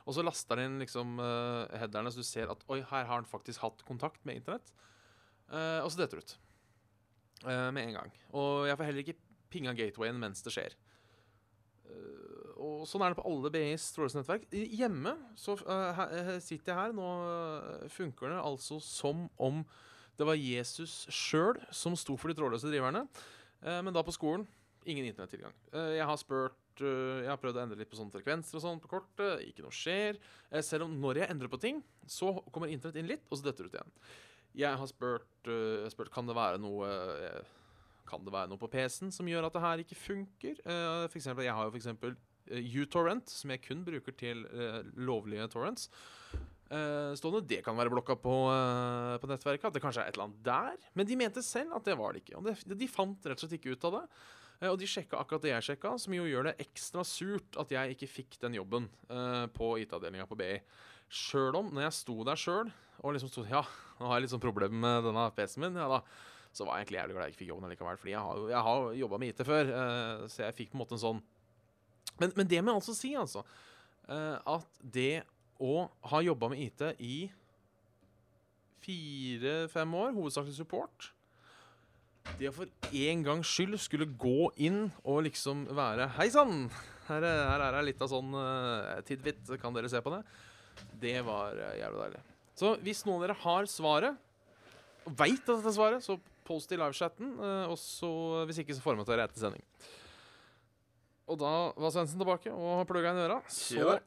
og 0.08 0.16
så 0.16 0.24
laster 0.24 0.58
han 0.58 0.72
inn 0.72 0.80
liksom 0.82 1.20
uh, 1.20 1.68
headerne, 1.78 2.10
så 2.10 2.24
du 2.24 2.26
ser 2.26 2.50
at 2.50 2.64
Oi, 2.72 2.80
her 2.80 3.06
har 3.10 3.20
han 3.20 3.28
faktisk 3.28 3.62
hatt 3.62 3.84
kontakt 3.88 4.24
med 4.26 4.40
internett. 4.40 4.72
Uh, 5.52 5.84
og 5.84 5.92
så 5.92 6.02
detter 6.02 6.22
det 6.22 6.26
ut. 6.26 6.40
Med 7.44 7.82
en 7.82 7.96
gang. 7.98 8.12
Og 8.40 8.70
jeg 8.70 8.78
får 8.80 8.88
heller 8.88 9.04
ikke 9.04 9.20
pinga 9.52 9.74
gatewayen 9.76 10.20
mens 10.22 10.40
det 10.46 10.54
skjer. 10.56 10.78
Og 12.64 12.86
sånn 12.88 13.04
er 13.04 13.12
det 13.12 13.18
på 13.18 13.26
alle 13.28 13.50
BIs 13.52 13.90
trådløse 13.92 14.38
Hjemme 14.72 15.12
så 15.36 15.58
her, 15.68 16.38
sitter 16.40 16.72
jeg 16.72 16.78
her. 16.80 16.94
Nå 16.96 17.10
funker 17.92 18.32
det 18.32 18.40
altså 18.40 18.80
som 18.80 19.26
om 19.36 19.60
det 20.18 20.28
var 20.28 20.38
Jesus 20.40 21.04
sjøl 21.12 21.58
som 21.74 21.96
sto 21.98 22.18
for 22.20 22.30
de 22.30 22.38
trådløse 22.38 22.70
driverne. 22.70 23.08
Eh, 23.64 23.80
men 23.82 23.96
da 23.96 24.04
på 24.06 24.14
skolen 24.14 24.46
ingen 24.86 25.08
internettilgang. 25.08 25.56
Eh, 25.74 25.96
jeg 25.98 26.08
har 26.10 26.20
spurt 26.20 26.84
eh, 26.84 27.24
Jeg 27.24 27.32
har 27.32 27.40
prøvd 27.42 27.60
å 27.60 27.64
endre 27.64 27.80
litt 27.80 27.92
på 27.92 28.00
sånne 28.00 28.14
frekvenser 28.16 28.60
og 28.60 28.66
sånn 28.66 28.84
på 28.84 28.92
kortet. 28.92 29.44
Ikke 29.48 29.66
noe 29.66 29.76
skjer. 29.76 30.20
Selv 30.66 30.88
om 30.88 30.96
når 31.02 31.24
jeg 31.24 31.34
endrer 31.34 31.52
på 31.52 31.62
ting, 31.62 31.82
så 32.10 32.36
kommer 32.52 32.72
internett 32.72 33.02
inn 33.02 33.12
litt, 33.12 33.26
og 33.30 33.40
så 33.40 33.48
detter 33.48 33.68
det 33.68 33.74
ut 33.74 33.80
igjen. 33.80 33.98
Jeg 34.64 34.78
har 34.78 34.90
spurt, 34.90 35.48
jeg 35.50 35.86
har 35.88 35.94
spurt 35.94 36.14
kan 36.14 36.28
det 36.30 36.36
være 36.38 36.60
noe 36.62 36.88
Kan 38.06 38.22
det 38.22 38.34
være 38.36 38.52
noe 38.52 38.62
på 38.62 38.70
PC-en 38.70 39.10
som 39.16 39.26
gjør 39.26 39.48
at 39.48 39.56
det 39.56 39.64
her 39.64 39.82
ikke 39.82 39.98
funker? 39.98 40.60
For 40.62 41.18
eksempel, 41.18 41.48
jeg 41.48 41.56
har 41.58 41.72
jo 41.72 42.12
eh, 42.52 42.76
uTorrent, 42.84 43.32
som 43.32 43.50
jeg 43.50 43.64
kun 43.64 43.82
bruker 43.88 44.14
til 44.20 44.44
lovlige 44.94 45.48
torrents. 45.50 45.88
Eh, 46.72 47.14
stående, 47.20 47.46
Det 47.46 47.64
kan 47.64 47.76
være 47.76 47.92
blokka 47.92 48.16
på, 48.16 48.36
eh, 48.50 49.18
på 49.20 49.28
nettverket. 49.28 49.66
At 49.66 49.74
det 49.74 49.82
kanskje 49.82 50.04
er 50.04 50.08
et 50.08 50.16
eller 50.16 50.30
annet 50.30 50.44
der. 50.44 50.78
Men 50.96 51.06
de 51.06 51.16
mente 51.16 51.44
selv 51.44 51.76
at 51.76 51.84
det 51.84 51.98
var 51.98 52.14
det 52.14 52.24
ikke. 52.24 52.38
Og 52.38 52.44
det, 52.46 52.78
de 52.78 52.88
fant 52.88 53.20
rett 53.26 53.38
og 53.38 53.50
slett 53.50 53.60
ikke 53.60 53.76
ut 53.76 53.86
av 53.86 53.92
det. 53.92 54.10
Eh, 54.62 54.70
og 54.70 54.80
de 54.80 54.86
sjekka 54.86 55.20
akkurat 55.20 55.42
det 55.42 55.52
jeg 55.52 55.78
sjekka, 55.78 56.00
som 56.00 56.14
jo 56.14 56.24
gjør 56.24 56.50
det 56.50 56.58
ekstra 56.58 57.04
surt 57.04 57.58
at 57.60 57.70
jeg 57.70 57.96
ikke 57.96 58.10
fikk 58.10 58.40
den 58.40 58.56
jobben 58.56 58.90
på 59.54 59.78
IT-avdelinga 59.84 60.26
på 60.26 60.38
BI. 60.38 60.62
Sjøl 61.10 61.56
om, 61.56 61.70
når 61.74 61.90
jeg 61.90 61.94
sto 61.94 62.24
der 62.24 62.40
sjøl 62.40 62.72
og 63.04 63.14
liksom 63.14 63.30
sto 63.30 63.44
Ja, 63.46 63.66
nå 64.00 64.08
har 64.08 64.18
jeg 64.18 64.24
litt 64.24 64.34
sånn 64.34 64.42
problemer 64.42 64.80
med 64.80 65.04
denne 65.04 65.28
PC-en 65.36 65.62
min. 65.66 65.76
Ja 65.76 65.90
da. 65.90 66.02
Så 66.54 66.66
var 66.66 66.78
jeg 66.78 66.86
egentlig 66.86 67.02
jævlig 67.02 67.14
glad 67.18 67.26
jeg 67.26 67.34
ikke 67.34 67.42
fikk 67.44 67.52
jobben 67.52 67.68
allikevel. 67.68 67.98
Fordi 67.98 68.14
jeg 68.14 68.22
har, 68.22 68.42
jeg 68.50 68.64
har 68.70 68.90
jobba 68.94 69.18
med 69.20 69.30
IT 69.34 69.46
før, 69.46 69.72
så 70.30 70.46
jeg 70.46 70.56
fikk 70.56 70.72
på 70.72 70.78
en 70.78 70.84
måte 70.86 70.96
en 70.96 71.04
sånn 71.04 71.22
Men, 72.22 72.32
men 72.38 72.48
det 72.48 72.62
må 72.62 72.72
jeg 72.72 72.78
altså 72.78 72.94
si, 72.94 73.16
altså, 73.18 73.42
at 74.08 74.82
det 74.86 75.24
å 75.62 75.88
har 76.10 76.26
jobba 76.26 76.50
med 76.54 76.64
IT 76.66 76.82
i 77.04 77.18
fire-fem 78.84 79.94
år, 79.96 80.12
hovedsakelig 80.16 80.56
support 80.58 81.12
Det 82.40 82.50
å 82.50 82.56
for 82.56 82.72
en 83.04 83.24
gangs 83.26 83.48
skyld 83.52 83.78
skulle 83.82 84.08
gå 84.20 84.50
inn 84.64 84.86
og 85.04 85.24
liksom 85.28 85.66
være 85.76 86.10
Hei 86.18 86.30
sann! 86.34 86.68
Her, 87.08 87.24
er- 87.28 87.48
her 87.52 87.64
er 87.68 87.78
det 87.78 87.86
litt 87.90 88.04
av 88.04 88.12
sånn 88.12 88.30
uh, 88.32 89.00
tidbit, 89.08 89.42
kan 89.60 89.76
dere 89.76 89.90
se 89.92 90.00
på 90.04 90.12
det? 90.14 90.22
Det 91.02 91.18
var 91.28 91.58
uh, 91.60 91.74
jævlig 91.76 92.00
deilig. 92.00 92.22
Så 92.56 92.70
hvis 92.86 93.02
noen 93.04 93.18
av 93.18 93.26
dere 93.26 93.36
har 93.42 93.68
svaret, 93.68 94.22
og 95.04 95.18
veit 95.20 95.42
at 95.44 95.50
dette 95.58 95.68
er 95.68 95.76
svaret, 95.76 96.06
så 96.06 96.16
post 96.48 96.72
i 96.72 96.80
livechatten. 96.80 97.34
Uh, 97.42 97.66
og 97.74 97.76
så, 97.82 98.10
hvis 98.48 98.62
ikke, 98.64 98.78
så 98.78 98.86
formaterer 98.86 99.26
jeg 99.26 99.34
etter 99.34 99.44
sending. 99.44 99.66
Og 101.28 101.40
da 101.44 101.52
var 101.76 101.92
Svendsen 101.92 102.20
tilbake 102.24 102.56
og 102.56 102.80
har 102.80 102.88
plugga 102.88 103.12
inn 103.12 103.22
øra. 103.26 103.42
Så. 103.52 103.98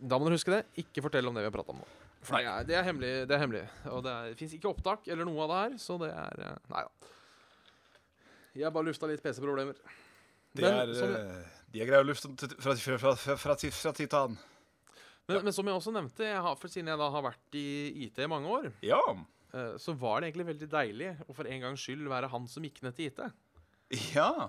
Da 0.00 0.18
må 0.18 0.26
dere 0.28 0.38
huske 0.38 0.52
det. 0.54 0.62
Ikke 0.80 1.02
fortell 1.04 1.28
om 1.28 1.34
det 1.36 1.42
vi 1.44 1.48
har 1.50 1.54
prata 1.54 1.74
om 1.74 1.80
nå. 1.82 1.88
For 2.24 2.36
det 2.36 2.48
er, 2.52 2.64
det 2.68 2.74
er 2.76 2.84
hemmelig. 2.84 3.10
Det 3.28 3.32
er 3.36 3.40
hemmelig 3.40 3.62
Og 3.94 4.02
det 4.04 4.14
fins 4.36 4.52
ikke 4.52 4.68
opptak 4.68 5.06
eller 5.08 5.24
noe 5.24 5.40
av 5.46 5.50
det 5.52 5.60
her, 5.62 5.76
så 5.80 5.96
det 6.02 6.10
er 6.12 6.42
eh, 6.50 6.58
Nei 6.72 6.82
da. 6.84 7.10
Jeg 8.60 8.72
bare 8.74 8.88
lufta 8.90 9.06
litt 9.08 9.22
PC-problemer. 9.22 9.78
Det 10.58 10.66
er, 10.66 10.90
eh, 10.90 11.50
de 11.70 11.80
er 11.84 11.88
greie 11.88 12.02
å 12.02 12.06
lufte 12.08 12.28
fra, 12.58 12.74
fra, 12.74 12.96
fra, 12.98 13.12
fra, 13.16 13.36
fra, 13.38 13.54
ti- 13.60 13.70
fra 13.72 13.92
tid 13.94 14.10
til 14.10 14.18
annen. 14.18 14.40
Men, 15.30 15.44
men 15.46 15.54
som 15.54 15.68
jeg 15.70 15.76
også 15.78 15.92
nevnte, 15.94 16.26
jeg 16.26 16.40
har, 16.42 16.56
for 16.58 16.72
siden 16.72 16.90
jeg 16.90 16.98
da 16.98 17.06
har 17.14 17.22
vært 17.28 17.54
i 17.60 17.66
IT 18.08 18.18
i 18.24 18.26
mange 18.32 18.50
år, 18.50 18.66
Ja. 18.82 18.98
eh, 19.54 19.76
så 19.78 19.94
var 19.96 20.18
det 20.20 20.32
egentlig 20.32 20.48
veldig 20.50 20.68
deilig 20.72 21.12
å 21.28 21.36
for 21.36 21.46
en 21.46 21.62
gangs 21.68 21.84
skyld 21.86 22.08
være 22.10 22.32
han 22.32 22.48
som 22.50 22.66
gikk 22.66 22.82
ned 22.82 22.96
til 22.98 23.12
IT. 23.12 23.22
Ja. 24.16 24.48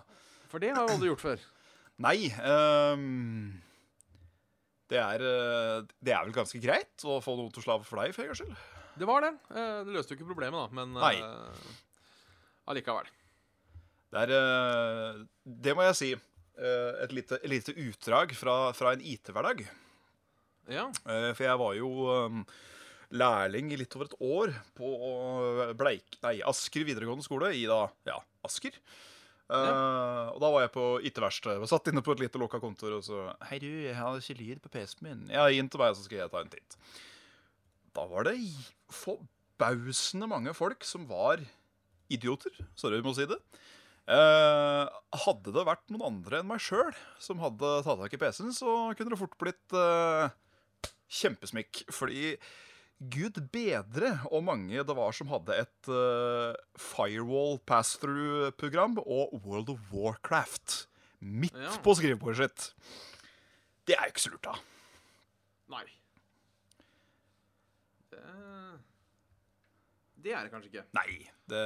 For 0.49 0.59
det 0.59 0.73
har 0.73 0.87
jeg 0.89 0.97
aldri 0.97 1.11
gjort 1.13 1.21
før. 1.27 1.45
Nei 2.01 2.15
ehm, 2.33 3.61
det, 4.91 4.99
er, 4.99 5.23
eh, 5.23 5.85
det 6.03 6.13
er 6.13 6.25
vel 6.27 6.35
ganske 6.35 6.59
greit 6.63 7.05
å 7.07 7.17
få 7.23 7.37
noe 7.39 7.51
til 7.53 7.63
å 7.63 7.65
slave 7.65 7.87
for 7.87 8.01
deg, 8.01 8.11
for 8.15 8.25
en 8.25 8.31
gangs 8.33 8.41
skyld. 8.43 8.57
Det 8.99 9.07
var 9.07 9.23
det. 9.23 9.31
Eh, 9.55 9.77
Det 9.87 9.93
løste 9.95 10.13
jo 10.13 10.19
ikke 10.19 10.29
problemet, 10.33 10.59
da, 10.59 10.67
men 10.75 10.91
Nei. 10.99 11.13
eh, 11.23 11.77
allikevel. 12.71 13.07
Det 14.11 14.25
er 14.27 15.21
Det 15.47 15.75
må 15.77 15.85
jeg 15.87 15.95
si. 16.01 16.11
Et 16.61 17.13
lite, 17.15 17.37
et 17.39 17.49
lite 17.49 17.73
utdrag 17.79 18.33
fra, 18.37 18.55
fra 18.75 18.91
en 18.93 19.01
IT-hverdag. 19.01 19.63
Ja. 20.69 20.83
For 21.33 21.41
jeg 21.47 21.57
var 21.57 21.73
jo 21.73 21.87
lærling 23.15 23.71
i 23.73 23.79
litt 23.79 23.95
over 23.97 24.05
et 24.11 24.17
år 24.21 24.51
på 24.77 24.91
Bleik, 25.79 26.19
nei, 26.21 26.35
Asker 26.45 26.85
videregående 26.85 27.25
skole 27.25 27.49
i 27.57 27.63
da, 27.71 27.85
ja, 28.05 28.19
Asker. 28.45 28.75
Eh, 29.51 30.27
og 30.31 30.39
da 30.39 30.49
var 30.53 30.63
jeg 30.63 30.71
på 30.75 30.85
IT-verkstedet. 31.09 31.69
Satt 31.69 31.89
inne 31.91 32.03
på 32.05 32.15
et 32.15 32.23
lite 32.23 32.39
lukka 32.39 32.61
kontor 32.63 32.95
og 32.97 33.03
så 33.05 33.25
Hei, 33.49 33.59
du, 33.59 33.67
jeg 33.67 33.97
har 33.97 34.19
ikke 34.19 34.39
lyd 34.39 34.61
på 34.63 34.71
PC-en 34.71 35.07
min. 35.07 35.25
Ja, 35.33 35.47
inn 35.51 35.69
til 35.71 35.81
meg, 35.81 35.97
så 35.97 36.05
skal 36.05 36.23
jeg 36.23 36.31
ta 36.31 36.43
en 36.43 36.53
titt. 36.53 36.77
Da 37.91 38.05
var 38.07 38.29
det 38.29 38.37
forbausende 38.95 40.29
mange 40.31 40.55
folk 40.55 40.87
som 40.87 41.03
var 41.09 41.43
idioter. 42.11 42.55
Sorry, 42.79 43.01
vi 43.01 43.07
må 43.07 43.15
si 43.17 43.27
det. 43.27 43.39
Uh, 44.11 44.87
hadde 45.23 45.53
det 45.53 45.67
vært 45.67 45.91
noen 45.93 46.07
andre 46.07 46.41
enn 46.41 46.47
meg 46.49 46.63
sjøl 46.63 46.89
som 47.21 47.39
hadde 47.39 47.75
tatt 47.85 47.99
tak 48.01 48.15
i 48.17 48.19
PC-en, 48.19 48.55
så 48.55 48.71
kunne 48.97 49.13
det 49.13 49.19
fort 49.19 49.37
blitt 49.39 49.75
uh, 49.77 50.31
kjempesmikk. 51.21 51.85
Fordi 51.93 52.33
gud 53.09 53.39
bedre 53.53 54.11
og 54.29 54.43
mange 54.45 54.83
det 54.85 54.95
var 54.97 55.11
som 55.17 55.31
hadde 55.31 55.55
et 55.63 55.89
uh, 55.89 56.53
firewall 56.77 57.57
pass-through-program 57.65 58.99
og 59.01 59.33
World 59.45 59.71
of 59.73 59.87
Warcraft 59.93 60.83
midt 61.21 61.57
Ja. 61.57 61.73
på 61.81 61.95
skrivebordet 61.97 62.37
sitt. 62.45 62.67
Det 63.89 63.95
er 63.97 64.05
jo 64.05 64.13
ikke 64.13 64.21
så 64.25 64.31
lurt, 64.33 64.45
da. 64.45 64.55
Nei. 65.73 65.85
Det 68.11 68.21
Det 70.21 70.33
er 70.37 70.43
det 70.45 70.51
kanskje 70.53 70.69
ikke. 70.71 70.85
Nei, 70.93 71.29
det 71.49 71.65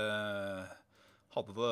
Hadde 1.35 1.55
det 1.57 1.71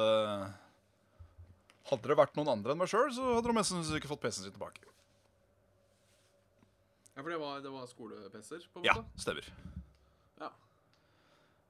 Hadde 1.92 2.08
det 2.10 2.18
vært 2.20 2.36
noen 2.40 2.52
andre 2.58 2.72
enn 2.74 2.80
meg 2.80 2.88
sjøl, 2.92 3.12
så 3.16 3.34
hadde 3.36 3.48
de 3.52 3.56
mest 3.58 3.72
sannsynlig 3.72 4.00
ikke 4.02 4.12
fått 4.14 4.22
PC-en 4.24 4.46
sin 4.48 4.56
tilbake. 4.56 4.84
Ja, 7.14 7.22
For 7.22 7.30
det 7.30 7.38
var, 7.42 7.62
det 7.62 7.72
var 7.74 7.86
skole-PC-er, 7.90 8.66
på 8.74 8.82
en 8.82 8.88
Ja, 8.90 8.96
stemmer. 9.22 9.48
Ja. 10.42 10.50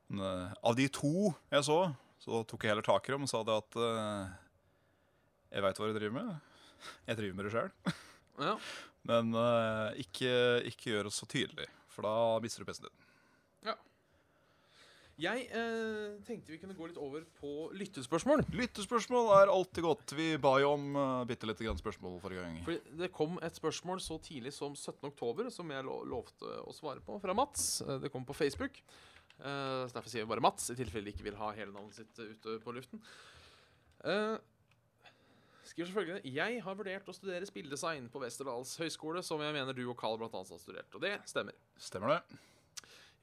Men, 0.08 0.24
eh, 0.26 0.56
av 0.64 0.78
de 0.80 0.88
to 0.88 1.34
jeg 1.52 1.68
så, 1.68 1.78
så 2.24 2.44
tok 2.48 2.64
jeg 2.64 2.74
heller 2.74 2.88
tak 2.88 3.08
i 3.10 3.16
dem 3.16 3.28
og 3.28 3.32
sa 3.32 3.44
det 3.44 3.60
at 3.60 3.78
uh, 3.80 4.32
Jeg 5.52 5.66
veit 5.66 5.80
hva 5.82 5.89
du 5.89 5.98
driver 5.98 6.16
med. 6.16 6.34
Jeg 7.08 7.20
driver 7.20 7.38
med 7.38 7.48
det 7.48 7.54
sjøl. 7.56 7.72
ja. 8.48 8.58
Men 9.04 9.36
uh, 9.36 9.91
ikke, 10.00 10.32
ikke 10.72 10.94
gjør 10.94 11.10
det 11.10 11.16
så 11.18 11.28
tydelig, 11.28 11.68
for 11.91 12.08
da 12.08 12.39
mister 12.44 12.64
du 12.64 12.70
PC-en 12.70 12.88
din. 12.88 13.10
Jeg 15.22 15.43
eh, 15.53 16.16
tenkte 16.26 16.49
vi 16.49 16.57
kunne 16.57 16.74
gå 16.74 16.88
litt 16.89 16.97
over 16.97 17.22
på 17.38 17.68
lyttespørsmål. 17.78 18.41
Lyttespørsmål 18.57 19.28
er 19.36 19.51
alltid 19.53 19.86
godt. 19.86 20.14
Vi 20.18 20.32
ba 20.41 20.55
jo 20.64 20.72
om 20.74 20.88
uh, 20.97 21.26
bitte 21.30 21.45
lite 21.45 21.68
grann 21.68 21.78
spørsmål 21.78 22.16
forrige 22.24 22.41
gang. 22.41 22.55
For 22.66 22.95
Det 22.97 23.11
kom 23.14 23.36
et 23.45 23.59
spørsmål 23.59 24.01
så 24.01 24.18
tidlig 24.26 24.55
som 24.55 24.74
17. 24.74 25.11
oktober, 25.11 25.51
som 25.53 25.70
jeg 25.70 25.86
lo 25.86 25.99
lovte 26.09 26.49
å 26.66 26.74
svare 26.74 27.03
på, 27.05 27.20
fra 27.22 27.36
Mats. 27.38 27.84
Eh, 27.86 27.99
Det 28.01 28.09
kom 28.14 28.26
på 28.26 28.34
Facebook. 28.34 28.80
Uh, 29.38 29.86
så 29.86 29.99
Derfor 29.99 30.09
sier 30.09 30.26
vi 30.26 30.32
bare 30.34 30.45
Mats, 30.45 30.72
i 30.74 30.78
tilfelle 30.80 31.05
de 31.05 31.14
ikke 31.14 31.28
vil 31.28 31.38
ha 31.38 31.51
hele 31.59 31.76
navnet 31.76 31.99
sitt 31.99 32.18
ute 32.18 32.57
på 32.64 32.74
luften. 32.74 33.03
Uh, 34.01 34.39
skriver 35.70 35.91
selvfølgelig 35.91 36.34
Jeg 36.34 36.64
har 36.66 36.80
vurdert 36.80 37.14
å 37.14 37.16
studere 37.16 37.45
spilldesign 37.45 38.09
på 38.09 38.24
Westerdals 38.26 38.74
høgskole, 38.82 39.22
som 39.22 39.45
jeg 39.45 39.53
mener 39.53 39.78
du 39.78 39.86
og 39.86 39.95
Carl 40.01 40.18
annet 40.18 40.41
har 40.41 40.66
studert. 40.66 40.89
Og 40.97 41.05
det 41.05 41.20
stemmer. 41.30 41.53
Stemmer 41.78 42.16
det? 42.16 42.41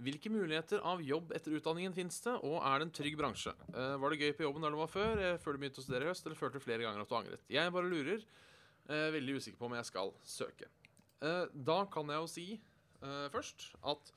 Hvilke 0.00 0.32
muligheter 0.32 0.80
av 0.86 1.02
jobb 1.04 1.34
etter 1.36 1.54
utdanningen 1.58 1.94
finnes 1.96 2.16
det, 2.24 2.32
og 2.46 2.56
er 2.64 2.80
det 2.80 2.86
en 2.86 2.94
trygg 2.96 3.18
bransje? 3.20 3.52
Eh, 3.74 3.96
var 4.00 4.12
det 4.12 4.22
gøy 4.22 4.32
på 4.38 4.46
jobben 4.46 4.64
der 4.64 4.72
du 4.72 4.78
var 4.80 4.92
før, 4.92 5.20
eh, 5.20 5.36
før 5.42 5.56
du 5.56 5.60
begynte 5.60 5.82
å 5.82 5.84
studere 5.84 6.08
i 6.08 6.10
høst, 6.10 6.24
eller 6.24 6.38
følte 6.40 6.60
du 6.60 6.64
flere 6.64 6.86
ganger 6.86 7.04
at 7.04 7.10
du 7.10 7.16
angret? 7.18 7.44
Jeg 7.52 7.74
bare 7.74 7.90
lurer. 7.90 8.24
Eh, 8.90 9.10
veldig 9.14 9.36
usikker 9.36 9.60
på 9.60 9.68
om 9.68 9.76
jeg 9.76 9.88
skal 9.90 10.14
søke. 10.24 10.70
Da 11.20 11.84
kan 11.92 12.08
jeg 12.08 12.16
jo 12.16 12.28
si 12.32 12.44
først 13.00 13.74
at 13.84 14.12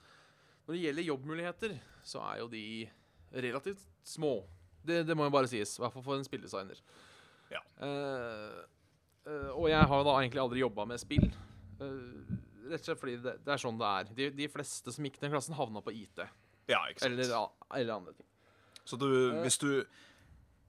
når 0.63 0.75
det 0.75 0.83
gjelder 0.85 1.03
jobbmuligheter, 1.03 1.73
så 2.07 2.21
er 2.23 2.37
jo 2.39 2.47
de 2.47 2.63
relativt 3.43 3.83
små. 4.07 4.37
Det, 4.83 5.01
det 5.07 5.15
må 5.15 5.27
jo 5.27 5.33
bare 5.35 5.49
sies, 5.51 5.75
i 5.75 5.83
hvert 5.83 5.91
fall 5.91 6.05
for 6.05 6.15
en 6.15 6.23
spilldesigner. 6.23 6.79
Ja. 7.51 7.59
Uh, 7.79 8.63
uh, 9.27 9.51
og 9.57 9.67
jeg 9.71 9.89
har 9.91 10.05
da 10.07 10.15
egentlig 10.19 10.43
aldri 10.43 10.63
jobba 10.63 10.87
med 10.89 11.01
spill. 11.01 11.27
Eh, 11.83 12.33
rett 12.73 12.83
og 12.83 12.91
slett 12.91 13.01
fordi 13.01 13.19
det, 13.23 13.37
det 13.45 13.53
er 13.55 13.61
sånn 13.61 13.79
det 13.79 13.89
er. 13.89 14.15
De, 14.17 14.29
de 14.41 14.49
fleste 14.51 14.93
som 14.95 15.07
gikk 15.07 15.19
den 15.21 15.33
klassen, 15.33 15.57
havna 15.57 15.83
på 15.85 15.93
IT. 15.95 16.25
Ja, 16.71 16.81
ikke 16.89 17.05
sant. 17.05 17.13
Eller, 17.13 17.53
eller 17.79 17.99
andre 17.99 18.15
ting. 18.17 18.27
Så 18.83 18.99
du, 18.99 19.07
hvis 19.43 19.59
du 19.61 19.69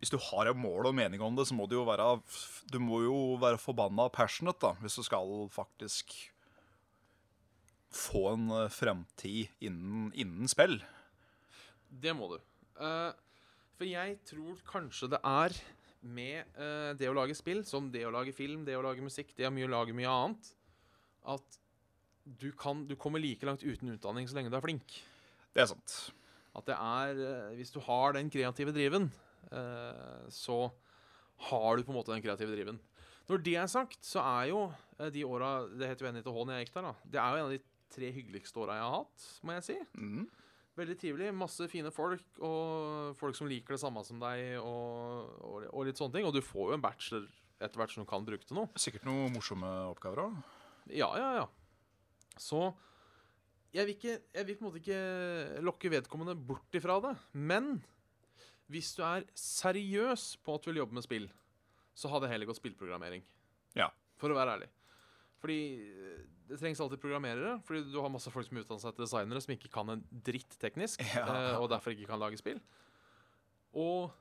hvis 0.04 0.12
du 0.12 0.18
har 0.20 0.50
et 0.50 0.58
mål 0.58 0.90
og 0.90 0.96
mening 0.98 1.22
om 1.24 1.32
det, 1.32 1.46
så 1.48 1.56
må 1.56 1.64
du 1.64 1.78
jo 1.78 1.86
være 1.88 2.04
Du 2.68 2.76
må 2.82 3.00
jo 3.06 3.18
være 3.40 3.56
forbanna 3.56 4.10
passionate, 4.12 4.60
da, 4.60 4.74
hvis 4.82 4.98
du 5.00 5.04
skal 5.06 5.30
faktisk 5.48 6.12
få 7.94 8.26
en 8.34 8.50
eh, 8.50 8.72
fremtid 8.74 9.52
innen, 9.64 10.10
innen 10.18 10.50
spill. 10.50 10.80
Det 11.88 12.12
må 12.16 12.26
du. 12.32 12.40
Uh, 12.74 13.14
for 13.78 13.86
jeg 13.86 14.18
tror 14.26 14.58
kanskje 14.66 15.12
det 15.14 15.20
er 15.22 15.54
med 16.02 16.56
uh, 16.58 16.90
det 16.98 17.08
å 17.08 17.14
lage 17.16 17.36
spill, 17.38 17.62
som 17.64 17.86
det 17.94 18.02
å 18.04 18.12
lage 18.12 18.34
film, 18.34 18.64
det 18.66 18.74
å 18.76 18.82
lage 18.84 19.04
musikk, 19.04 19.30
det 19.38 19.46
å 19.46 19.52
mye, 19.54 19.70
lage 19.70 19.94
mye 19.96 20.10
annet, 20.10 20.50
at 21.36 21.60
du, 22.24 22.50
kan, 22.56 22.86
du 22.88 22.96
kommer 22.96 23.22
like 23.22 23.46
langt 23.46 23.64
uten 23.64 23.92
utdanning 23.94 24.28
så 24.28 24.38
lenge 24.38 24.52
du 24.52 24.56
er 24.58 24.64
flink. 24.64 24.96
Det 25.54 25.62
er 25.64 25.70
sant. 25.70 25.96
At 26.54 26.66
det 26.68 26.76
er 26.78 27.20
eh, 27.20 27.54
Hvis 27.58 27.72
du 27.74 27.80
har 27.84 28.14
den 28.16 28.30
kreative 28.32 28.74
driven, 28.74 29.10
eh, 29.50 30.24
så 30.32 30.68
har 31.50 31.76
du 31.76 31.84
på 31.84 31.92
en 31.92 31.98
måte 31.98 32.14
den 32.14 32.24
kreative 32.24 32.54
driven. 32.54 32.80
Når 33.28 33.40
det 33.44 33.56
er 33.56 33.68
sagt, 33.70 34.00
så 34.04 34.22
er 34.22 34.50
jo 34.52 34.64
eh, 34.98 35.10
de 35.12 35.24
åra 35.24 35.66
Det 35.68 35.88
heter 35.88 36.06
jo 36.06 36.14
NITH 36.14 36.32
når 36.32 36.54
jeg 36.54 36.66
gikk 36.66 36.74
der, 36.78 36.88
da. 36.88 36.94
Det 37.04 37.20
er 37.20 37.28
jo 37.28 37.42
en 37.42 37.48
av 37.48 37.54
de 37.54 37.62
tre 37.94 38.10
hyggeligste 38.14 38.58
åra 38.62 38.78
jeg 38.78 38.86
har 38.86 38.96
hatt, 38.96 39.28
må 39.46 39.54
jeg 39.58 39.66
si. 39.68 39.78
Mm. 39.94 40.24
Veldig 40.74 40.96
trivelig. 40.98 41.30
Masse 41.38 41.68
fine 41.70 41.92
folk, 41.94 42.24
og 42.42 43.14
folk 43.18 43.38
som 43.38 43.50
liker 43.50 43.76
det 43.76 43.82
samme 43.82 44.02
som 44.06 44.18
deg, 44.22 44.56
og, 44.58 45.34
og, 45.38 45.66
og 45.70 45.86
litt 45.86 46.00
sånne 46.00 46.18
ting. 46.18 46.26
Og 46.26 46.34
du 46.34 46.42
får 46.42 46.72
jo 46.72 46.78
en 46.78 46.82
bachelor 46.82 47.28
etter 47.62 47.78
hvert 47.78 47.94
som 47.94 48.02
du 48.02 48.10
kan 48.10 48.26
bruke 48.26 48.46
til 48.46 48.58
noe. 48.58 48.70
Sikkert 48.80 49.06
noen 49.06 49.30
morsomme 49.36 49.70
oppgaver 49.92 50.26
òg. 50.26 50.40
Ja, 50.90 51.12
ja, 51.20 51.28
ja. 51.38 51.46
Så 52.40 52.60
jeg 53.74 53.86
vil, 53.88 53.94
ikke, 53.96 54.18
jeg 54.34 54.46
vil 54.46 54.56
på 54.58 54.64
en 54.64 54.68
måte 54.70 54.80
ikke 54.82 55.62
lokke 55.66 55.90
vedkommende 55.90 56.36
bort 56.46 56.76
ifra 56.78 57.00
det. 57.02 57.14
Men 57.34 57.76
hvis 58.70 58.92
du 58.96 59.02
er 59.06 59.26
seriøs 59.38 60.28
på 60.44 60.54
at 60.56 60.62
du 60.64 60.70
vil 60.70 60.80
jobbe 60.84 60.94
med 60.98 61.04
spill, 61.06 61.26
så 61.94 62.10
hadde 62.10 62.26
jeg 62.28 62.34
heller 62.36 62.48
gått 62.50 62.60
spillprogrammering. 62.62 63.22
Ja. 63.78 63.90
For 64.18 64.30
å 64.32 64.38
være 64.38 64.56
ærlig. 64.58 64.70
Fordi 65.42 65.58
eh, 65.84 66.22
det 66.48 66.58
trengs 66.60 66.80
alltid 66.80 67.02
programmerere. 67.02 67.58
Fordi 67.66 67.82
du 67.92 67.98
har 68.00 68.10
masse 68.14 68.30
folk 68.32 68.46
som 68.48 68.58
utdanner 68.62 68.82
seg 68.82 68.94
til 68.96 69.04
designere 69.06 69.42
som 69.44 69.54
ikke 69.54 69.70
kan 69.74 69.92
en 69.94 70.04
dritt 70.26 70.56
teknisk, 70.62 71.02
Ja. 71.14 71.26
eh, 71.26 71.58
og 71.60 71.68
derfor 71.74 71.94
ikke 71.94 72.08
kan 72.10 72.22
lage 72.22 72.38
spill. 72.40 72.62
Og 73.74 74.14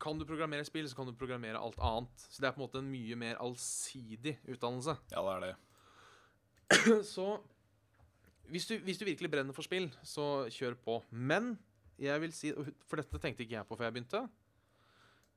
kan 0.00 0.18
du 0.18 0.24
programmere 0.24 0.64
spill, 0.64 0.88
så 0.88 0.96
kan 0.96 1.08
du 1.08 1.16
programmere 1.16 1.60
alt 1.60 1.78
annet. 1.84 2.26
Så 2.30 2.40
det 2.40 2.48
er 2.48 2.54
på 2.56 2.62
en 2.62 2.66
måte 2.66 2.80
en 2.80 2.90
mye 2.90 3.18
mer 3.20 3.40
allsidig 3.42 4.38
utdannelse. 4.48 4.96
Ja, 5.12 5.24
det 5.26 5.34
er 5.34 5.46
det. 5.46 5.56
Så 7.14 7.26
hvis 8.50 8.66
du, 8.66 8.76
hvis 8.82 8.98
du 8.98 9.04
virkelig 9.06 9.30
brenner 9.30 9.54
for 9.54 9.66
spill, 9.66 9.88
så 10.06 10.46
kjør 10.50 10.76
på. 10.82 10.98
Men 11.10 11.52
jeg 12.00 12.22
vil 12.22 12.32
si 12.34 12.52
For 12.88 12.98
dette 12.98 13.20
tenkte 13.22 13.44
ikke 13.44 13.58
jeg 13.58 13.68
på 13.68 13.76
før 13.78 13.88
jeg 13.88 13.96
begynte. 13.98 14.24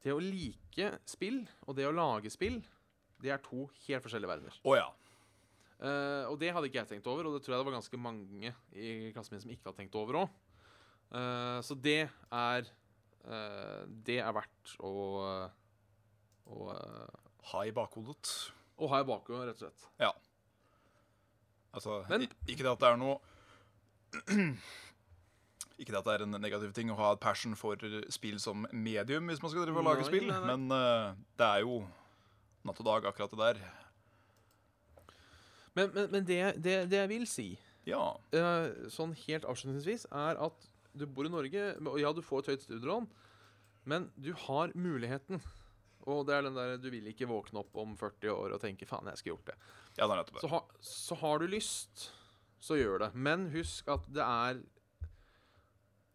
Det 0.04 0.14
å 0.14 0.22
like 0.22 0.90
spill 1.08 1.44
og 1.68 1.78
det 1.78 1.86
å 1.88 1.96
lage 1.96 2.32
spill, 2.34 2.58
det 3.24 3.32
er 3.32 3.44
to 3.44 3.68
helt 3.86 4.04
forskjellige 4.04 4.32
verdener. 4.32 4.58
Oh, 4.68 4.76
ja. 4.76 4.90
Uh, 5.84 6.32
og 6.32 6.38
det 6.40 6.52
hadde 6.56 6.70
ikke 6.70 6.82
jeg 6.82 6.90
tenkt 6.94 7.08
over, 7.12 7.28
og 7.28 7.36
det 7.36 7.44
tror 7.44 7.56
jeg 7.56 7.62
det 7.62 7.68
var 7.68 7.78
ganske 7.78 8.00
mange 8.00 8.52
i 8.72 9.12
klassen 9.16 9.36
min 9.36 9.44
som 9.44 9.54
ikke 9.54 9.70
hadde 9.70 9.80
tenkt 9.82 10.00
over 10.00 10.24
òg. 10.24 10.40
så 11.62 11.76
det 11.78 12.08
er 12.32 12.64
eh, 12.66 12.83
Det 13.24 14.18
er 14.20 14.34
verdt 14.36 14.74
å, 14.84 14.92
å, 16.52 16.70
eh, 16.74 17.20
Ha 17.54 17.62
i 17.68 17.72
bakhodet. 17.76 18.52
å 18.80 18.88
ha 18.92 19.00
i 19.00 19.06
bakhodet, 19.08 19.48
rett 19.48 19.62
og 19.62 19.68
slett. 19.70 19.86
Ja. 20.00 20.12
Altså, 21.74 22.02
Men- 22.10 22.28
ikke 22.48 22.64
det 22.64 22.72
at 22.72 22.80
det 22.84 22.90
er 22.90 22.98
noe 22.98 23.20
Ikke 25.80 25.90
det 25.92 25.98
at 26.00 26.06
det 26.06 26.14
er 26.14 26.24
en 26.28 26.36
negativ 26.42 26.74
ting 26.78 26.92
å 26.94 26.96
ha 27.00 27.14
et 27.16 27.20
passion 27.24 27.56
for 27.58 27.76
spill 28.14 28.38
som 28.40 28.68
medium 28.72 29.26
hvis 29.32 29.42
man 29.42 29.50
skal 29.52 29.66
drive 29.66 29.80
og 29.82 29.88
lage 29.88 30.04
Nei, 30.04 30.10
spill, 30.12 30.28
nei, 30.30 30.40
nei. 30.40 30.56
men 30.56 30.72
uh, 30.72 31.16
det 31.40 31.48
er 31.48 31.64
jo 31.66 31.80
natt 32.64 32.80
og 32.80 32.86
dag, 32.86 33.08
akkurat 33.10 33.32
det 33.34 33.40
der. 33.42 33.64
Men, 35.74 35.90
men, 35.96 36.12
men 36.12 36.28
det, 36.30 36.38
det, 36.64 36.76
det 36.92 37.00
jeg 37.02 37.10
vil 37.10 37.26
si, 37.28 37.48
Ja. 37.90 38.04
uh, 38.38 38.88
sånn 38.94 39.16
helt 39.26 39.44
avslutningsvis, 39.50 40.06
er 40.14 40.38
at 40.46 40.70
du 40.96 41.06
bor 41.10 41.26
i 41.26 41.32
Norge, 41.34 41.64
og 41.90 42.00
ja, 42.02 42.12
du 42.14 42.22
får 42.22 42.44
et 42.44 42.52
høyt 42.54 42.66
studielån, 42.68 43.08
men 43.90 44.10
du 44.16 44.32
har 44.46 44.72
muligheten. 44.76 45.42
Og 46.06 46.26
det 46.28 46.36
er 46.36 46.42
den 46.44 46.56
der 46.58 46.74
du 46.84 46.90
vil 46.92 47.06
ikke 47.08 47.28
våkne 47.30 47.62
opp 47.62 47.76
om 47.80 47.94
40 47.96 48.28
år 48.34 48.54
og 48.58 48.60
tenke 48.62 48.86
'faen, 48.86 49.08
jeg 49.08 49.18
skulle 49.18 49.38
gjort 49.38 49.54
det'. 49.54 49.60
ja, 49.98 50.08
det 50.08 50.18
er 50.18 50.24
det. 50.24 50.42
Så, 50.42 50.48
ha, 50.52 50.60
så 50.82 51.16
har 51.16 51.40
du 51.40 51.48
lyst, 51.48 52.12
så 52.60 52.76
gjør 52.76 53.00
det. 53.06 53.16
Men 53.16 53.50
husk 53.52 53.88
at 53.88 54.06
det 54.12 54.24
er 54.24 54.62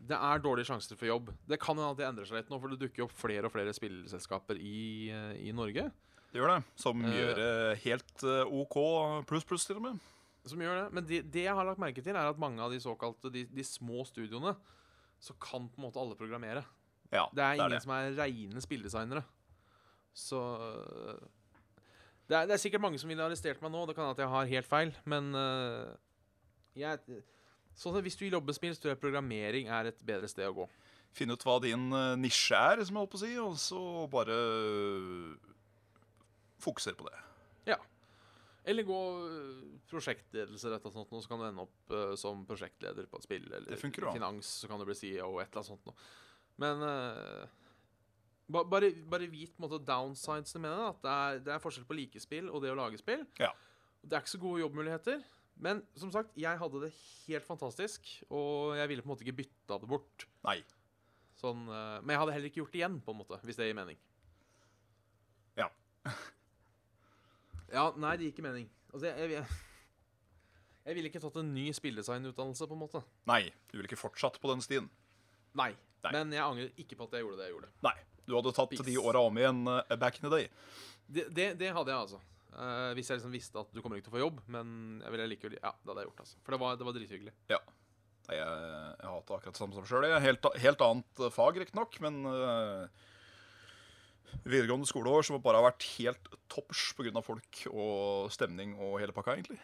Det 0.01 0.15
er 0.15 0.39
dårlige 0.39 0.65
sjanser 0.69 0.95
for 0.97 1.07
jobb. 1.07 1.33
Det 1.49 1.59
kan 1.59 1.75
hende 1.77 1.91
at 1.91 1.97
det 1.99 2.07
endrer 2.07 2.25
seg 2.25 2.37
litt 2.39 2.51
nå, 2.51 2.61
for 2.61 2.69
det 2.71 2.79
dukker 2.79 3.03
opp 3.03 3.11
flere 3.19 3.47
og 3.49 3.51
flere 3.53 3.73
spillselskaper 3.75 4.55
i, 4.55 5.11
i 5.43 5.51
Norge 5.51 5.91
Det 6.33 6.39
gjør 6.39 6.53
det. 6.55 6.65
Som 6.77 7.05
Eh. 7.05 7.11
gjør 7.17 7.35
det 7.35 7.79
helt 7.83 8.23
eh, 8.23 8.45
OK 8.47 9.27
pluss, 9.27 9.45
pluss, 9.45 9.67
til 9.67 9.77
og 9.77 9.83
med. 9.83 9.99
Som 10.51 10.63
gjør 10.63 10.83
det. 10.83 10.87
Men 10.97 11.07
det, 11.09 11.23
det 11.35 11.45
jeg 11.47 11.55
har 11.55 11.67
lagt 11.69 11.81
merke 11.83 12.05
til, 12.05 12.17
er 12.17 12.31
at 12.31 12.41
mange 12.41 12.63
av 12.65 12.73
de 12.75 12.81
såkalte 12.83 13.31
de, 13.35 13.45
de 13.53 13.65
små 13.67 14.05
studioene, 14.09 14.55
så 15.21 15.35
kan 15.43 15.67
på 15.69 15.81
en 15.81 15.89
måte 15.89 16.01
alle 16.01 16.19
programmere. 16.19 16.63
Ja, 17.11 17.27
Det 17.35 17.43
er 17.45 17.57
ingen 17.57 17.75
det. 17.77 17.83
som 17.83 17.95
er 17.97 18.13
reine 18.19 18.63
spilldesignere. 18.63 19.25
Så 20.19 20.39
det 22.29 22.37
er, 22.37 22.47
det 22.49 22.57
er 22.57 22.61
sikkert 22.61 22.85
mange 22.85 23.01
som 23.01 23.09
ville 23.09 23.25
arrestert 23.25 23.63
meg 23.65 23.73
nå. 23.73 23.87
Det 23.89 23.97
kan 23.97 24.11
at 24.13 24.21
jeg 24.21 24.29
har 24.29 24.51
helt 24.51 24.69
feil, 24.69 24.93
men 25.09 25.33
uh, 25.37 25.95
jeg 26.77 27.23
Sånn 27.79 27.95
at 27.95 28.03
Hvis 28.03 28.17
du 28.19 28.25
jobber 28.27 28.51
med 28.51 28.57
spill, 28.57 28.73
så 28.75 28.83
tror 28.83 28.91
jeg 28.91 28.99
programmering 28.99 29.69
er 29.71 29.93
et 29.93 30.01
bedre 30.03 30.27
sted 30.27 30.49
å 30.49 30.55
gå. 30.57 30.65
Finne 31.15 31.37
ut 31.39 31.45
hva 31.47 31.61
din 31.63 31.85
eh, 31.95 32.17
nisje 32.19 32.59
er, 32.59 32.81
som 32.83 32.97
jeg 32.97 33.05
holdt 33.05 33.13
på 33.13 33.19
å 33.21 33.23
si, 33.23 33.31
og 33.39 33.55
så 33.63 33.83
bare 34.11 34.39
fokusere 36.59 36.99
på 36.99 37.07
det. 37.07 37.21
Eller 38.69 38.85
gå 38.85 38.99
øh, 39.25 39.61
prosjektledelse, 39.89 40.69
rett 40.69 40.87
og 40.89 40.93
slett, 40.93 41.13
så 41.25 41.31
kan 41.31 41.41
du 41.41 41.47
ende 41.47 41.65
opp 41.65 41.93
uh, 41.95 42.13
som 42.21 42.43
prosjektleder 42.49 43.07
på 43.09 43.21
et 43.21 43.25
spill. 43.25 43.47
Eller 43.57 43.81
funker 43.81 44.11
finans, 44.13 44.51
så 44.61 44.69
kan 44.69 44.81
du 44.81 44.85
bli 44.89 44.97
CEO, 44.99 45.39
et 45.41 45.49
eller 45.49 45.63
annet 45.63 45.71
sånt 45.71 45.89
noe. 45.89 46.11
Men 46.61 46.85
uh, 46.85 47.47
ba, 48.53 48.67
bare, 48.69 48.91
bare 49.09 49.31
vit 49.33 49.55
på 49.55 49.63
en 49.63 49.69
måte 49.69 49.81
downsidesene 49.89 50.67
med 50.67 50.75
det. 50.75 50.91
At 50.91 51.01
det 51.07 51.15
er, 51.17 51.41
det 51.47 51.55
er 51.55 51.65
forskjell 51.65 51.89
på 51.89 51.97
likespill 51.97 52.53
og 52.53 52.65
det 52.65 52.75
å 52.75 52.79
lage 52.79 53.01
spill. 53.01 53.25
Ja. 53.41 53.55
Det 54.03 54.15
er 54.15 54.25
ikke 54.25 54.37
så 54.37 54.43
gode 54.43 54.63
jobbmuligheter. 54.67 55.25
Men 55.65 55.81
som 55.99 56.13
sagt, 56.15 56.37
jeg 56.39 56.61
hadde 56.61 56.85
det 56.85 56.93
helt 57.27 57.47
fantastisk, 57.49 58.11
og 58.29 58.77
jeg 58.79 58.93
ville 58.93 59.03
på 59.03 59.09
en 59.09 59.15
måte 59.17 59.25
ikke 59.27 59.41
bytta 59.41 59.81
det 59.81 59.89
bort. 59.91 60.29
Nei. 60.47 60.61
Sånn, 61.41 61.65
uh, 61.71 61.99
men 62.03 62.15
jeg 62.15 62.23
hadde 62.23 62.37
heller 62.37 62.53
ikke 62.53 62.63
gjort 62.63 62.77
det 62.77 62.83
igjen, 62.83 63.01
på 63.01 63.15
en 63.15 63.23
måte, 63.25 63.41
hvis 63.49 63.59
det 63.59 63.71
gir 63.71 63.79
mening. 63.79 63.99
Ja. 65.59 65.73
Ja, 67.73 67.89
nei, 68.01 68.15
det 68.17 68.29
gir 68.29 68.37
ikke 68.37 68.47
mening. 68.47 68.69
Altså, 68.93 69.11
jeg, 69.11 69.33
jeg, 69.35 69.59
jeg 70.89 70.97
ville 70.97 71.11
ikke 71.11 71.21
tatt 71.23 71.41
en 71.43 71.51
ny 71.53 71.67
spilledesignutdannelse, 71.77 72.69
på 72.69 72.77
en 72.77 72.83
måte. 72.85 73.03
Nei, 73.29 73.43
du 73.69 73.77
ville 73.77 73.91
ikke 73.91 74.01
fortsatt 74.01 74.39
på 74.41 74.51
den 74.53 74.65
stien. 74.65 74.89
Nei. 75.59 75.73
Nei. 76.05 76.13
Men 76.15 76.33
jeg 76.33 76.45
angrer 76.45 76.81
ikke 76.81 76.97
på 76.99 77.09
at 77.09 77.19
jeg 77.19 77.27
gjorde 77.27 77.41
det 77.41 77.49
jeg 77.49 77.57
gjorde. 77.57 77.73
Nei. 77.85 77.97
Du 78.29 78.35
hadde 78.37 78.53
tatt 78.55 78.73
Peace. 78.75 78.85
de 78.85 78.97
åra 79.01 79.23
om 79.25 79.39
igjen 79.41 79.63
uh, 79.67 79.97
back 79.97 80.21
in 80.21 80.29
the 80.29 80.33
day. 80.35 80.49
Det, 81.09 81.25
det, 81.33 81.47
det 81.61 81.73
hadde 81.73 81.93
jeg, 81.93 82.07
altså. 82.07 82.21
Uh, 82.53 82.93
hvis 82.97 83.09
jeg 83.09 83.21
liksom 83.21 83.35
visste 83.35 83.61
at 83.61 83.71
du 83.73 83.81
kommer 83.83 83.99
ikke 83.99 84.09
til 84.09 84.15
å 84.15 84.17
få 84.19 84.23
jobb, 84.23 84.41
men 84.53 84.71
jeg 85.05 85.15
ville 85.15 85.29
likevel 85.33 85.59
Ja, 85.59 85.73
det 85.73 85.93
hadde 85.93 86.03
jeg 86.05 86.11
gjort, 86.11 86.25
altså. 86.25 86.41
For 86.45 86.55
det 86.55 86.61
var, 86.63 86.79
det 86.79 86.89
var 86.89 86.97
drithyggelig. 86.97 87.35
Nei, 87.49 88.37
jeg, 88.37 88.65
jeg 89.01 89.13
hater 89.15 89.39
akkurat 89.39 89.57
det 89.57 89.63
samme 89.63 89.77
som 89.79 89.87
sjøl. 89.89 90.09
Helt, 90.21 90.49
helt 90.65 90.85
annet 90.85 91.23
fag, 91.33 91.61
riktignok, 91.65 91.97
men 92.05 92.21
uh, 92.29 93.09
videregående 94.49 94.89
skoleår 94.89 95.27
som 95.27 95.39
bare 95.43 95.61
har 95.61 95.69
vært 95.71 95.87
helt 95.99 96.29
toppers 96.51 96.93
pga. 96.99 97.23
folk 97.25 97.63
og 97.73 98.31
stemning 98.33 98.75
og 98.79 98.99
hele 99.03 99.15
pakka, 99.17 99.37
egentlig. 99.39 99.59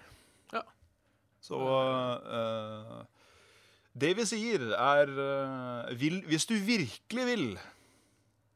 Ja. 0.52 0.62
Så 1.44 1.58
uh, 1.60 3.04
Det 3.92 4.14
vi 4.16 4.24
sier, 4.28 4.62
er 4.72 5.10
uh, 5.12 5.92
vil, 6.00 6.22
Hvis 6.26 6.46
du 6.48 6.54
virkelig 6.56 7.26
vil, 7.28 7.46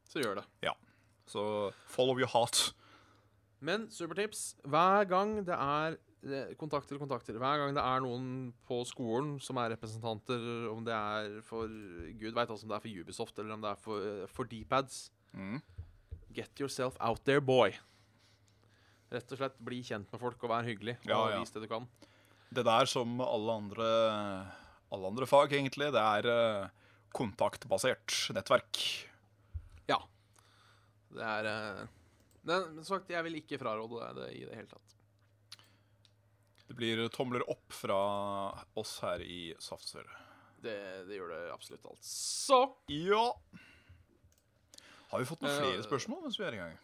Så 0.09 0.19
gjør 0.23 0.41
det. 0.41 0.45
Ja. 0.65 0.73
så 1.29 1.71
follow 1.85 2.17
your 2.17 2.29
heart. 2.33 2.73
Men 3.61 3.89
supertips 3.91 4.55
hver 4.63 5.03
gang 5.05 5.45
det 5.45 5.53
er 5.53 5.97
eh, 6.23 6.55
kontakter 6.57 6.95
og 6.95 7.03
kontakter, 7.03 7.37
hver 7.37 7.59
gang 7.59 7.75
det 7.75 7.83
er 7.83 7.99
noen 8.01 8.53
på 8.65 8.79
skolen 8.87 9.35
som 9.43 9.59
er 9.59 9.73
representanter, 9.75 10.39
om 10.71 10.81
det 10.87 10.95
er 10.95 11.41
for 11.45 11.67
Gud 11.67 12.33
veit 12.33 12.49
om 12.49 12.57
det 12.63 12.77
er 12.77 12.85
for 12.85 13.03
Ubisoft 13.03 13.37
eller 13.37 13.53
om 13.53 13.61
det 13.61 13.69
er 13.73 13.81
for, 13.83 13.99
eh, 13.99 14.27
for 14.31 14.49
D-pads 14.49 15.09
Mm. 15.29 15.59
Get 16.35 16.59
yourself 16.61 16.97
out 17.01 17.23
there, 17.25 17.41
boy. 17.41 17.73
Rett 19.09 19.31
og 19.33 19.39
slett 19.41 19.55
bli 19.65 19.79
kjent 19.83 20.11
med 20.13 20.21
folk 20.21 20.43
og 20.45 20.51
vær 20.51 20.67
hyggelig. 20.67 20.97
Og 21.01 21.09
Ja, 21.09 21.21
ja. 21.33 21.39
vis 21.41 21.51
det 21.55 21.63
du 21.63 21.67
kan. 21.71 21.87
Det 22.53 22.63
der 22.65 22.85
som 22.89 23.19
alle 23.21 23.55
andre, 23.61 23.87
alle 24.93 25.09
andre 25.09 25.25
fag, 25.29 25.53
egentlig, 25.57 25.89
det 25.93 26.01
er 26.01 26.27
eh, 26.29 26.69
kontaktbasert 27.13 28.13
nettverk. 28.37 28.79
Ja. 29.89 29.97
Det 31.13 31.25
er 31.25 31.49
eh, 31.49 31.83
Men 32.45 32.79
som 32.83 32.99
sagt, 32.99 33.09
jeg 33.13 33.25
vil 33.25 33.39
ikke 33.41 33.59
fraråde 33.61 34.13
det 34.21 34.29
i 34.37 34.45
det 34.45 34.55
hele 34.57 34.69
tatt. 34.69 34.95
Det 36.69 36.77
blir 36.77 37.01
tomler 37.09 37.41
opp 37.49 37.73
fra 37.73 37.97
oss 38.77 38.99
her 39.01 39.21
i 39.25 39.55
Saftsøre. 39.61 40.09
Det, 40.61 40.75
det 41.09 41.17
gjør 41.17 41.31
det 41.33 41.41
absolutt 41.53 41.85
alt. 41.89 42.03
Så 42.05 42.59
Ja. 42.93 43.25
Har 45.09 45.19
vi 45.19 45.25
fått 45.25 45.41
noen 45.41 45.51
Eh, 45.51 45.59
flere 45.65 45.83
spørsmål 45.83 46.21
mens 46.23 46.39
vi 46.39 46.45
er 46.45 46.53
i 46.53 46.61
gang? 46.61 46.77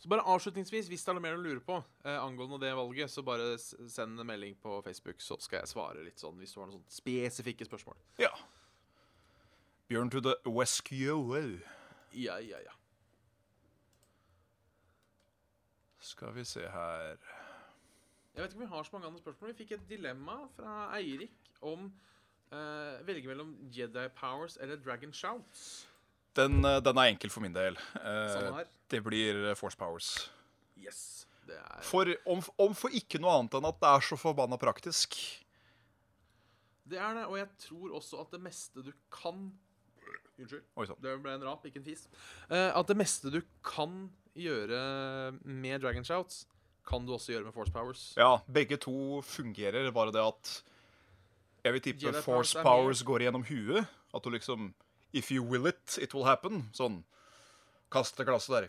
Så 0.00 0.08
bare 0.08 0.24
avslutningsvis, 0.24 0.88
hvis 0.88 1.04
det 1.04 1.12
er 1.12 1.20
mer 1.20 1.36
du 1.36 1.42
lurer 1.44 1.60
på 1.60 1.76
eh, 2.04 2.16
angående 2.16 2.58
det 2.62 2.72
valget, 2.76 3.10
så 3.10 3.22
bare 3.22 3.58
send 3.58 4.20
en 4.20 4.26
melding 4.26 4.56
på 4.62 4.80
Facebook, 4.82 5.20
så 5.20 5.36
skal 5.40 5.60
jeg 5.60 5.68
svare 5.68 6.04
litt 6.04 6.18
sånn 6.18 6.38
hvis 6.40 6.54
du 6.54 6.60
har 6.62 6.70
noen 6.70 6.80
sånne 6.80 6.96
spesifikke 6.96 7.68
spørsmål. 7.68 7.98
Ja. 8.18 8.32
Bjørn 9.90 10.10
to 10.10 10.22
the 10.24 10.34
rescue. 10.46 11.60
Ja, 12.16 12.38
ja, 12.38 12.62
ja. 12.64 12.72
Skal 16.00 16.32
vi 16.34 16.44
se 16.44 16.64
her 16.64 17.18
Jeg 18.34 18.42
vet 18.42 18.52
ikke 18.52 18.60
om 18.62 18.64
vi 18.64 18.70
har 18.72 18.82
så 18.82 18.96
mange 18.96 19.06
andre 19.06 19.20
spørsmål. 19.20 19.52
Vi 19.52 19.58
fikk 19.64 19.72
et 19.76 19.88
dilemma 19.90 20.38
fra 20.56 20.96
Eirik 20.96 21.52
om 21.60 21.90
eh, 22.54 23.06
velge 23.06 23.28
mellom 23.28 23.52
Jedi 23.74 24.08
Powers 24.16 24.56
eller 24.56 24.80
Dragon 24.80 25.12
Shouts. 25.12 25.89
Den, 26.38 26.60
eh, 26.64 26.80
den 26.84 27.00
er 27.00 27.10
enkel 27.10 27.32
for 27.32 27.44
min 27.44 27.54
del. 27.54 27.78
Eh, 28.00 28.60
det 28.90 29.00
blir 29.06 29.48
eh, 29.50 29.56
Force 29.58 29.78
Powers. 29.78 30.30
Yes. 30.78 31.26
Det 31.46 31.56
er 31.58 31.82
For, 31.82 32.06
om, 32.30 32.42
om 32.62 32.76
for 32.78 32.94
ikke 32.94 33.18
noe 33.22 33.40
annet 33.40 33.56
enn 33.58 33.66
at 33.70 33.80
det 33.82 33.88
er 33.90 34.04
så 34.06 34.18
forbanna 34.20 34.58
praktisk. 34.60 35.16
Det 36.90 36.98
er 36.98 37.16
det, 37.18 37.26
og 37.26 37.36
jeg 37.38 37.48
tror 37.66 37.96
også 37.98 38.22
at 38.22 38.32
det 38.34 38.40
meste 38.44 38.84
du 38.86 38.92
kan 39.14 39.50
Unnskyld. 40.40 40.62
Oi. 40.80 40.86
Det 41.04 41.10
ble 41.20 41.34
en 41.36 41.42
rap, 41.44 41.66
ikke 41.68 41.82
en 41.82 41.84
fis. 41.84 42.06
Eh, 42.48 42.70
at 42.72 42.88
det 42.88 42.96
meste 42.96 43.28
du 43.28 43.42
kan 43.66 44.06
gjøre 44.38 44.78
med 45.44 45.82
Dragon 45.82 46.06
Shouts, 46.06 46.46
kan 46.88 47.04
du 47.04 47.12
også 47.12 47.34
gjøre 47.34 47.44
med 47.50 47.52
Force 47.52 47.72
Powers. 47.74 48.04
Ja, 48.16 48.38
begge 48.48 48.78
to 48.80 49.20
fungerer, 49.26 49.90
bare 49.92 50.14
det 50.14 50.22
at 50.24 50.54
Jeg 51.60 51.74
vil 51.76 51.82
tippe 51.84 52.12
Force 52.22 52.24
Powers 52.24 52.54
er 52.56 52.64
Powers 52.64 53.02
går 53.04 53.26
gjennom 53.26 53.44
huet. 53.44 53.84
At 54.16 54.24
du 54.24 54.30
liksom 54.32 54.70
If 55.12 55.30
you 55.30 55.42
will 55.42 55.66
it, 55.66 55.98
it 56.00 56.14
will 56.14 56.24
happen. 56.24 56.68
Sånn. 56.76 57.02
Kaste 57.90 58.24
glasset 58.24 58.54
der. 58.54 58.68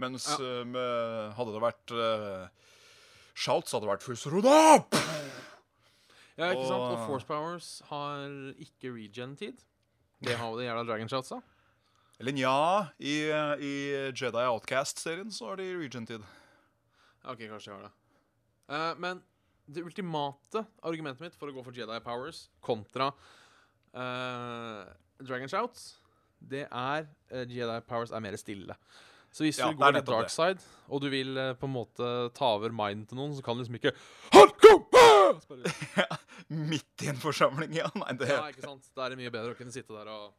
Mens 0.00 0.26
Ja. 0.28 0.36
uh, 0.60 0.64
med, 0.68 1.32
hadde 1.36 1.52
det 1.54 1.60
vært 1.64 1.92
uh, 1.96 2.48
shouts, 3.34 3.72
hadde 3.72 3.84
det 3.86 3.92
vært 3.94 4.04
Fusroda! 4.04 4.56
Ja, 6.36 6.50
ikke 6.52 6.66
sant? 6.68 6.82
Og 6.82 6.96
Og- 6.98 7.06
Force 7.08 7.26
Powers 7.26 7.68
har 7.88 8.26
ikke 8.60 8.92
regen-tid. 8.92 9.62
Det 10.20 10.36
har 10.36 10.50
jo 10.50 10.58
de 10.58 10.64
jævla 10.66 10.84
Dragon 10.88 11.08
Shouts, 11.08 11.28
da. 11.32 11.40
Eller 12.20 12.32
nja, 12.32 12.88
i, 13.00 13.14
i 13.60 13.72
Jedi 14.16 14.44
Outcast-serien 14.48 15.30
så 15.32 15.50
har 15.50 15.56
de 15.60 15.66
regen-tid. 15.76 16.24
Ok, 17.24 17.38
kanskje 17.48 17.72
jeg 17.72 17.76
har 17.76 17.88
det. 17.88 17.92
Uh, 18.68 18.94
men 19.00 19.22
det 19.68 19.82
ultimate 19.84 20.64
argumentet 20.84 21.20
mitt 21.24 21.34
for 21.36 21.48
å 21.50 21.56
gå 21.56 21.64
for 21.66 21.72
Jedi 21.76 21.98
Powers 22.04 22.46
kontra 22.64 23.08
uh, 23.96 24.84
Dragon 25.22 25.50
Shouts, 25.50 25.96
det 26.40 26.66
er 26.66 27.06
uh, 27.32 27.44
Jedi 27.48 27.80
Powers 27.88 28.12
er 28.14 28.24
mer 28.24 28.36
stille. 28.40 28.76
Så 29.36 29.44
hvis 29.44 29.58
Ja, 29.60 29.68
du 29.68 29.76
går 29.76 29.98
litt 29.98 30.08
dark 30.08 30.30
side, 30.32 30.62
og 30.88 31.02
du 31.04 31.10
vil 31.12 31.36
uh, 31.36 31.52
på 31.58 31.68
en 31.68 31.74
måte 31.74 32.10
ta 32.36 32.54
over 32.56 32.72
minden 32.72 33.04
til 33.08 33.18
noen, 33.18 33.34
så 33.36 33.44
kan 33.44 33.56
du 33.56 33.64
liksom 33.64 33.76
ikke 33.80 33.92
Midt 36.72 37.02
i 37.04 37.10
en 37.10 37.20
forsamling, 37.20 37.74
ja. 37.76 37.88
Nei, 37.98 38.14
det, 38.20 38.30
Ja, 38.30 38.46
ikke 38.52 38.64
sant? 38.64 38.86
Da 38.96 39.06
er 39.06 39.14
det 39.14 39.20
mye 39.20 39.32
bedre 39.34 39.52
å 39.54 39.58
kunne 39.58 39.74
sitte 39.74 39.96
der 39.96 40.08
og 40.12 40.34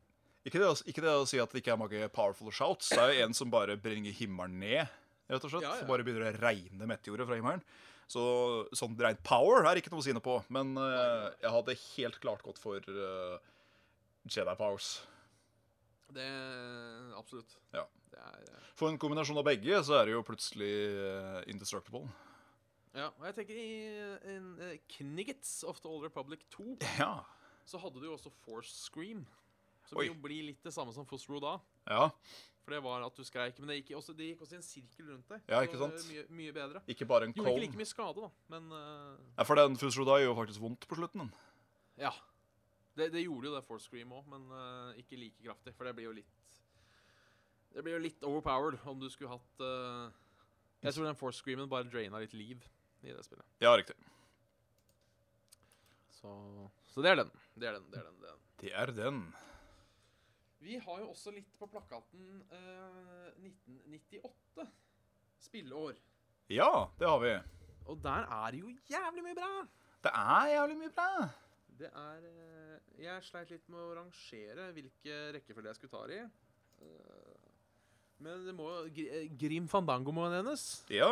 ikke, 0.48 0.62
det, 0.62 0.70
ikke 0.88 1.04
det 1.04 1.12
å 1.12 1.26
si 1.28 1.42
at 1.44 1.52
det 1.52 1.60
ikke 1.60 1.74
er 1.74 1.80
mange 1.82 2.08
powerful 2.16 2.54
shouts. 2.56 2.94
Det 2.94 3.02
er 3.04 3.18
jo 3.18 3.26
en 3.26 3.36
som 3.36 3.50
bare 3.52 3.76
bringer 3.84 4.14
himmelen 4.16 4.56
ned, 4.62 4.94
rett 5.28 5.44
og 5.44 5.52
slett. 5.52 5.66
Ja, 5.66 5.74
ja. 5.76 5.82
Som 5.82 5.90
bare 5.92 6.06
begynner 6.08 6.30
å 6.30 6.40
regne 6.40 6.88
meteorer 6.88 7.28
fra 7.28 7.36
himmelen. 7.36 7.64
Så 8.08 8.24
sånn 8.76 8.96
rent 8.96 9.20
power 9.28 9.68
er 9.68 9.82
ikke 9.82 9.92
noe 9.92 10.00
å 10.00 10.06
si 10.06 10.16
noe 10.16 10.24
på. 10.24 10.38
Men 10.56 10.72
uh, 10.80 11.28
jeg 11.44 11.52
hadde 11.52 11.76
helt 11.82 12.20
klart 12.24 12.46
gått 12.46 12.62
for 12.64 12.80
eh, 12.80 13.36
Jedi 14.32 14.56
Powers. 14.60 15.08
Det 16.16 16.28
Absolutt. 17.18 17.58
Ja. 17.74 17.84
Det 18.12 18.20
er 18.24 18.44
eh, 18.48 18.68
For 18.78 18.92
en 18.92 19.00
kombinasjon 19.02 19.40
av 19.42 19.46
begge, 19.48 19.82
så 19.84 19.98
er 20.00 20.08
det 20.08 20.16
jo 20.16 20.24
plutselig 20.26 20.72
uh, 20.96 21.42
indestructible. 21.52 22.06
Ja, 22.96 23.10
og 23.12 23.26
jeg 23.28 23.36
tenker 23.42 23.58
i 23.60 23.72
in, 24.34 24.54
uh, 24.62 24.76
Kniggets 24.96 25.60
of 25.68 25.82
the 25.84 25.90
Old 25.92 26.06
Republic 26.08 26.46
2 26.56 26.78
Ja. 27.02 27.26
så 27.68 27.82
hadde 27.82 28.00
du 28.00 28.08
jo 28.08 28.16
også 28.16 28.32
Force 28.46 28.72
Scream. 28.86 29.26
Som 29.88 30.00
Oi. 30.02 30.08
jo 30.10 30.16
blir 30.20 30.50
litt 30.50 30.64
det 30.66 30.74
samme 30.76 30.92
som 30.96 31.06
Fosro 31.08 31.40
da. 31.44 31.58
ja. 31.90 32.10
For 32.68 32.76
det 32.76 32.82
var 32.84 33.00
at 33.06 33.16
du 33.16 33.24
skreik. 33.24 33.56
Men 33.64 33.70
det 33.72 33.78
gikk, 33.78 33.94
også, 33.96 34.12
det 34.12 34.26
gikk 34.28 34.42
også 34.44 34.58
i 34.58 34.58
en 34.58 34.66
sirkel 34.66 35.06
rundt 35.14 35.30
deg. 35.32 35.44
Ja, 35.48 35.62
ikke 35.64 35.78
sant? 35.80 36.02
Mye, 36.10 36.26
mye 36.36 36.52
bedre. 36.52 36.82
Ikke 36.92 37.06
bare 37.08 37.30
en 37.30 37.32
Gjorde 37.32 37.54
ikke 37.54 37.54
cone. 37.56 37.62
like 37.64 37.80
mye 37.80 37.88
skade, 37.88 38.26
da. 38.26 38.28
Men 38.52 38.66
uh... 38.76 39.14
Ja, 39.38 39.46
for 39.48 39.56
den 39.56 39.78
Fusrodai 39.80 40.18
gjør 40.26 40.34
jo 40.34 40.36
faktisk 40.42 40.64
vondt 40.66 40.84
på 40.90 40.98
slutten. 41.00 41.24
den. 41.24 41.32
ja. 42.04 42.12
Det, 42.98 43.12
det 43.14 43.24
gjorde 43.24 43.50
jo 43.50 43.56
det 43.56 43.64
Force 43.68 43.86
Scream 43.86 44.14
òg, 44.18 44.26
men 44.32 44.48
uh, 44.50 44.94
ikke 44.98 45.20
like 45.20 45.44
kraftig. 45.44 45.74
For 45.78 45.88
det 45.88 45.96
blir 45.98 46.10
jo 46.10 46.16
litt 46.18 46.62
Det 47.76 47.84
blir 47.86 47.98
jo 47.98 48.06
litt 48.08 48.24
overpowered 48.26 48.80
om 48.90 49.00
du 49.00 49.10
skulle 49.14 49.36
hatt 49.36 49.62
uh, 49.62 50.08
Jeg 50.82 50.96
tror 50.96 51.06
den 51.06 51.20
Force 51.20 51.44
Screamen 51.44 51.70
bare 51.70 51.90
draina 51.90 52.22
litt 52.24 52.34
liv 52.34 52.64
i 53.06 53.14
det 53.14 53.22
spillet. 53.26 53.46
Ja, 53.62 53.76
riktig. 53.78 53.94
Så, 56.18 56.32
så 56.90 57.04
det 57.06 57.12
er 57.12 57.22
den. 57.22 57.30
Det 57.54 57.70
er 57.70 57.78
den. 57.78 57.92
Det 57.94 58.00
er 58.02 58.08
den. 58.08 58.18
Det 58.24 58.32
er 58.32 58.34
den. 58.34 58.48
Det 58.64 58.74
er 58.74 58.94
den. 58.98 59.22
Vi 60.66 60.80
har 60.82 61.04
jo 61.04 61.12
også 61.12 61.32
litt 61.32 61.52
på 61.60 61.70
plakaten 61.70 62.42
uh, 62.50 63.30
1998. 63.46 64.66
Spilleår. 65.46 66.00
Ja, 66.50 66.72
det 66.98 67.08
har 67.08 67.22
vi. 67.22 67.36
Og 67.88 68.00
der 68.04 68.26
er 68.26 68.52
det 68.52 68.60
jo 68.60 68.72
jævlig 68.90 69.24
mye 69.24 69.36
bra! 69.38 69.52
Det 70.04 70.12
er 70.14 70.48
jævlig 70.56 70.78
mye 70.82 70.92
bra. 70.96 71.28
Det 71.80 71.90
er 71.94 72.26
eh, 72.26 72.67
Jeg 72.98 73.26
sleit 73.28 73.52
litt 73.54 73.68
med 73.72 73.82
å 73.82 73.96
rangere 74.00 74.72
hvilke 74.76 75.18
rekkefølge 75.36 75.72
jeg 75.72 75.80
skulle 75.80 75.94
ta 75.94 76.04
det 76.10 76.22
i. 76.22 76.28
Eh, 76.86 77.48
men 78.26 78.48
det 78.48 78.56
må 78.58 78.70
eh, 78.90 79.28
Grim 79.38 79.68
Fandango 79.70 80.14
må 80.16 80.26
nevnes. 80.34 80.66
Ja. 80.94 81.12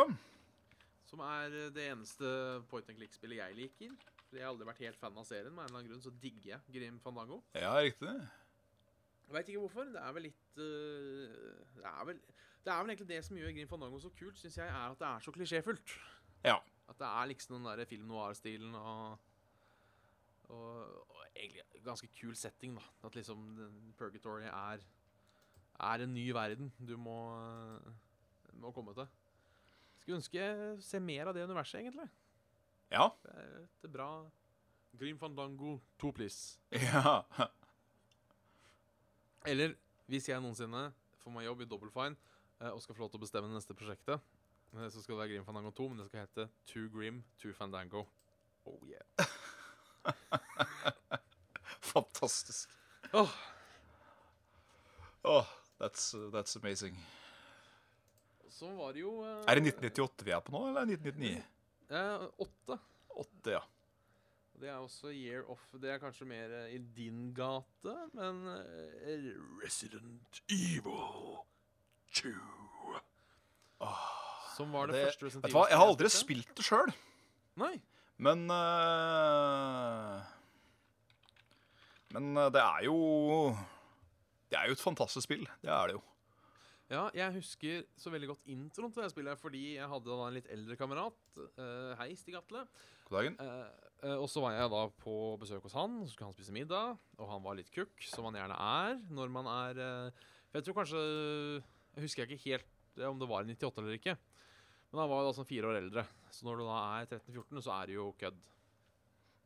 Som 1.05 1.21
er 1.25 1.53
eh, 1.53 1.71
det 1.73 1.89
eneste 1.91 2.31
point 2.71 2.89
and 2.89 2.97
click-spillet 2.99 3.41
jeg 3.41 3.59
liker. 3.59 3.93
Fordi 4.25 4.41
jeg 4.41 4.47
har 4.47 4.53
aldri 4.53 4.69
vært 4.71 4.81
helt 4.87 5.01
fan 5.01 5.21
av 5.21 5.27
serien. 5.27 5.53
Med 5.53 5.65
en 5.65 5.69
eller 5.69 5.81
annen 5.81 5.91
grunn 5.93 6.05
så 6.05 6.13
digger 6.21 6.55
jeg 6.55 6.77
Grim 6.79 6.97
Fandango. 7.03 7.43
Ja, 7.53 7.75
riktig. 7.77 8.15
Veit 9.33 9.49
ikke 9.49 9.65
hvorfor. 9.65 9.89
Det 9.93 10.01
er 10.01 10.17
vel 10.17 10.27
litt 10.29 10.41
det, 10.55 11.85
er 11.85 12.03
vel, 12.07 12.19
det 12.65 12.71
er 12.73 12.81
vel 12.81 12.93
egentlig 12.93 13.09
det 13.09 13.21
som 13.25 13.37
gjør 13.37 13.53
Grim 13.57 13.69
Fandango 13.69 14.01
så 14.01 14.11
kult, 14.17 14.37
syns 14.39 14.57
jeg, 14.61 14.69
er 14.69 14.93
at 14.93 15.01
det 15.01 15.09
er 15.11 15.25
så 15.25 15.33
klisjéfullt. 15.33 15.95
Ja. 16.45 16.59
At 16.89 16.99
det 17.01 17.09
er 17.09 17.29
liksom 17.29 17.57
den 17.57 17.65
der 17.69 17.89
film 17.89 18.09
noir-stilen 18.09 18.75
og, 18.77 19.17
og 20.53 21.14
egentlig 21.35 21.83
ganske 21.85 22.09
kul 22.19 22.35
setting, 22.35 22.75
da. 22.79 23.07
At 23.07 23.15
liksom 23.15 23.43
Purgatory 23.97 24.47
er, 24.49 24.83
er 25.79 26.03
en 26.03 26.13
ny 26.13 26.29
verden 26.33 26.71
du 26.79 26.95
må, 26.97 27.17
må 28.53 28.71
komme 28.75 28.95
til. 28.97 29.07
Skulle 29.99 30.19
ønske 30.21 30.47
se 30.85 30.99
mer 31.01 31.29
av 31.29 31.35
det 31.37 31.45
universet, 31.45 31.81
egentlig. 31.81 32.07
Ja. 32.91 33.09
Det 33.23 33.31
er 33.33 33.63
et 33.87 33.91
bra 33.91 34.09
Grim 34.99 35.19
Fandango 35.19 35.79
2, 35.99 36.11
please. 36.11 36.59
Ja. 36.93 37.21
Eller 39.45 39.75
hvis 40.09 40.29
jeg 40.29 40.41
noensinne 40.41 40.87
får 41.21 41.33
meg 41.33 41.45
jobb 41.45 41.61
i 41.61 41.67
Double 41.69 41.91
Fine 41.93 42.17
eh, 42.61 42.71
og 42.71 42.81
skal 42.81 42.95
få 42.97 43.03
lov 43.03 43.11
til 43.13 43.19
å 43.19 43.25
bestemme 43.25 43.49
det 43.51 43.59
neste 43.59 43.77
prosjektet, 43.77 44.21
eh, 44.73 44.87
så 44.89 45.01
skal 45.03 45.13
det 45.13 45.19
være 45.19 45.33
Grim 45.35 45.45
Fandango 45.45 45.73
2, 45.75 45.89
men 45.91 46.01
det 46.01 46.07
skal 46.09 46.25
hete 46.25 46.47
Two 46.69 46.89
Grim, 46.93 47.21
Two 47.41 47.53
Fandango. 47.53 48.07
Oh 48.65 48.81
yeah. 48.89 49.05
Fantastisk. 51.95 52.69
Oh. 53.13 53.31
Oh, 55.23 55.45
that's, 55.79 56.11
that's 56.33 56.57
amazing. 56.59 56.99
så 58.55 58.69
var 58.75 58.93
det 58.95 59.03
jo 59.03 59.19
eh, 59.23 59.43
Er 59.47 59.59
det 59.59 59.73
1998 59.75 60.25
vi 60.25 60.33
er 60.35 60.43
på 60.43 60.53
nå, 60.53 60.61
eller 60.69 60.85
er 60.85 60.91
1999? 60.95 61.43
eh, 61.89 62.27
Åtte. 62.45 62.77
Åtte, 63.15 63.55
ja. 63.57 63.63
Det 64.55 64.69
er 64.71 64.77
også 64.79 65.11
Year 65.11 65.43
off. 65.51 65.63
Det 65.81 65.89
er 65.91 65.99
kanskje 65.99 66.27
mer 66.29 66.53
eh, 66.61 66.75
i 66.75 66.79
din 66.95 67.33
gate, 67.35 67.95
men 68.15 68.45
eh, 68.53 69.31
Resident 69.63 70.41
Evil 70.47 71.41
2. 72.15 72.31
Som 74.55 74.71
var 74.71 74.87
det, 74.87 74.95
Det, 74.95 75.09
første 75.09 75.25
Resident 75.25 75.43
vet 75.43 75.51
du 75.51 75.57
hva, 75.57 75.65
jeg 75.71 75.81
har 75.81 75.89
aldri 75.91 76.11
spilt 76.13 76.53
det 76.55 76.63
sjøl, 76.63 76.93
men 78.23 78.45
uh, 78.47 80.23
Men 82.13 82.35
uh, 82.37 82.49
det 82.53 82.61
er 82.61 82.85
jo 82.85 82.97
Det 84.51 84.59
er 84.59 84.69
jo 84.69 84.77
et 84.77 84.83
fantastisk 84.83 85.25
spill. 85.25 85.47
Det 85.63 85.71
er 85.71 85.89
det 85.89 85.97
jo. 85.97 86.03
Ja, 86.85 87.07
jeg 87.17 87.33
husker 87.39 87.87
så 87.97 88.11
veldig 88.13 88.27
godt 88.29 88.51
introen 88.53 88.91
til 88.93 89.01
det 89.01 89.09
spillet, 89.09 89.39
fordi 89.41 89.63
jeg 89.79 89.89
hadde 89.89 90.05
da 90.05 90.27
en 90.27 90.35
litt 90.37 90.49
eldre 90.53 90.77
kamerat. 90.77 91.17
Uh, 91.57 91.95
hei, 91.97 92.11
Stig 92.13 92.37
Atle. 92.37 92.61
God 93.07 93.17
dagen. 93.17 93.37
Uh, 93.41 93.85
uh, 94.03 94.19
og 94.19 94.27
så 94.29 94.43
var 94.43 94.53
jeg 94.53 94.69
da 94.69 94.83
på 95.01 95.15
besøk 95.41 95.65
hos 95.65 95.73
han, 95.77 95.97
så 96.03 96.13
skulle 96.13 96.29
han 96.29 96.37
spise 96.37 96.53
middag. 96.53 96.99
Og 97.17 97.31
han 97.31 97.41
var 97.45 97.57
litt 97.57 97.73
kukk, 97.73 98.05
som 98.05 98.29
han 98.29 98.37
gjerne 98.37 98.59
er 98.61 99.01
når 99.17 99.33
man 99.33 99.49
er 99.49 99.81
eh, 99.81 100.23
For 100.51 100.59
jeg 100.59 100.67
tror 100.67 100.77
kanskje 100.81 101.01
Jeg 101.01 102.05
husker 102.05 102.27
ikke 102.27 102.45
helt 102.51 102.99
eh, 102.99 103.09
om 103.09 103.17
det 103.21 103.29
var 103.29 103.45
i 103.45 103.55
98 103.55 103.81
eller 103.81 103.97
ikke. 103.97 104.17
Men 104.91 105.01
han 105.01 105.09
var 105.09 105.23
jo 105.23 105.29
da 105.31 105.35
sånn 105.39 105.49
fire 105.49 105.71
år 105.71 105.79
eldre. 105.81 106.05
Så 106.29 106.45
når 106.45 106.61
du 106.61 106.67
da 106.67 106.77
er 106.99 107.09
13-14, 107.09 107.63
så 107.65 107.73
er 107.79 107.89
det 107.89 107.97
jo 107.97 108.11
kødd. 108.19 108.45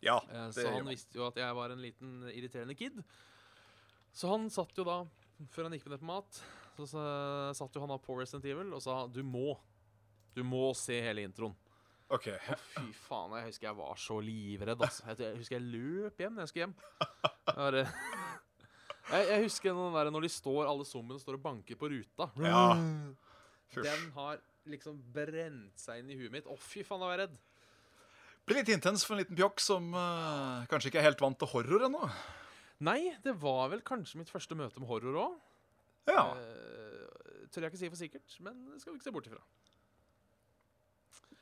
Ja, 0.05 0.19
Eh, 0.29 0.45
det 0.47 0.63
så 0.63 0.71
han 0.71 0.87
visste 0.87 1.19
jo 1.19 1.27
at 1.27 1.39
jeg 1.39 1.55
var 1.57 1.73
en 1.73 1.81
liten 1.83 2.23
irriterende 2.31 2.75
kid. 2.77 3.01
Så 4.15 4.31
han 4.31 4.49
satt 4.53 4.77
jo 4.77 4.85
da, 4.87 5.01
før 5.51 5.67
han 5.67 5.75
gikk 5.75 5.87
med 5.87 5.97
ned 5.97 6.03
på 6.03 6.09
mat, 6.09 6.41
så, 6.79 7.01
satt 7.57 7.75
jo 7.75 7.81
han 7.83 7.91
da 7.91 7.97
på 7.99 8.15
Resident 8.15 8.45
Evil 8.47 8.71
og 8.71 8.83
sa 8.83 9.01
du 9.11 9.19
må. 9.27 9.57
Du 10.35 10.45
må 10.47 10.69
se 10.77 10.95
hele 11.03 11.25
introen. 11.27 11.55
OK. 12.09 12.29
Å, 12.31 12.55
fy 12.73 12.85
faen, 12.95 13.35
jeg 13.37 13.49
husker 13.51 13.67
jeg 13.67 13.77
var 13.77 13.99
så 14.01 14.17
livredd. 14.23 14.81
Altså. 14.81 15.03
Jeg, 15.11 15.41
husker 15.41 15.57
jeg 15.59 15.67
løp 15.75 16.21
hjem 16.23 16.37
når 16.37 16.45
jeg 16.45 16.51
skulle 16.51 16.65
hjem. 16.65 16.77
Jeg, 17.03 17.57
bare, 17.59 17.83
jeg, 19.11 19.27
jeg 19.33 19.43
husker 19.45 19.75
den 19.75 19.97
der 19.97 20.11
når 20.15 20.25
de 20.25 20.31
står, 20.33 20.61
alle 20.63 20.87
zombiene 20.89 21.21
står 21.21 21.37
og 21.37 21.43
banker 21.43 21.77
på 21.77 21.91
ruta. 21.91 22.29
Ja. 22.41 22.63
Den 23.75 24.07
har 24.15 24.41
liksom 24.69 24.97
brent 25.13 25.77
seg 25.81 26.01
inn 26.01 26.09
i 26.13 26.17
huet 26.17 26.33
mitt. 26.33 26.49
Å, 26.49 26.57
fy 26.57 26.85
faen, 26.87 27.03
da 27.03 27.11
var 27.11 27.17
jeg 27.17 27.27
redd. 27.27 27.37
Blir 28.49 28.57
litt 28.63 28.71
intens 28.73 29.03
for 29.05 29.13
en 29.13 29.21
liten 29.21 29.37
pjokk 29.37 29.61
som 29.61 29.91
uh, 29.93 30.65
kanskje 30.71 30.89
ikke 30.89 31.01
er 31.03 31.05
helt 31.11 31.21
vant 31.21 31.37
til 31.37 31.49
horror 31.51 31.85
ennå. 31.85 32.07
Nei, 32.87 33.11
det 33.21 33.35
var 33.37 33.67
vel 33.69 33.83
kanskje 33.85 34.17
mitt 34.21 34.31
første 34.31 34.55
møte 34.57 34.81
med 34.81 34.89
horror 34.89 35.19
òg. 35.21 35.35
Ja. 36.09 36.23
Uh, 36.33 37.45
tør 37.53 37.67
jeg 37.67 37.73
ikke 37.73 37.81
si 37.83 37.89
for 37.91 37.99
sikkert, 37.99 38.37
men 38.45 38.63
det 38.71 38.79
skal 38.81 38.95
vi 38.95 38.97
ikke 39.01 39.09
se 39.09 39.13
bort 39.13 39.29
ifra. 39.29 39.43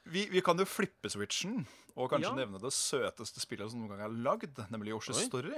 Vi, 0.08 0.26
vi 0.32 0.41
kan 0.43 0.60
jo 0.60 0.64
flippe 0.68 1.10
switchen 1.12 1.66
og 1.97 2.12
kanskje 2.12 2.30
Ja. 2.32 2.36
nevne 2.41 2.60
det 2.64 2.72
søteste 2.76 3.41
spillet 3.43 3.72
som 3.72 3.82
noen 3.82 3.91
gang 3.95 4.05
er 4.08 4.14
lagd, 4.28 4.60
nemlig 4.72 4.93
Yoshi's. 4.95 5.24
Story. 5.28 5.55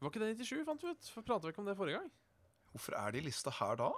Var 0.00 0.10
ikke 0.12 0.22
det 0.22 0.34
97, 0.38 0.64
fant 0.66 0.82
vi 0.82 0.92
ut? 0.94 1.08
Pratet 1.26 1.46
vi 1.48 1.54
ikke 1.54 1.62
om 1.62 1.70
det 1.70 1.76
forrige 1.78 1.98
gang? 2.02 2.10
Hvorfor 2.74 2.94
er 2.98 3.10
de 3.14 3.18
i 3.22 3.24
lista 3.26 3.50
her 3.54 3.78
da? 3.80 3.88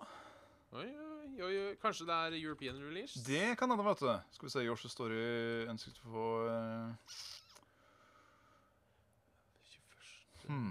Oi, 0.73 0.87
oi, 0.89 1.43
oi, 1.45 1.57
oi. 1.67 1.73
Kanskje 1.83 2.07
det 2.09 2.15
er 2.17 2.35
European 2.39 2.79
release? 2.81 3.21
Det 3.27 3.59
kan 3.61 3.69
hende, 3.69 3.85
vet 3.85 4.01
du. 4.01 4.13
Skal 4.33 4.47
vi 4.47 4.53
se, 4.55 4.63
Yoshi 4.65 4.89
Story 4.89 5.19
ønsket 5.69 5.99
å 6.01 6.13
få 6.15 6.29
eh, 6.49 7.19
21. 9.69 10.47
hmm. 10.47 10.71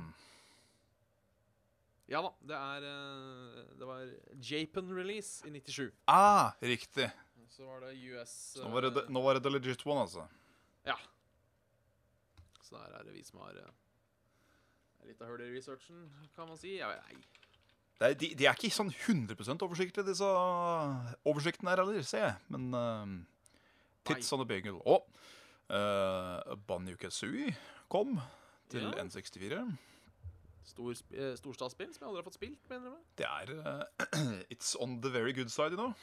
Ja 2.10 2.24
da, 2.26 2.32
det 2.49 2.58
er 2.58 2.88
eh, 2.89 3.60
Det 3.78 3.89
var 3.91 4.10
Japan 4.49 4.89
release 4.97 5.45
i 5.45 5.54
97. 5.54 5.91
Ah, 6.10 6.58
riktig. 6.66 7.12
Så 7.54 7.70
var 7.70 7.86
det 7.86 7.93
US 8.10 8.34
Så 8.56 8.66
nå 8.66 8.74
var 8.74 8.88
det, 8.88 9.04
eh, 9.04 9.14
nå 9.14 9.22
var 9.22 9.38
det 9.38 9.43
the 9.45 9.54
legit 9.54 9.86
one, 9.86 10.08
altså. 10.08 10.26
Ja. 10.88 10.97
Så 12.66 12.74
der 12.74 12.97
er 12.97 13.06
det 13.06 13.14
vi 13.14 13.22
som 13.28 13.45
har 13.45 13.54
eh, 13.54 13.70
litt 15.06 15.22
av 15.22 15.30
hull 15.30 15.45
i 15.45 15.54
researchen, 15.54 16.10
kan 16.34 16.49
man 16.49 16.58
si. 16.58 16.80
Jeg 16.80 16.89
vet, 16.89 17.14
nei. 17.14 17.41
Det 18.02 18.08
er, 18.10 18.16
de, 18.18 18.28
de 18.34 18.45
er 18.49 18.56
ikke 18.58 18.74
sånn 18.74 18.89
100% 18.89 19.62
oversiktlige, 19.62 20.08
disse 20.08 20.26
oversiktene 21.30 21.70
her 21.70 21.84
heller, 21.84 22.02
ser 22.08 22.24
jeg. 22.24 22.38
Men 22.49 22.64
uh, 22.74 23.12
Tits 24.10 24.26
Nei. 24.32 24.34
on 24.34 24.41
the 24.41 24.47
Bagel. 24.49 24.80
Og 24.89 25.06
uh, 25.70 26.56
Banjo 26.66 26.97
Kazooie 26.97 27.54
kom 27.93 28.16
til 28.74 28.88
Ja. 28.88 29.04
N64. 29.04 29.62
Stor, 30.72 30.97
eh, 31.14 31.34
storstadsspill 31.38 31.91
som 31.93 32.04
jeg 32.06 32.10
aldri 32.10 32.22
har 32.24 32.26
fått 32.32 32.39
spilt, 32.39 32.66
mener 32.72 32.89
jeg. 32.89 33.06
Det 33.22 33.28
er 33.30 33.54
uh, 33.60 34.10
It's 34.54 34.74
on 34.82 34.97
the 35.06 35.12
very 35.14 35.34
good 35.38 35.54
side, 35.54 35.76
you 35.76 35.80
know. 35.82 35.93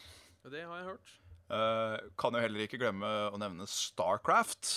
Det 0.46 0.62
har 0.62 0.78
jeg 0.78 0.88
hørt. 0.92 1.12
Uh, 1.50 1.98
kan 2.20 2.36
jo 2.36 2.42
heller 2.46 2.62
ikke 2.68 2.78
glemme 2.78 3.08
å 3.32 3.38
nevne 3.40 3.66
Starcraft. 3.66 4.70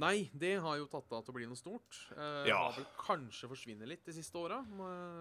Nei, 0.00 0.30
det 0.32 0.54
har 0.64 0.78
jo 0.80 0.86
tatt 0.88 1.10
av 1.12 1.20
til 1.26 1.34
å 1.34 1.36
bli 1.36 1.44
noe 1.46 1.58
stort. 1.58 1.98
Eh, 2.16 2.46
Ja. 2.48 2.56
Har 2.70 2.72
vel 2.78 2.86
kanskje 2.96 3.48
forsvunnet 3.50 3.86
litt 3.90 4.04
de 4.08 4.12
siste 4.16 4.34
åra. 4.40 4.62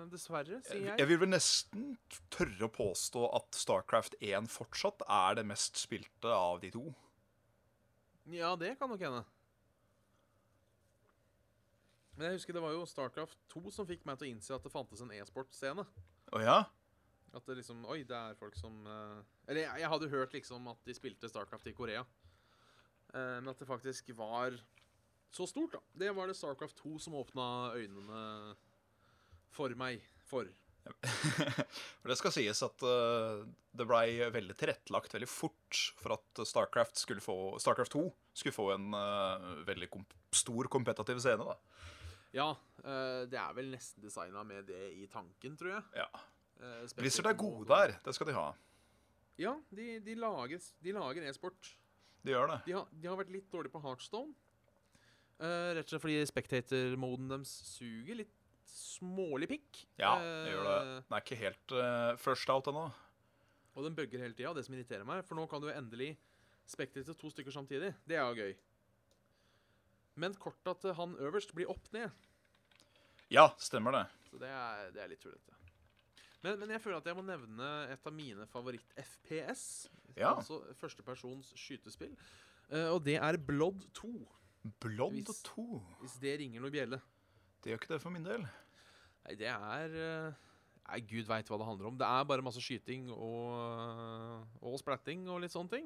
Dessverre, 0.10 0.62
sier 0.64 0.86
Jeg 0.86 0.98
jeg. 0.98 1.08
vil 1.10 1.18
vel 1.20 1.30
nesten 1.34 1.98
tørre 2.32 2.70
å 2.70 2.72
påstå 2.72 3.26
at 3.36 3.52
Starcraft 3.54 4.16
1 4.22 4.48
fortsatt 4.48 5.02
er 5.10 5.36
det 5.36 5.46
mest 5.46 5.76
spilte 5.76 6.32
av 6.32 6.62
de 6.62 6.72
to. 6.72 6.96
Ja, 8.32 8.56
det 8.56 8.78
kan 8.80 8.90
nok 8.90 9.00
hende. 9.02 9.26
Men 12.16 12.28
jeg 12.30 12.40
husker 12.40 12.54
det 12.54 12.62
var 12.64 12.72
jo 12.76 12.86
Starcraft 12.86 13.38
2 13.54 13.72
som 13.74 13.88
fikk 13.88 14.04
meg 14.06 14.20
til 14.20 14.28
å 14.30 14.32
innse 14.36 14.54
at 14.56 14.64
det 14.64 14.72
fantes 14.72 15.02
en 15.04 15.12
e-sportscene. 15.16 15.86
Oh, 16.34 16.40
ja? 16.44 16.66
At 17.34 17.46
det 17.48 17.58
liksom 17.62 17.86
Oi, 17.88 18.04
det 18.04 18.16
er 18.16 18.36
folk 18.36 18.56
som 18.60 18.86
eh, 18.88 19.22
Eller 19.48 19.62
jeg, 19.64 19.80
jeg 19.80 19.90
hadde 19.94 20.10
hørt 20.12 20.34
liksom 20.36 20.68
at 20.68 20.82
de 20.88 20.94
spilte 20.96 21.30
Starcraft 21.32 21.68
i 21.72 21.74
Korea. 21.76 22.04
Eh, 23.14 23.38
men 23.42 23.52
at 23.52 23.62
det 23.62 23.70
faktisk 23.70 24.12
var 24.18 24.58
så 25.32 25.48
stort, 25.48 25.78
da. 25.78 25.82
Det 26.04 26.12
var 26.16 26.28
det 26.28 26.36
Starcraft 26.40 26.82
2 26.84 26.98
som 27.00 27.16
åpna 27.20 27.46
øynene 27.78 28.56
for 29.52 29.74
meg. 29.80 30.04
For. 30.28 30.50
For 32.02 32.10
det 32.10 32.18
skal 32.18 32.34
sies 32.34 32.64
at 32.66 32.84
uh, 32.84 33.44
det 33.78 33.86
blei 33.86 34.18
veldig 34.34 34.56
tilrettelagt 34.58 35.14
veldig 35.14 35.30
fort 35.30 35.82
for 36.02 36.16
at 36.16 36.42
Starcraft, 36.48 36.98
få, 37.22 37.36
Starcraft 37.62 37.94
2 37.94 38.02
skulle 38.42 38.56
få 38.56 38.72
en 38.74 38.90
uh, 38.96 39.62
veldig 39.68 39.92
komp 39.94 40.16
stor 40.36 40.72
kompetativ 40.74 41.20
scene. 41.22 41.46
da. 41.46 41.60
Ja, 42.32 42.52
eh, 42.84 43.24
det 43.28 43.40
er 43.40 43.56
vel 43.56 43.72
nesten 43.74 44.04
designa 44.04 44.44
med 44.48 44.70
det 44.72 44.86
i 44.96 45.08
tanken, 45.12 45.58
tror 45.60 45.76
jeg. 45.76 45.84
Ja. 46.00 46.08
Eh, 46.62 46.84
Blizzard 46.98 47.28
er 47.32 47.40
gode 47.40 47.68
der. 47.68 47.98
Det 48.06 48.16
skal 48.16 48.32
de 48.32 48.38
ha. 48.38 48.48
Ja, 49.42 49.56
de, 49.76 49.98
de 50.00 50.16
lager 50.16 51.28
e-sport. 51.28 51.74
De 52.22 52.34
gjør 52.36 52.52
det. 52.52 52.60
De 52.68 52.76
har, 52.78 52.90
de 53.02 53.10
har 53.10 53.18
vært 53.20 53.34
litt 53.34 53.48
dårlige 53.54 53.74
på 53.74 53.82
Heartstone. 53.84 54.34
Uh, 55.42 55.72
rett 55.74 55.88
og 55.88 55.94
slett 55.96 56.04
fordi 56.04 56.20
spectator-moden 56.30 57.32
deres 57.32 57.54
suger 57.72 58.20
litt 58.20 58.36
smålig 58.72 59.48
pikk. 59.50 59.80
Ja, 60.00 60.14
det 60.22 60.52
gjør 60.54 60.68
det. 60.68 60.76
Eh, 60.82 60.92
Den 61.08 61.16
er 61.18 61.24
ikke 61.26 61.40
helt 61.40 61.74
uh, 61.76 62.12
first 62.22 62.52
out 62.54 62.70
ennå. 62.70 62.84
Og 63.74 63.88
den 63.88 63.96
bugger 63.98 64.22
hele 64.22 64.36
tida, 64.38 64.52
det 64.54 64.66
som 64.68 64.76
irriterer 64.76 65.08
meg. 65.08 65.24
For 65.26 65.40
nå 65.40 65.48
kan 65.50 65.64
du 65.64 65.72
endelig 65.72 66.14
spectator 66.70 67.18
to 67.18 67.32
stykker 67.34 67.56
samtidig. 67.56 67.94
Det 68.08 68.20
er 68.20 68.28
jo 68.30 68.46
gøy. 68.46 68.54
Men 70.22 70.36
korta 70.40 70.76
til 70.78 70.94
han 70.98 71.16
øverst 71.24 71.56
blir 71.56 71.72
opp 71.72 71.88
ned. 71.96 72.12
Ja, 73.32 73.48
stemmer 73.64 73.96
det. 73.96 74.06
Så 74.30 74.40
det 74.42 74.52
er, 74.52 74.92
det 74.94 75.02
er 75.04 75.12
litt 75.14 75.24
tullete. 75.24 75.61
Men, 76.42 76.58
men 76.60 76.72
jeg 76.74 76.82
føler 76.82 76.98
at 77.02 77.08
jeg 77.10 77.18
må 77.18 77.24
nevne 77.26 77.70
et 77.94 78.08
av 78.10 78.14
mine 78.16 78.46
favoritt-FPS. 78.50 79.64
Ja. 80.18 80.34
Altså 80.34 80.62
førstepersons 80.80 81.52
skytespill. 81.60 82.16
Uh, 82.72 82.94
og 82.96 83.02
det 83.06 83.18
er 83.20 83.38
Blood 83.38 83.84
2, 83.98 84.12
Blood 84.82 85.18
Hvis- 85.20 85.44
2. 85.48 85.66
hvis 86.02 86.16
det 86.22 86.38
ringer 86.40 86.64
noe 86.64 86.74
bjelle. 86.74 87.02
Det 87.62 87.72
gjør 87.72 87.82
ikke 87.82 87.94
det 87.94 88.02
for 88.02 88.14
min 88.14 88.26
del. 88.26 88.46
Nei, 89.26 89.36
det 89.38 89.50
er 89.52 89.94
uh, 89.94 90.40
Nei, 90.92 91.00
gud 91.08 91.28
veit 91.30 91.48
hva 91.48 91.58
det 91.62 91.68
handler 91.68 91.88
om. 91.92 91.98
Det 92.00 92.08
er 92.08 92.26
bare 92.28 92.44
masse 92.44 92.62
skyting 92.64 93.12
og, 93.14 94.48
og 94.60 94.80
splatting 94.82 95.28
og 95.30 95.44
litt 95.44 95.54
sånne 95.54 95.72
ting. 95.72 95.86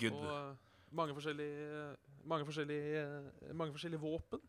Good. 0.00 0.12
Og 0.12 0.26
uh, 0.26 0.56
mange 0.90 1.14
forskjellige 1.14 1.94
Mange 2.28 2.44
forskjellige 2.48 3.04
Mange 3.54 3.72
forskjellige 3.76 4.02
våpen. 4.02 4.42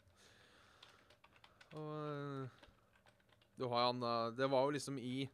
Og 1.78 2.50
du 3.60 3.68
har 3.68 3.90
han 3.90 4.02
eh, 4.04 4.32
Det 4.40 4.48
var 4.52 4.66
jo 4.66 4.74
liksom 4.78 4.98
i 5.04 5.28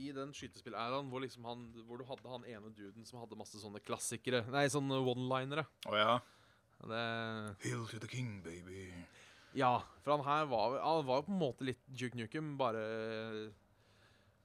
I 0.00 0.10
den 0.16 0.32
skytespillæraen 0.36 1.10
hvor 1.12 1.22
liksom 1.24 1.46
han 1.48 1.66
Hvor 1.86 2.00
du 2.00 2.06
hadde 2.08 2.32
han 2.32 2.46
ene 2.48 2.72
duden 2.76 3.06
som 3.08 3.20
hadde 3.20 3.38
masse 3.38 3.60
sånne 3.60 3.82
klassikere 3.84 4.42
Nei, 4.48 4.66
sånne 4.72 5.02
one-linere. 5.04 5.66
Å 5.90 5.98
ja. 5.98 6.18
Det 6.80 7.04
Hail 7.66 7.84
to 7.90 8.00
the 8.00 8.08
king, 8.08 8.38
baby. 8.40 8.88
Ja, 9.52 9.82
for 10.00 10.14
han 10.14 10.24
her 10.24 10.46
var, 10.48 10.78
han 10.80 11.04
var 11.04 11.20
jo 11.20 11.26
på 11.26 11.34
en 11.34 11.42
måte 11.42 11.66
litt 11.68 11.82
Duke 11.90 12.16
Nukem, 12.16 12.54
bare 12.56 12.84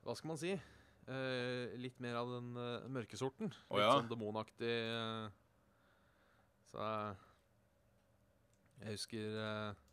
Hva 0.04 0.18
skal 0.18 0.34
man 0.34 0.42
si? 0.42 0.52
Eh, 1.06 1.76
litt 1.80 2.00
mer 2.02 2.18
av 2.18 2.32
den 2.34 2.48
uh, 2.58 2.88
mørke 2.90 3.16
sorten. 3.16 3.52
Å, 3.70 3.78
litt 3.78 3.86
ja. 3.86 3.94
sånn 3.94 4.10
demonaktig. 4.10 4.74
Uh, 4.90 5.46
så 6.76 6.84
eh, 6.84 7.16
Jeg 8.82 8.98
husker 8.98 9.38
eh, 9.42 9.84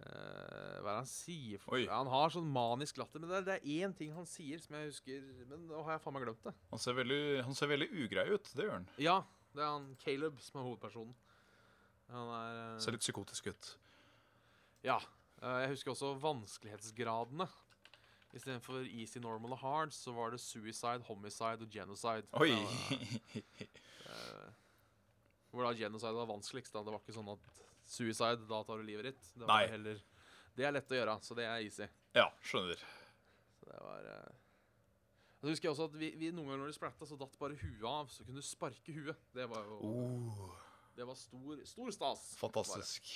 eh, 0.00 0.76
Hva 0.80 0.90
er 0.90 0.90
det 0.90 0.96
han 0.96 1.10
sier? 1.10 1.62
For, 1.62 1.80
han 1.90 2.10
har 2.12 2.34
sånn 2.34 2.50
manisk 2.52 3.00
latter. 3.00 3.22
Men 3.22 3.32
det 3.32 3.38
er, 3.38 3.46
det 3.48 3.56
er 3.58 3.86
én 3.86 3.94
ting 3.96 4.12
han 4.16 4.28
sier 4.28 4.60
som 4.62 4.76
jeg 4.78 4.90
husker 4.90 5.24
Men 5.50 5.66
nå 5.70 5.84
har 5.86 5.96
jeg 5.96 6.04
faen 6.04 6.16
meg 6.16 6.26
glemt 6.26 6.44
det. 6.48 6.54
Han 6.72 6.82
ser 6.82 6.98
veldig, 6.98 7.22
han 7.46 7.58
ser 7.58 7.72
veldig 7.72 7.90
ugrei 8.04 8.26
ut. 8.32 8.52
Det 8.56 8.66
gjør 8.66 8.76
han. 8.78 8.88
Ja, 9.00 9.16
det 9.54 9.64
er 9.64 9.72
han 9.74 9.88
Caleb 10.02 10.42
som 10.44 10.60
er 10.60 10.68
hovedpersonen. 10.68 11.16
Han 12.10 12.30
er 12.34 12.60
uh, 12.74 12.78
Ser 12.82 12.96
litt 12.96 13.04
psykotisk 13.04 13.50
ut. 13.52 13.72
Ja. 14.86 14.98
Uh, 15.40 15.60
Jeg 15.62 15.76
husker 15.76 15.94
også 15.94 16.14
vanskelighetsgradene. 16.22 17.46
Istedenfor 18.34 18.84
easy, 18.86 19.18
normal 19.18 19.56
og 19.56 19.58
hard, 19.58 19.90
så 19.94 20.12
var 20.14 20.30
det 20.30 20.38
suicide, 20.40 21.02
homicide 21.08 21.66
og 21.66 21.70
genocide. 21.70 22.26
Oi! 22.38 22.52
Eh, 24.10 24.46
hvor 25.50 25.62
da 25.62 25.70
genocide 25.78 26.14
var 26.14 26.26
vanskeligst. 26.26 26.72
Da. 26.74 26.80
Det 26.82 26.90
var 26.90 26.98
ikke 26.98 27.14
sånn 27.14 27.28
at 27.30 27.44
suicide, 27.90 28.46
da 28.50 28.62
tar 28.66 28.80
du 28.80 28.86
livet 28.86 29.10
ditt. 29.10 29.30
Det 29.34 29.46
var 29.46 29.52
Nei. 29.54 29.70
heller 29.72 30.00
Det 30.56 30.66
er 30.66 30.74
lett 30.76 30.92
å 30.92 30.98
gjøre, 30.98 31.16
så 31.24 31.36
det 31.38 31.44
er 31.48 31.64
easy. 31.64 31.86
Ja, 32.16 32.28
skjønner. 32.44 32.80
Så 33.60 33.68
det 33.70 33.80
var 33.82 34.06
eh. 34.12 34.36
Så 35.40 35.48
husker 35.48 35.68
jeg 35.68 35.72
også 35.72 35.86
at 35.88 35.94
vi, 35.96 36.10
vi 36.20 36.28
noen 36.36 36.50
ganger 36.50 36.66
når 36.66 36.72
de 36.72 36.76
splatta, 36.76 37.06
så 37.08 37.16
datt 37.16 37.38
bare 37.40 37.56
huet 37.56 37.86
av. 37.88 38.10
Så 38.12 38.26
kunne 38.26 38.42
du 38.42 38.44
sparke 38.44 38.92
huet. 38.92 39.20
Det 39.34 39.46
var 39.48 39.64
jo 39.70 39.78
Oh, 39.88 40.50
Det 40.96 41.06
var 41.08 41.16
stor, 41.16 41.62
stor 41.64 41.90
stas. 41.96 42.24
fantastisk. 42.40 43.14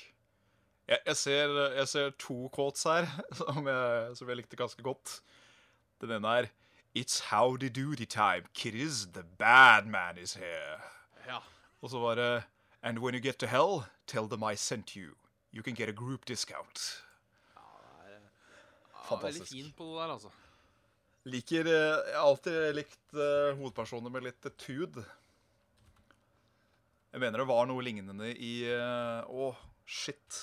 Jeg, 0.89 0.99
jeg, 1.07 1.16
ser, 1.16 1.53
jeg 1.79 1.89
ser 1.89 2.11
to 2.20 2.37
quotes 2.55 2.85
her 2.89 3.09
som 3.41 3.66
jeg, 3.68 4.16
som 4.16 4.29
jeg 4.31 4.41
likte 4.41 4.57
ganske 4.57 4.85
godt. 4.85 5.18
Den 6.01 6.16
ene 6.18 6.33
er 6.43 6.51
It's 6.95 7.18
howdy 7.33 7.68
doody 7.68 8.07
time, 8.07 8.47
kiddies. 8.55 9.05
The 9.12 9.25
bad 9.39 9.87
man 9.91 10.16
is 10.18 10.35
here. 10.39 10.79
Ja. 11.27 11.41
Og 11.83 11.91
så 11.91 11.99
var 11.99 12.14
det 12.20 12.31
And 12.85 13.01
when 13.01 13.14
you 13.16 13.20
get 13.20 13.39
to 13.41 13.47
hell, 13.49 13.87
tell 14.07 14.28
them 14.28 14.45
I 14.45 14.55
sent 14.57 14.95
you. 14.95 15.16
You 15.53 15.62
can 15.62 15.74
get 15.74 15.89
a 15.89 15.93
group 15.93 16.26
discount. 16.28 17.03
ja, 17.57 17.62
det 18.05 18.14
er, 18.14 18.20
ja, 18.20 19.05
Fantastisk. 19.09 19.53
Veldig 19.53 19.64
fin 19.64 19.72
på 19.76 19.85
det 19.89 20.01
der, 20.01 20.12
altså. 20.12 20.32
Liker 21.24 21.66
eh, 21.66 22.11
Jeg 22.11 22.16
har 22.18 22.28
alltid 22.28 22.74
likt 22.76 23.14
uh, 23.16 23.57
hovedpersoner 23.57 24.12
med 24.12 24.26
litt 24.26 24.49
tud. 24.61 24.99
Jeg 27.14 27.22
mener 27.22 27.41
det 27.41 27.49
var 27.49 27.64
noe 27.70 27.82
lignende 27.87 28.28
i 28.37 28.66
Å, 28.68 29.24
uh, 29.24 29.49
oh, 29.49 29.62
shit. 29.87 30.41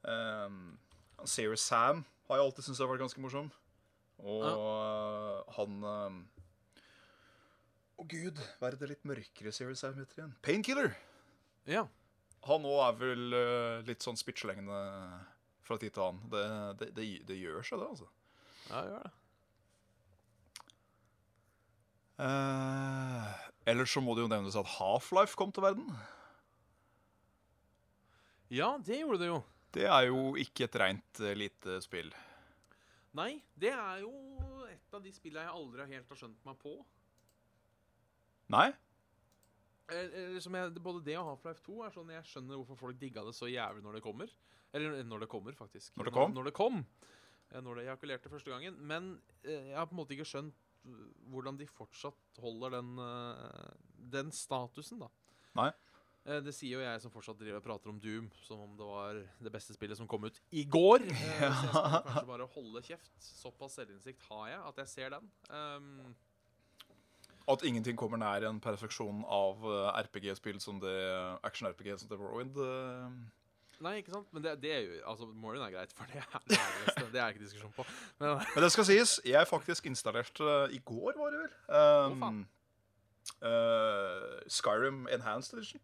Um, 0.00 0.78
Serious 1.28 1.60
Sam 1.60 2.06
har 2.30 2.38
jeg 2.38 2.46
alltid 2.46 2.64
syntes 2.64 2.80
har 2.80 2.88
vært 2.88 3.04
ganske 3.04 3.20
morsom. 3.20 3.50
Og 4.20 4.44
eh, 4.46 5.54
han 5.56 5.86
eh, 5.90 6.18
oh, 7.98 8.06
gud. 8.06 8.40
Hva 8.60 8.70
er 8.70 8.76
det 8.80 8.90
litt 8.92 9.08
mørkere 9.08 9.52
Serious 9.54 9.82
Sam 9.84 9.96
heter 9.98 10.22
igjen? 10.22 10.34
Painkiller. 10.44 10.92
Ja. 11.68 11.84
Han 12.48 12.64
òg 12.64 12.80
er 12.86 12.98
vel 13.00 13.36
uh, 13.36 13.80
litt 13.84 14.04
sånn 14.04 14.16
spitsjelengende 14.16 14.80
fra 15.66 15.76
tid 15.80 15.92
til 15.94 16.06
annen. 16.06 16.28
Det, 16.32 16.44
det, 16.80 16.88
det, 16.96 17.08
det 17.28 17.36
gjør 17.40 17.66
seg, 17.66 17.82
det, 17.82 17.88
altså. 17.94 18.08
Ja, 18.70 18.80
det 18.80 18.94
gjør 18.94 19.08
det. 19.08 19.16
Uh, 22.20 23.28
ellers 23.72 23.92
så 23.96 24.02
må 24.04 24.12
det 24.16 24.26
jo 24.26 24.32
nevnes 24.32 24.56
at 24.60 24.68
Half-Life 24.76 25.38
kom 25.40 25.52
til 25.56 25.64
verden. 25.64 25.86
Ja, 28.52 28.74
det 28.84 28.98
gjorde 29.00 29.20
det 29.22 29.30
jo. 29.30 29.38
Det 29.72 29.86
er 29.86 30.08
jo 30.08 30.34
ikke 30.40 30.66
et 30.66 30.76
rent 30.80 31.22
uh, 31.22 31.32
lite 31.38 31.78
spill. 31.84 32.10
Nei, 33.16 33.40
det 33.58 33.72
er 33.72 34.02
jo 34.02 34.12
et 34.68 34.94
av 34.94 35.02
de 35.02 35.12
spillene 35.14 35.46
jeg 35.46 35.56
aldri 35.56 35.86
helt 35.94 36.12
har 36.12 36.18
skjønt 36.20 36.44
meg 36.46 36.58
på. 36.60 36.74
Nei? 38.50 38.68
Eller, 39.90 40.14
eller 40.38 40.58
jeg, 40.62 40.82
både 40.82 41.04
det 41.04 41.16
og 41.18 41.26
Half-Life 41.32 41.64
2 41.66 41.76
er 41.86 41.94
sånn 41.94 42.12
jeg 42.14 42.28
skjønner 42.30 42.60
hvorfor 42.60 42.78
folk 42.86 43.00
digga 43.00 43.24
det 43.26 43.34
så 43.36 43.50
jævlig 43.50 43.82
når 43.84 43.98
det 43.98 44.02
kommer. 44.06 44.32
Eller 44.72 45.02
når 45.02 45.24
det 45.24 45.30
kommer, 45.32 45.56
faktisk. 45.58 45.96
Når 45.98 46.08
det 46.10 46.14
kom? 46.14 46.34
Når, 46.36 46.48
det 46.50 46.54
kom. 46.54 46.80
Eh, 47.50 47.60
Når 47.60 47.80
det 47.80 47.86
ejakulerte 47.88 48.30
første 48.30 48.52
gangen. 48.52 48.76
Men 48.86 49.12
eh, 49.42 49.72
jeg 49.72 49.78
har 49.78 49.88
på 49.90 49.96
en 49.96 50.02
måte 50.04 50.14
ikke 50.14 50.28
skjønt 50.30 50.54
eh, 50.86 51.06
hvordan 51.32 51.58
de 51.58 51.66
fortsatt 51.66 52.38
holder 52.42 52.76
den, 52.78 52.92
eh, 53.02 53.72
den 54.14 54.30
statusen, 54.30 55.02
da. 55.02 55.10
Nei. 55.58 55.72
Eh, 56.22 56.38
Det 56.46 56.54
sier 56.54 56.76
jo 56.78 56.84
jeg 56.84 57.02
som 57.02 57.10
fortsatt 57.10 57.40
driver 57.40 57.58
og 57.58 57.66
prater 57.66 57.90
om 57.90 57.98
Doom 57.98 58.30
som 58.46 58.62
om 58.62 58.78
det 58.78 58.86
var 58.86 59.18
det 59.42 59.52
beste 59.54 59.74
spillet 59.74 59.98
som 59.98 60.06
kom 60.10 60.28
ut 60.28 60.38
i 60.54 60.62
går. 60.70 61.02
Ja. 61.40 61.50
Så 61.60 61.66
jeg 61.66 61.74
skal 61.74 62.02
kanskje 62.06 62.26
bare 62.30 62.50
holde 62.54 62.82
kjeft. 62.86 63.10
Såpass 63.42 63.80
selvinnsikt 63.80 64.22
har 64.30 64.50
jeg 64.52 64.60
at 64.70 64.82
jeg 64.84 64.92
ser 64.94 65.16
den. 65.18 65.30
Um, 65.50 66.14
At 67.50 67.64
ingenting 67.66 67.96
kommer 67.98 68.20
nær 68.20 68.44
en 68.48 68.60
perfeksjon 68.62 69.24
av 69.26 69.64
eh, 69.66 70.00
RPG-spill 70.06 70.60
som 70.62 70.78
det 70.82 70.94
action-RPG 71.46 71.96
som 72.02 72.10
det 72.10 72.18
Morrowind. 72.20 72.56
eh, 72.62 73.10
nei, 73.80 73.94
ikke 74.02 74.12
sant? 74.12 74.28
Men 74.36 74.44
det, 74.44 74.52
det 74.62 74.72
er 74.76 74.80
jo 74.84 74.98
Altså, 75.08 75.26
Morrowind 75.32 75.64
er 75.66 75.72
greit, 75.74 75.92
for 75.96 76.04
det 76.12 76.20
er 76.20 77.10
det 77.14 77.20
er 77.22 77.32
ikke 77.34 77.44
diskusjon 77.46 77.72
på. 77.76 77.86
Men 78.20 78.36
Men 78.54 78.64
det 78.66 78.70
skal 78.74 78.86
sies, 78.90 79.18
jeg 79.24 79.48
faktisk 79.50 79.86
installerte 79.90 80.56
i 80.76 80.80
går, 80.84 81.16
var 81.18 81.34
det 81.34 81.40
vel. 81.44 81.54
Um, 81.68 82.20
faen. 82.24 82.40
eh, 83.42 84.40
Skyrim 84.52 85.06
Enhanced 85.12 85.56
Edition. 85.58 85.80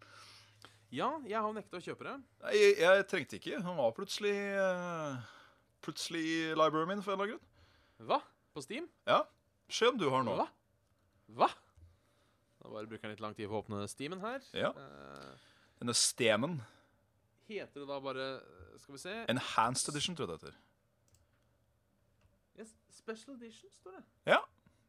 ja, 0.92 1.08
jeg 1.28 1.40
har 1.42 1.52
nekta 1.56 1.80
å 1.80 1.82
kjøpe 1.82 2.04
det. 2.06 2.16
Nei, 2.44 2.52
jeg, 2.60 2.76
jeg 2.84 3.06
trengte 3.10 3.40
ikke. 3.40 3.58
Han 3.64 3.76
var 3.80 3.90
plutselig 3.96 4.36
uh, 4.60 5.16
Plutselig 5.84 6.22
i 6.26 6.36
libraryen 6.56 6.88
min 6.94 7.02
for 7.04 7.12
en 7.14 7.20
eller 7.20 7.36
annen 7.36 7.38
grunn. 7.38 8.06
Hva? 8.08 8.20
På 8.54 8.62
Steam? 8.64 8.86
Ja. 9.08 9.22
Se 9.70 9.88
om 9.90 9.98
du 9.98 10.06
har 10.12 10.22
nå. 10.26 10.34
Hva? 10.38 10.46
Hva? 11.34 11.48
Da 12.60 12.68
bare 12.72 12.86
bruker 12.88 13.04
jeg 13.08 13.14
litt 13.16 13.24
lang 13.24 13.34
tid 13.36 13.48
på 13.50 13.56
å 13.58 13.62
åpne 13.64 13.88
Steamen 13.90 14.20
her. 14.22 14.40
Ja. 14.56 14.70
Eh, 14.74 15.34
Denne 15.80 15.94
Stemen. 15.94 16.54
heter 17.48 17.80
det 17.82 17.88
da 17.90 17.98
bare 18.00 18.26
Skal 18.80 18.94
vi 18.96 19.00
se 19.02 19.14
Enhanced 19.30 19.88
Edition, 19.94 20.16
tror 20.16 20.26
jeg 20.28 20.32
det 20.32 20.38
heter. 20.46 20.56
yes, 22.62 22.72
Special 22.90 23.34
Edition, 23.36 23.70
står 23.70 23.92
det. 23.98 24.04
Ja. 24.32 24.40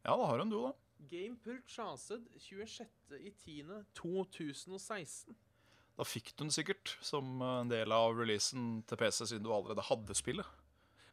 ja, 0.06 0.16
da 0.18 0.26
har 0.26 0.38
hun 0.40 0.50
du, 0.50 0.62
da. 0.64 0.72
Game 1.12 1.36
purchased 1.44 2.22
26.10.2016. 2.42 5.36
Da 5.98 6.04
fikk 6.06 6.32
du 6.36 6.44
den 6.46 6.52
sikkert 6.54 6.98
som 7.06 7.42
en 7.42 7.70
del 7.72 7.92
av 7.94 8.14
releasen 8.18 8.84
til 8.90 8.98
PC, 9.02 9.26
siden 9.32 9.44
du 9.46 9.52
allerede 9.54 9.82
hadde 9.88 10.14
spillet. 10.18 10.46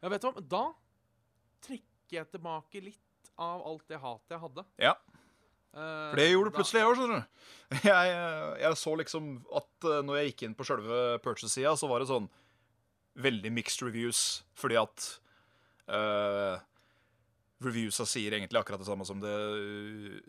Ja, 0.01 0.07
vet 0.13 0.21
du 0.21 0.27
hva? 0.29 0.41
Da 0.45 0.63
trekker 1.65 2.13
jeg 2.19 2.27
tilbake 2.33 2.77
litt 2.85 3.23
av 3.41 3.59
alt 3.65 3.85
det 3.89 3.97
hatet 4.03 4.29
jeg 4.35 4.41
hadde. 4.43 4.63
Ja, 4.81 4.93
For 5.75 6.19
det 6.19 6.29
gjorde 6.29 6.51
du 6.51 6.55
plutselig 6.55 6.81
jeg 6.81 6.89
òg, 6.89 6.97
skjønner 6.99 7.23
du. 7.23 7.31
Jeg, 7.81 8.11
eh, 8.13 8.51
jeg 8.61 8.77
så 8.77 8.91
liksom 8.93 9.29
at 9.57 9.87
eh, 9.89 10.03
når 10.05 10.19
jeg 10.19 10.27
gikk 10.29 10.43
inn 10.45 10.53
på 10.55 10.67
sjølve 10.67 11.17
purchase-sida, 11.25 11.71
så 11.75 11.89
var 11.89 11.99
det 11.99 12.11
sånn 12.11 12.27
veldig 13.17 13.51
mixed 13.55 13.81
reviews, 13.81 14.19
fordi 14.59 14.77
at 14.77 15.07
uh, 15.89 16.61
Reviewsa 17.65 18.05
sier 18.05 18.35
egentlig 18.37 18.59
akkurat 18.59 18.83
det 18.83 18.87
samme 18.89 19.07
som 19.07 19.21
det 19.23 19.33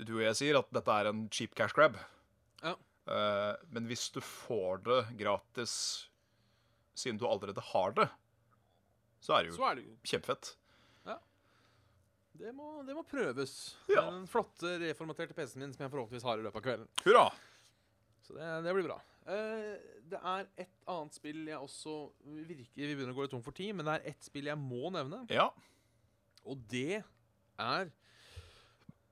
du 0.00 0.14
og 0.16 0.24
jeg 0.24 0.38
sier, 0.38 0.58
at 0.58 0.70
dette 0.74 0.96
er 0.96 1.10
en 1.10 1.26
cheap 1.34 1.52
cash 1.58 1.76
grab. 1.76 1.98
Ja. 2.62 2.72
Uh, 3.04 3.52
men 3.74 3.90
hvis 3.90 4.08
du 4.14 4.22
får 4.24 4.84
det 4.86 5.00
gratis 5.20 5.74
siden 6.96 7.20
du 7.20 7.26
allerede 7.28 7.62
har 7.74 7.92
det, 7.98 8.08
så 9.20 9.36
er 9.36 9.44
det 9.44 9.52
jo 9.52 9.58
Så 9.58 9.68
er 9.68 9.76
det 9.76 9.84
jo 9.90 9.98
kjempefett. 10.06 10.54
Det 12.40 12.52
må, 12.56 12.70
det 12.86 12.94
må 12.96 13.02
prøves. 13.06 13.52
Ja. 13.90 14.06
Den 14.10 14.26
flotte 14.30 14.76
reformaterte 14.82 15.36
PC-en 15.36 15.64
min 15.64 15.74
som 15.74 15.84
jeg 15.86 15.92
forhåpentligvis 15.92 16.26
har 16.26 16.40
i 16.40 16.46
løpet 16.46 16.60
av 16.60 16.64
kvelden. 16.66 16.88
Hurra! 17.04 17.26
Så 18.26 18.34
det, 18.36 18.48
det 18.66 18.74
blir 18.74 18.88
bra. 18.88 18.98
Uh, 19.26 19.74
det 20.06 20.18
er 20.20 20.48
et 20.62 20.74
annet 20.90 21.16
spill 21.18 21.40
jeg 21.48 21.58
også 21.58 21.94
virker 22.46 22.78
Vi 22.86 22.92
begynner 22.94 23.10
å 23.10 23.16
gå 23.16 23.24
litt 23.24 23.32
tom 23.34 23.42
for 23.42 23.56
tid, 23.56 23.72
men 23.74 23.88
det 23.88 23.96
er 23.96 24.12
ett 24.12 24.26
spill 24.26 24.50
jeg 24.50 24.58
må 24.60 24.90
nevne. 24.94 25.24
Ja. 25.32 25.48
Og 26.46 26.62
det 26.70 27.00
er 27.58 27.90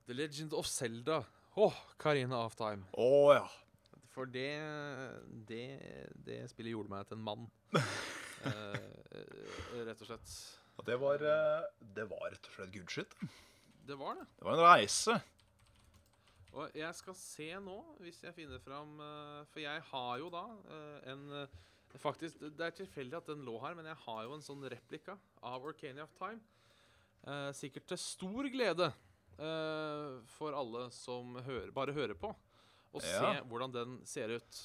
The 0.05 0.15
Legend 0.15 0.55
of 0.55 0.67
Zelda. 0.69 1.23
Åh, 1.59 1.77
Karina 1.99 2.43
of 2.45 2.55
Time. 2.59 2.87
Å 2.99 3.35
ja. 3.35 3.45
For 4.15 4.29
det, 4.31 4.47
det 5.49 5.63
Det 6.23 6.37
spillet 6.51 6.71
gjorde 6.71 6.91
meg 6.93 7.07
til 7.09 7.17
en 7.17 7.25
mann. 7.25 7.47
uh, 7.75 8.77
rett 9.87 9.99
og 9.99 10.07
slett. 10.07 10.35
Det 10.83 10.97
var, 10.99 11.15
eh, 11.23 11.63
det 11.95 12.03
var 12.09 12.29
rett 12.31 12.47
og 12.49 12.53
slett 12.57 12.73
good 12.75 12.89
shit. 12.91 13.13
Det 13.87 13.95
var 13.97 14.15
det. 14.19 14.25
Det 14.39 14.45
var 14.45 14.57
en 14.57 14.65
reise. 14.65 15.15
Og 16.55 16.71
jeg 16.75 16.95
skal 16.95 17.15
se 17.19 17.47
nå, 17.59 17.77
hvis 17.99 18.21
jeg 18.23 18.33
finner 18.35 18.59
fram 18.63 18.93
eh, 19.03 19.41
For 19.51 19.59
jeg 19.59 19.81
har 19.89 20.19
jo 20.21 20.29
da 20.31 20.43
eh, 20.71 21.11
en 21.11 21.25
Faktisk, 21.99 22.39
Det 22.41 22.59
er 22.65 22.71
tilfeldig 22.75 23.15
at 23.21 23.27
den 23.31 23.43
lå 23.47 23.55
her, 23.63 23.75
men 23.77 23.85
jeg 23.87 23.95
har 24.03 24.23
jo 24.27 24.33
en 24.35 24.43
sånn 24.43 24.63
replika 24.67 25.13
av 25.47 25.63
Orcania 25.63 26.03
of 26.03 26.11
Time. 26.19 26.41
Sikkert 27.55 27.85
til 27.87 27.97
stor 28.03 28.49
glede 28.51 28.89
for 30.35 30.57
alle 30.59 30.89
som 30.91 31.37
hører, 31.45 31.71
bare 31.71 31.95
hører 31.95 32.17
på, 32.19 32.33
og 32.91 32.99
Ja. 33.01 33.21
se 33.21 33.45
hvordan 33.47 33.71
den 33.71 33.95
ser 34.03 34.27
ut. 34.35 34.59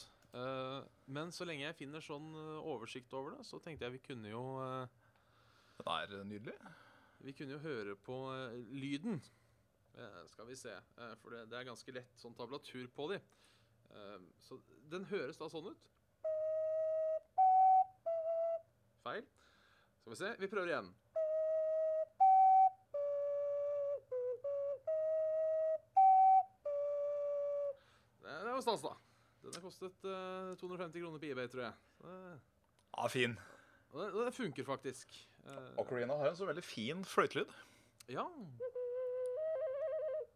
Men 1.06 1.30
så 1.30 1.46
lenge 1.46 1.68
jeg 1.68 1.78
finner 1.84 2.02
sånn 2.02 2.34
oversikt 2.66 3.14
over 3.14 3.36
det, 3.36 3.46
så 3.46 3.62
tenkte 3.62 3.86
jeg 3.86 3.92
vi 4.00 4.02
kunne 4.10 4.28
jo 4.34 4.42
eh, 5.86 6.06
Den 6.10 6.20
er 6.20 6.24
nydelig. 6.30 6.54
Vi 7.20 7.32
kunne 7.36 7.52
jo 7.56 7.58
høre 7.64 7.96
på 7.96 8.16
eh, 8.34 8.56
lyden. 8.72 9.20
Eh, 9.94 10.22
skal 10.32 10.46
vi 10.48 10.56
se. 10.56 10.72
Eh, 10.72 11.14
for 11.20 11.30
det, 11.34 11.46
det 11.50 11.58
er 11.60 11.68
ganske 11.68 11.92
lett 11.92 12.16
sånn 12.20 12.34
tablatur 12.38 12.86
på 12.96 13.10
de. 13.12 13.20
Eh, 13.90 14.18
så 14.40 14.60
den 14.92 15.04
høres 15.10 15.36
da 15.40 15.48
sånn 15.52 15.72
ut. 15.72 15.86
Feil. 19.04 19.24
Skal 20.00 20.12
vi 20.14 20.20
se. 20.20 20.34
Vi 20.40 20.48
prøver 20.52 20.72
igjen. 20.74 20.92
Det, 28.22 28.44
det 28.44 28.52
var 28.52 28.60
stas, 28.64 28.82
da. 28.84 28.94
Den 29.42 29.54
har 29.56 29.64
kostet 29.64 30.04
eh, 30.04 30.52
250 30.60 31.00
kroner 31.00 31.18
på 31.22 31.30
eBay, 31.30 31.48
tror 31.52 31.64
jeg. 31.68 31.74
Eh, 32.04 32.34
Ja, 32.96 33.06
fin. 33.08 33.36
Og 33.92 34.00
det, 34.02 34.08
det 34.26 34.34
funker 34.36 34.66
faktisk. 34.66 35.12
Uh, 35.46 35.72
Ocarina 35.82 36.16
har 36.20 36.30
en 36.30 36.38
så 36.38 36.48
veldig 36.48 36.64
fin 36.64 37.04
fløytelyd. 37.04 37.50
ja. 38.12 38.26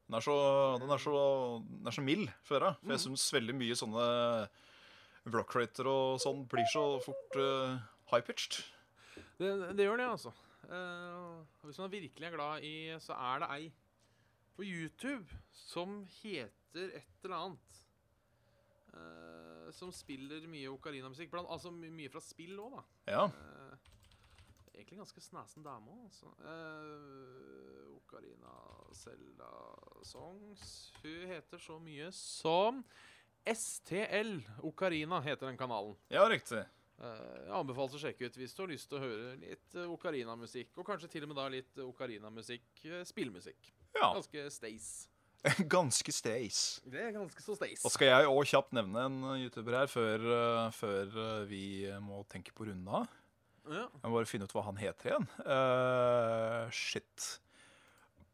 Den 0.05 0.19
er 0.19 0.21
så, 0.21 0.35
den 0.83 0.91
er 0.93 1.01
så, 1.01 1.13
den 1.65 1.89
er 1.89 1.95
så 1.97 2.03
mild, 2.05 2.29
føler 2.45 2.67
jeg. 2.67 2.77
For 2.83 2.93
jeg 2.93 3.03
syns 3.07 3.23
veldig 3.33 3.55
mye 3.57 3.77
sånne 3.79 4.03
rock-rater 5.33 5.89
og 5.89 6.19
sånn 6.21 6.43
blir 6.51 6.67
så 6.69 6.83
fort 7.03 7.39
uh, 7.41 7.79
high-pitched. 8.13 8.59
Det, 9.41 9.49
det 9.79 9.87
gjør 9.87 10.03
det, 10.03 10.11
altså. 10.13 10.35
Uh, 10.69 11.41
hvis 11.65 11.81
man 11.81 11.93
virkelig 11.93 12.29
er 12.29 12.37
glad 12.37 12.65
i 12.65 12.75
Så 13.03 13.13
er 13.13 13.43
det 13.43 13.49
ei 13.53 13.65
på 14.57 14.65
YouTube 14.65 15.41
som 15.53 16.05
heter 16.23 16.93
et 17.01 17.25
eller 17.27 17.37
annet. 17.41 17.84
Eh, 18.95 19.71
som 19.75 19.91
spiller 19.93 20.47
mye 20.51 20.69
ocarina-musikk. 20.71 21.33
Altså 21.45 21.71
my- 21.75 21.91
mye 21.91 22.09
fra 22.13 22.21
spill 22.21 22.59
òg, 22.61 22.77
da. 22.79 22.83
Ja. 23.13 23.25
Uh, 23.27 23.77
egentlig 24.75 24.99
ganske 24.99 25.21
snesen 25.21 25.63
dame 25.65 25.91
òg, 25.91 26.05
altså. 26.09 26.31
Uh, 26.39 27.97
okarina 27.99 28.55
Zelda 28.95 29.51
Songs. 30.05 30.93
Hun 31.03 31.27
heter 31.31 31.59
så 31.59 31.79
mye 31.83 32.11
som 32.13 32.85
STL 33.47 34.39
Okarina 34.65 35.21
heter 35.21 35.47
den 35.51 35.59
kanalen. 35.59 35.97
ja, 36.11 36.25
riktig. 36.29 36.63
Uh, 36.95 37.45
Jeg 37.45 37.51
anbefales 37.51 37.95
å 37.97 37.99
sjekke 37.99 38.29
ut 38.29 38.37
hvis 38.39 38.53
du 38.55 38.61
har 38.63 38.69
lyst 38.71 38.89
til 38.89 38.99
å 39.01 39.03
høre 39.03 39.33
litt 39.41 39.75
uh, 39.75 39.89
ocarina-musikk. 39.91 40.77
Og 40.79 40.87
kanskje 40.87 41.09
til 41.11 41.25
og 41.27 41.33
med 41.33 41.37
da 41.41 41.49
litt 41.51 41.81
okarinamusikk, 41.83 42.85
eh, 42.87 43.03
spillmusikk. 43.05 43.73
Ja. 43.97 44.13
Ganske 44.15 44.45
stace. 44.55 45.09
Ganske 45.77 46.13
stace. 46.15 46.81
Det 46.89 47.01
er 47.05 47.13
ganske 47.13 47.43
så 47.45 47.55
stace. 47.59 47.83
Og 47.85 47.93
skal 47.93 48.09
jeg 48.09 48.31
òg 48.31 48.47
kjapt 48.49 48.73
nevne 48.77 49.03
en 49.11 49.19
uh, 49.27 49.35
YouTuber 49.43 49.77
her 49.83 49.91
før, 49.93 50.25
uh, 50.25 50.71
før 50.73 51.11
uh, 51.19 51.45
vi 51.51 51.85
må 52.01 52.23
tenke 52.33 52.55
på 52.57 52.65
runden 52.71 52.89
av. 52.89 53.09
Ja. 53.69 53.85
Jeg 53.89 54.09
må 54.09 54.15
bare 54.19 54.29
finne 54.29 54.45
ut 54.49 54.53
hva 54.57 54.65
han 54.67 54.77
heter 54.81 55.11
igjen. 55.13 55.29
Uh, 55.45 56.65
shit. 56.73 57.29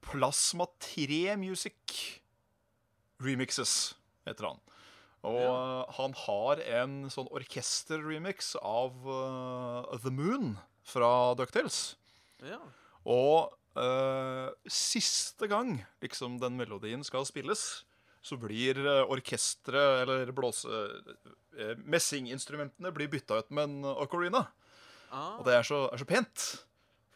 Plasma 0.06 0.66
3 0.82 1.36
Music 1.38 1.98
Remixes 3.22 3.94
heter 4.26 4.48
han. 4.52 4.60
Og 5.22 5.36
Ja. 5.36 5.50
eh, 5.52 5.92
han 5.98 6.14
har 6.16 6.60
en 6.80 6.94
sånn 7.12 7.28
orkester-remix 7.36 8.54
av 8.64 8.94
uh, 9.04 9.98
The 10.00 10.08
Moon 10.10 10.54
fra 10.88 11.34
Ducktales. 11.36 11.96
ja. 12.42 12.56
Og 13.04 13.52
eh, 13.76 14.48
siste 14.70 15.46
gang 15.50 15.76
liksom 16.02 16.38
den 16.40 16.56
melodien 16.58 17.04
skal 17.06 17.26
spilles, 17.28 17.84
så 18.22 18.36
blir 18.36 18.76
uh, 18.84 19.06
orkesteret, 19.08 20.02
eller 20.02 20.32
blåse... 20.36 20.68
eh, 21.56 21.76
messinginstrumentene 21.88 22.92
blir 22.92 23.08
bytta 23.08 23.38
ut 23.40 23.52
med 23.56 23.64
en 23.70 23.92
ocarina. 23.94 24.42
Ah, 25.10 25.38
Og 25.40 25.46
det 25.48 25.54
er 25.56 25.64
så, 25.66 25.86
er 25.88 26.02
så 26.02 26.08
pent. 26.08 26.48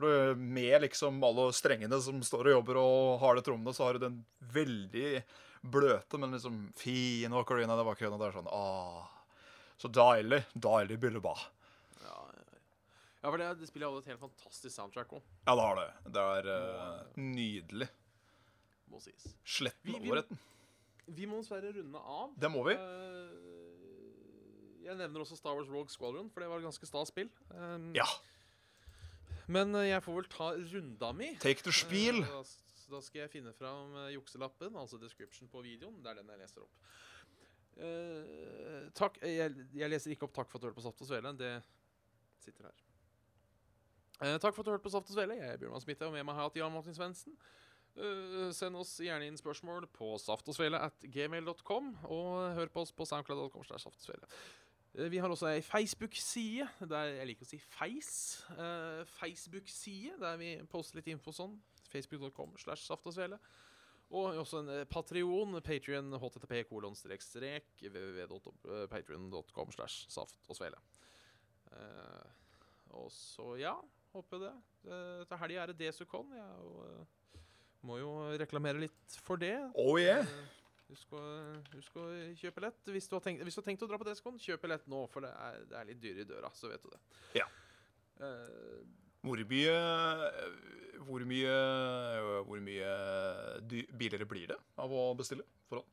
For 0.00 0.32
med 0.34 0.80
liksom 0.82 1.20
alle 1.22 1.50
strengene 1.54 2.00
som 2.02 2.22
står 2.24 2.48
og 2.48 2.56
jobber, 2.56 2.80
og 2.80 3.20
harde 3.22 3.44
trommene, 3.46 3.74
så 3.76 3.84
har 3.86 3.98
du 3.98 4.06
den 4.06 4.16
veldig 4.54 5.20
bløte, 5.60 6.18
men 6.20 6.34
liksom 6.34 6.56
fine 6.76 7.36
ocarina 7.38 7.76
Det 7.78 7.84
var 7.86 7.96
ikke 7.96 8.10
det 8.12 8.26
er 8.26 8.34
sånn 8.34 8.50
ah, 8.52 9.04
Så 9.80 9.88
deilig. 9.92 10.42
Deilig 10.56 10.98
billeba. 11.04 11.36
Ja, 13.24 13.30
for 13.32 13.40
det, 13.40 13.46
det 13.62 13.66
spillet 13.70 13.88
hadde 13.88 14.02
et 14.04 14.10
helt 14.12 14.20
fantastisk 14.20 14.74
soundtrack 14.76 15.14
òg, 15.16 15.22
Ja, 15.48 15.54
det 15.56 15.64
har 15.64 15.78
det. 15.80 15.86
Det 16.12 16.24
er 16.36 16.48
uh, 16.52 17.04
nydelig. 17.16 17.88
må 18.92 19.00
sies. 19.00 19.24
Sletten 19.48 19.88
Vi- 19.94 19.98
vi- 20.04 20.10
over. 20.12 20.28
Vi 21.08 21.26
må 21.28 21.40
dessverre 21.40 21.72
runde 21.74 22.00
av. 22.00 22.34
Det 22.40 22.50
må 22.52 22.62
vi. 22.68 22.74
Uh, 22.76 23.40
Jeg 24.84 24.96
nevner 25.00 25.20
også 25.24 25.36
Star 25.40 25.54
Wars 25.56 25.68
Rogue 25.72 25.88
Squadron, 25.88 26.28
for 26.30 26.40
det 26.44 26.48
var 26.50 26.58
et 26.60 26.64
ganske 26.68 26.86
stas 26.86 27.08
spill. 27.08 27.30
Um, 27.50 27.90
Ja. 27.96 28.04
Men 29.48 29.74
eh, 29.76 29.88
jeg 29.90 30.02
får 30.04 30.14
vel 30.16 30.28
ta 30.32 30.50
runda 30.56 31.12
mi. 31.16 31.30
Take 31.40 31.62
the 31.64 31.72
spiel. 31.72 32.20
Da, 32.24 32.42
da 32.92 33.00
skal 33.04 33.20
jeg 33.24 33.30
finne 33.32 33.52
fram 33.56 33.92
jukselappen, 34.12 34.76
altså 34.76 34.96
description 35.00 35.48
på 35.52 35.60
videoen. 35.64 36.02
Det 36.04 36.10
er 36.12 36.20
den 36.20 36.28
jeg 36.32 36.38
leser 36.44 36.64
opp. 36.64 36.72
Uh, 37.74 38.88
takk 38.94 39.16
jeg, 39.24 39.50
jeg 39.74 39.90
leser 39.90 40.12
ikke 40.14 40.28
opp 40.28 40.34
'takk 40.36 40.48
for 40.52 40.58
at 40.58 40.62
du 40.62 40.68
hørte 40.68 40.78
på 40.78 40.84
Saft 40.84 41.00
og 41.02 41.08
Svele'. 41.08 41.32
Det 41.36 41.62
sitter 42.44 42.68
her. 42.68 42.76
Eh, 44.22 44.38
takk 44.38 44.54
for 44.54 44.62
at 44.62 44.66
du 44.66 44.74
hørte 44.74 44.86
på 44.86 44.92
Saft 44.94 45.10
og 45.10 45.16
Svele. 45.16 45.36
Jeg 45.40 45.54
er 45.54 45.60
Bjørn 45.60 45.82
Smitte, 45.82 46.06
og 46.06 46.14
med 46.14 46.22
meg 46.26 46.36
har 46.36 46.46
jeg 46.46 46.52
hatt 46.52 46.58
Jan 46.62 46.74
Martin 46.74 46.96
Svendsen. 46.96 47.34
Uh, 47.94 48.50
send 48.50 48.74
oss 48.74 48.96
gjerne 48.98 49.28
inn 49.30 49.36
spørsmål 49.38 49.84
på 49.94 50.16
saftogsvele 50.18 50.80
at 50.82 51.04
gmail.com, 51.14 51.92
og 52.10 52.54
hør 52.56 52.72
på 52.74 52.82
oss 52.82 52.90
på 52.94 53.06
soundcloud.com. 53.06 53.62
Eh, 54.94 55.10
Vi 55.10 55.18
har 55.22 55.30
også 55.30 55.46
ei 55.52 55.62
Facebook-side, 55.62 56.66
der 56.90 57.12
jeg 57.20 57.28
liker 57.30 57.46
å 57.46 57.50
si 57.52 57.60
Feis. 57.62 58.42
Uh, 58.54 59.06
Facebook-side, 59.18 60.18
der 60.22 60.40
vi 60.42 60.56
poster 60.70 60.98
litt 60.98 61.12
info 61.14 61.34
sånn. 61.34 61.54
Facebook.com 61.90 62.56
slash 62.58 62.82
saft 62.86 63.06
og 64.14 64.36
også 64.38 64.60
en 64.60 64.86
Patrion, 64.86 65.56
Patrion, 65.64 66.12
http 66.18 66.58
kolon 66.68 66.94
strek 66.94 67.22
strek, 67.24 67.70
www.patrion.com 67.80 69.72
slash 69.74 70.06
saft 70.12 70.50
og 70.50 70.58
svele. 70.58 70.78
Uh, 71.72 72.26
og 73.00 73.08
så, 73.10 73.54
ja, 73.58 73.74
håper 74.14 74.42
det. 74.46 74.52
Eh, 74.88 75.22
Til 75.30 75.40
helga 75.42 75.62
er 75.64 75.72
det 75.72 75.78
Desicon. 75.82 76.30
Jeg 76.34 76.58
jo, 76.60 76.84
eh, 76.88 77.40
må 77.84 77.98
jo 78.00 78.12
reklamere 78.40 78.80
litt 78.86 79.16
for 79.26 79.40
det. 79.40 79.56
Oh 79.74 79.96
yeah. 80.00 80.22
Eh, 80.24 80.60
Husk 80.84 81.14
å, 81.16 81.20
husk 81.72 81.94
å 81.96 82.02
kjøpe 82.36 82.60
lett. 82.60 82.82
Hvis, 82.92 83.06
du 83.08 83.14
har 83.16 83.22
tenkt- 83.24 83.40
hvis 83.42 83.54
du 83.56 83.60
har 83.62 83.64
tenkt 83.66 83.82
å 83.82 83.88
dra 83.88 83.96
på 83.98 84.04
Desicon, 84.04 84.36
kjøp 84.38 84.66
lett 84.68 84.84
nå, 84.86 84.98
for 85.10 85.24
det 85.24 85.30
er, 85.32 85.62
det 85.70 85.78
er 85.80 85.86
litt 85.88 86.00
dyre 86.02 86.20
i 86.20 86.28
døra, 86.28 86.50
så 86.54 86.68
vet 86.68 86.82
du 86.84 86.90
det. 86.92 87.00
Ja. 87.40 87.46
Uh, 88.20 88.84
Hvor 89.24 89.40
mye 89.48 89.72
Hvor 91.08 91.24
mye 91.26 91.54
Hvor 92.46 92.60
mye 92.62 92.90
billigere 93.96 94.28
blir 94.28 94.52
det 94.52 94.58
av 94.78 94.92
å 94.92 95.06
bestille 95.18 95.42
forhånd? 95.66 95.88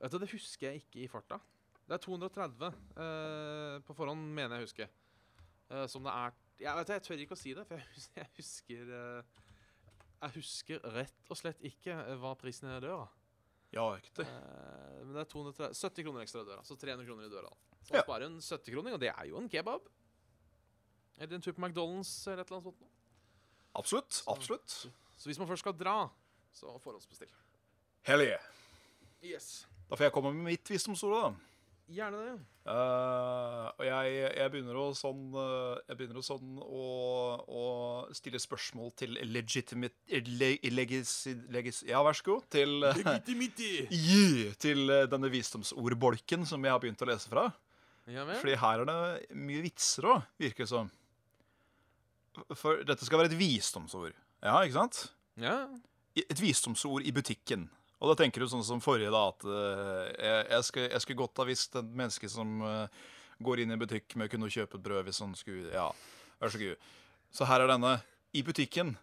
vet 0.00 0.10
du, 0.16 0.18
det 0.24 0.30
husker 0.32 0.70
jeg 0.72 0.80
ikke 0.80 1.04
i 1.04 1.10
farta. 1.12 1.38
Det 1.86 1.98
er 1.98 2.02
230 2.06 2.66
eh, 2.96 3.76
på 3.84 3.94
forhånd, 3.98 4.22
mener 4.34 4.56
jeg 4.56 4.64
husker. 4.70 4.88
Eh, 5.70 5.86
som 5.92 6.02
det 6.08 6.12
er 6.16 6.32
jeg, 6.60 6.76
vet, 6.76 6.88
jeg 6.94 7.02
tør 7.06 7.22
ikke 7.24 7.36
å 7.36 7.40
si 7.40 7.54
det, 7.56 7.64
for 7.68 7.76
jeg, 7.80 7.86
hus- 7.94 8.10
jeg 8.16 8.28
husker 8.36 8.92
eh, 8.98 9.22
Jeg 10.20 10.34
husker 10.36 10.82
rett 10.94 11.30
og 11.32 11.38
slett 11.40 11.62
ikke 11.64 11.94
eh, 11.96 12.16
hva 12.20 12.34
prisen 12.36 12.68
er 12.68 12.78
i 12.82 12.84
døra. 12.86 13.06
Ja, 13.72 13.86
ikke 13.96 14.24
Eh, 14.26 15.00
men 15.06 15.14
det 15.14 15.22
er 15.22 15.30
230, 15.32 15.74
70 15.78 16.04
kroner 16.08 16.24
ekstra 16.26 16.42
i 16.44 16.48
døra, 16.50 16.62
så 16.66 16.76
300 16.76 17.06
kroner 17.08 17.26
i 17.28 17.32
døra. 17.32 17.50
Så 17.86 17.94
Ja. 17.96 18.02
sparer 18.04 18.26
en 18.28 18.38
70-kroning, 18.42 18.92
og 18.94 19.00
det 19.00 19.08
er 19.14 19.24
jo 19.30 19.38
en 19.40 19.48
kebab. 19.48 19.86
Eller 21.18 21.36
en 21.38 21.42
tur 21.44 21.52
på 21.56 21.62
McDonald's 21.64 22.10
eller 22.28 22.42
et 22.44 22.50
eller 22.50 22.58
annet 22.60 22.68
sånt. 22.70 22.90
Absolutt. 23.76 24.22
Absolutt. 24.28 24.60
Absolutt. 24.74 24.96
Så 25.20 25.28
hvis 25.30 25.38
man 25.38 25.48
først 25.48 25.60
skal 25.64 25.76
dra, 25.76 25.96
så 26.52 26.74
forhåndsbestill. 26.82 27.30
Hell 28.08 28.20
yeah. 28.24 28.42
Yes. 29.22 29.66
Da 29.88 29.96
får 29.96 30.06
jeg 30.08 30.12
komme 30.16 30.32
med 30.34 30.44
mitt 30.52 30.70
visdomsord, 30.72 31.12
da. 31.16 31.49
Gjerne 31.90 32.18
det. 32.22 32.32
Uh, 32.70 33.66
og 33.80 33.82
jeg, 33.82 34.18
jeg 34.36 34.50
begynner 34.52 34.76
å 34.78 34.82
sånn 34.94 35.32
eh, 35.32 35.78
Jeg 35.88 35.96
begynner 35.96 36.18
å 36.20 36.22
sånn 36.22 36.58
å, 36.60 36.82
å 37.40 37.62
stille 38.14 38.38
spørsmål 38.38 38.92
til 39.00 39.16
legitimate 39.26 40.20
le, 40.28 40.50
legis, 40.70 41.14
legis, 41.50 41.80
Ja, 41.88 42.04
vær 42.06 42.14
så 42.14 42.26
god. 42.28 42.46
Til, 42.52 42.76
yeah, 43.96 44.52
til 44.60 44.84
eh, 44.86 45.08
denne 45.10 45.32
visdomsordbolken 45.32 46.46
som 46.46 46.68
jeg 46.68 46.76
har 46.76 46.84
begynt 46.84 47.02
å 47.02 47.10
lese 47.10 47.32
fra. 47.32 47.48
Ja? 48.10 48.28
Fordi 48.28 48.60
her 48.60 48.84
er 48.84 48.90
det 48.90 49.40
mye 49.40 49.64
vitser 49.64 50.06
òg, 50.12 50.30
virker 50.40 50.66
det 50.66 50.70
som. 50.70 50.92
For 52.54 52.84
dette 52.86 53.08
skal 53.08 53.24
være 53.24 53.32
et 53.32 53.38
visdomsord. 53.40 54.14
Ja, 54.44 54.60
ikke 54.62 54.78
sant? 54.78 55.02
Ja. 55.40 55.64
Et 56.14 56.38
visdomsord 56.38 57.02
i 57.08 57.14
butikken. 57.14 57.66
Og 58.00 58.08
da 58.08 58.16
tenker 58.16 58.40
du 58.40 58.48
sånn 58.48 58.64
som 58.64 58.80
forrige, 58.80 59.12
da, 59.12 59.26
at 59.28 59.44
eh, 59.44 60.06
jeg, 60.24 60.62
jeg, 60.88 61.02
skulle, 61.04 61.18
godt 61.20 61.42
ha 61.42 61.46
visst 61.48 61.76
et 61.76 61.90
menneske 62.00 62.30
som 62.32 62.62
eh, 62.64 63.02
går 63.44 63.60
inn 63.60 63.72
i 63.72 63.76
en 63.76 63.82
butikk 63.82 64.16
med 64.16 64.30
å 64.30 64.32
kunne 64.32 64.52
kjøpe 64.52 64.78
et 64.78 64.86
brød 64.86 65.04
hvis 65.08 65.20
han 65.20 65.36
skulle 65.36 65.68
Ja, 65.74 65.90
vær 66.40 66.54
så 66.54 66.60
god. 66.62 66.88
Så 67.30 67.46
her 67.46 67.64
er 67.64 67.70
denne. 67.70 67.98
I 68.32 68.42
butikken. 68.46 68.94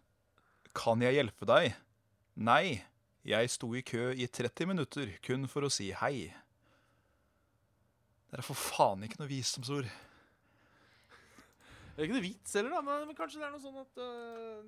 Kan 0.78 1.04
jeg 1.06 1.20
hjelpe 1.20 1.48
deg? 1.50 1.78
Nei. 2.36 2.82
Jeg 3.28 3.52
sto 3.52 3.70
i 3.76 3.84
kø 3.84 4.14
i 4.16 4.26
30 4.32 4.70
minutter 4.70 5.10
kun 5.26 5.50
for 5.52 5.68
å 5.68 5.72
si 5.74 5.90
hei. 6.00 6.30
Det 8.28 8.40
er 8.40 8.46
for 8.46 8.60
faen 8.60 9.04
ikke 9.04 9.20
noe 9.20 9.30
visdomsord. 9.30 9.88
Det 11.98 12.04
er 12.04 12.08
ikke 12.08 12.18
noe 12.18 12.24
vits 12.24 12.56
heller, 12.56 12.76
da, 12.78 12.98
men 13.04 13.18
kanskje 13.18 13.42
det 13.42 13.48
er 13.48 13.54
noe 13.54 13.64
sånn 13.64 13.80
at 13.82 14.00
uh, 14.00 14.64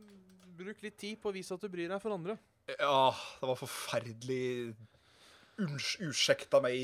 Bruk 0.59 0.81
litt 0.83 0.97
tid 0.99 1.19
på 1.21 1.29
å 1.31 1.35
vise 1.35 1.55
at 1.55 1.63
du 1.63 1.69
bryr 1.71 1.87
deg 1.87 2.01
for 2.03 2.15
andre. 2.15 2.35
Ja, 2.77 3.15
det 3.39 3.47
var 3.49 3.57
forferdelig 3.57 4.75
unns- 5.59 5.97
meg 5.99 6.61
meg 6.63 6.75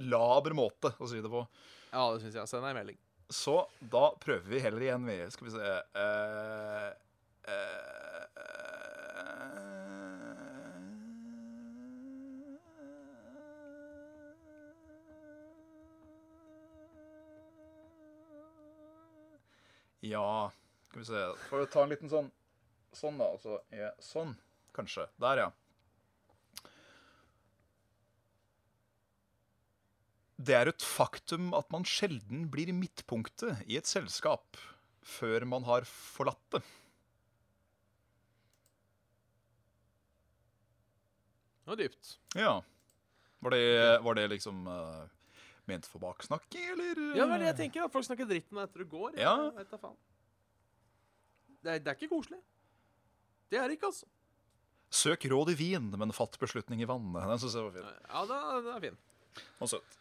laber 0.00 0.54
måte 0.56 0.94
å 0.98 1.08
si 1.10 1.20
det 1.22 1.30
på. 1.30 1.44
Ja, 1.92 2.08
det 2.14 2.22
syns 2.24 2.38
jeg. 2.40 2.50
Send 2.50 2.66
ei 2.66 2.74
melding. 2.76 2.98
Så 3.30 3.56
da 3.80 4.10
prøver 4.20 4.48
vi 4.50 4.60
heller 4.60 4.84
igjen 4.84 5.04
med 5.04 5.32
Skal 5.32 5.46
vi 5.48 5.54
se 5.54 5.70
uh, 5.96 6.90
uh, 7.48 8.24
Ja, 20.04 20.50
skal 20.90 21.00
vi 21.00 21.06
se 21.08 21.22
Får 21.48 21.58
vi 21.64 21.66
ta 21.72 21.82
en 21.82 21.94
liten 21.94 22.12
sånn 22.12 22.28
Sånn, 22.94 23.18
da. 23.18 23.28
Altså 23.34 23.58
er 23.74 23.92
sånn, 24.02 24.34
kanskje. 24.76 25.08
Der, 25.22 25.44
ja. 25.44 25.50
Det 30.44 30.54
er 30.58 30.70
et 30.70 30.84
faktum 30.84 31.52
at 31.56 31.70
man 31.72 31.86
sjelden 31.88 32.48
blir 32.52 32.72
midtpunktet 32.74 33.64
i 33.70 33.78
et 33.78 33.88
selskap 33.88 34.58
før 35.04 35.46
man 35.48 35.66
har 35.68 35.86
forlatt 35.88 36.42
det. 36.56 36.62
Det 41.64 41.72
var 41.72 41.80
dypt. 41.80 42.14
Ja. 42.36 42.54
Var 43.44 43.54
det, 43.54 43.66
var 44.04 44.16
det 44.18 44.24
liksom 44.34 44.66
uh, 44.68 45.04
ment 45.68 45.86
for 45.88 46.02
baksnakking, 46.02 46.66
eller? 46.74 47.00
Ja, 47.16 47.28
men 47.28 47.44
jeg 47.44 47.56
tenker 47.56 47.86
at 47.86 47.92
folk 47.92 48.04
snakker 48.04 48.28
dritt 48.28 48.50
om 48.52 48.60
deg 48.60 48.68
etter 48.68 48.84
du 48.84 48.90
går. 48.90 49.16
Ja. 49.20 49.36
Jeg, 49.56 49.68
jeg. 49.72 49.94
Det 51.64 51.72
er, 51.72 51.80
det 51.80 51.92
er 51.92 51.96
ikke 51.96 52.12
koselig. 52.12 52.40
Det 53.52 53.58
er 53.60 53.68
det 53.68 53.76
ikke, 53.78 53.90
altså. 53.92 54.06
Søk 54.94 55.24
råd 55.30 55.50
i 55.50 55.56
vin, 55.58 55.90
men 55.98 56.12
fatt 56.14 56.36
beslutning 56.38 56.80
i 56.84 56.86
vannet. 56.88 57.24
Den 57.28 57.38
synes 57.42 57.54
jeg 57.58 57.64
var 57.66 57.74
fin. 57.74 57.88
Ja, 58.08 58.24
det 58.30 58.38
er, 58.38 58.66
det 58.68 58.80
fin. 58.88 58.98
Og 59.60 59.70
søt. 59.72 59.96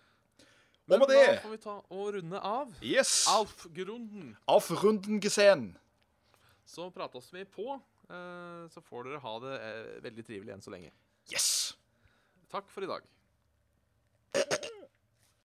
Og 0.84 1.00
med 1.00 1.08
da 1.10 1.22
får 1.42 1.54
vi 1.56 1.58
ta 1.64 1.74
og 1.96 2.10
runde 2.18 2.40
av. 2.44 2.74
Yes! 2.84 3.14
Alf 3.32 3.66
Grunden. 3.74 4.34
Auf 4.52 4.68
runden 4.84 5.22
gesehen. 5.24 5.70
Så 6.68 6.90
prates 6.94 7.30
vi 7.34 7.46
på. 7.46 7.80
eh, 8.10 8.68
Så 8.70 8.84
får 8.84 9.08
dere 9.08 9.22
ha 9.24 9.34
det 9.46 9.54
eh, 9.64 9.94
veldig 10.04 10.26
trivelig 10.28 10.54
enn 10.54 10.62
så 10.66 10.74
lenge. 10.76 10.92
Yes! 11.32 11.48
Takk 12.52 12.68
for 12.70 12.84
i 12.86 12.92
dag. 12.92 13.08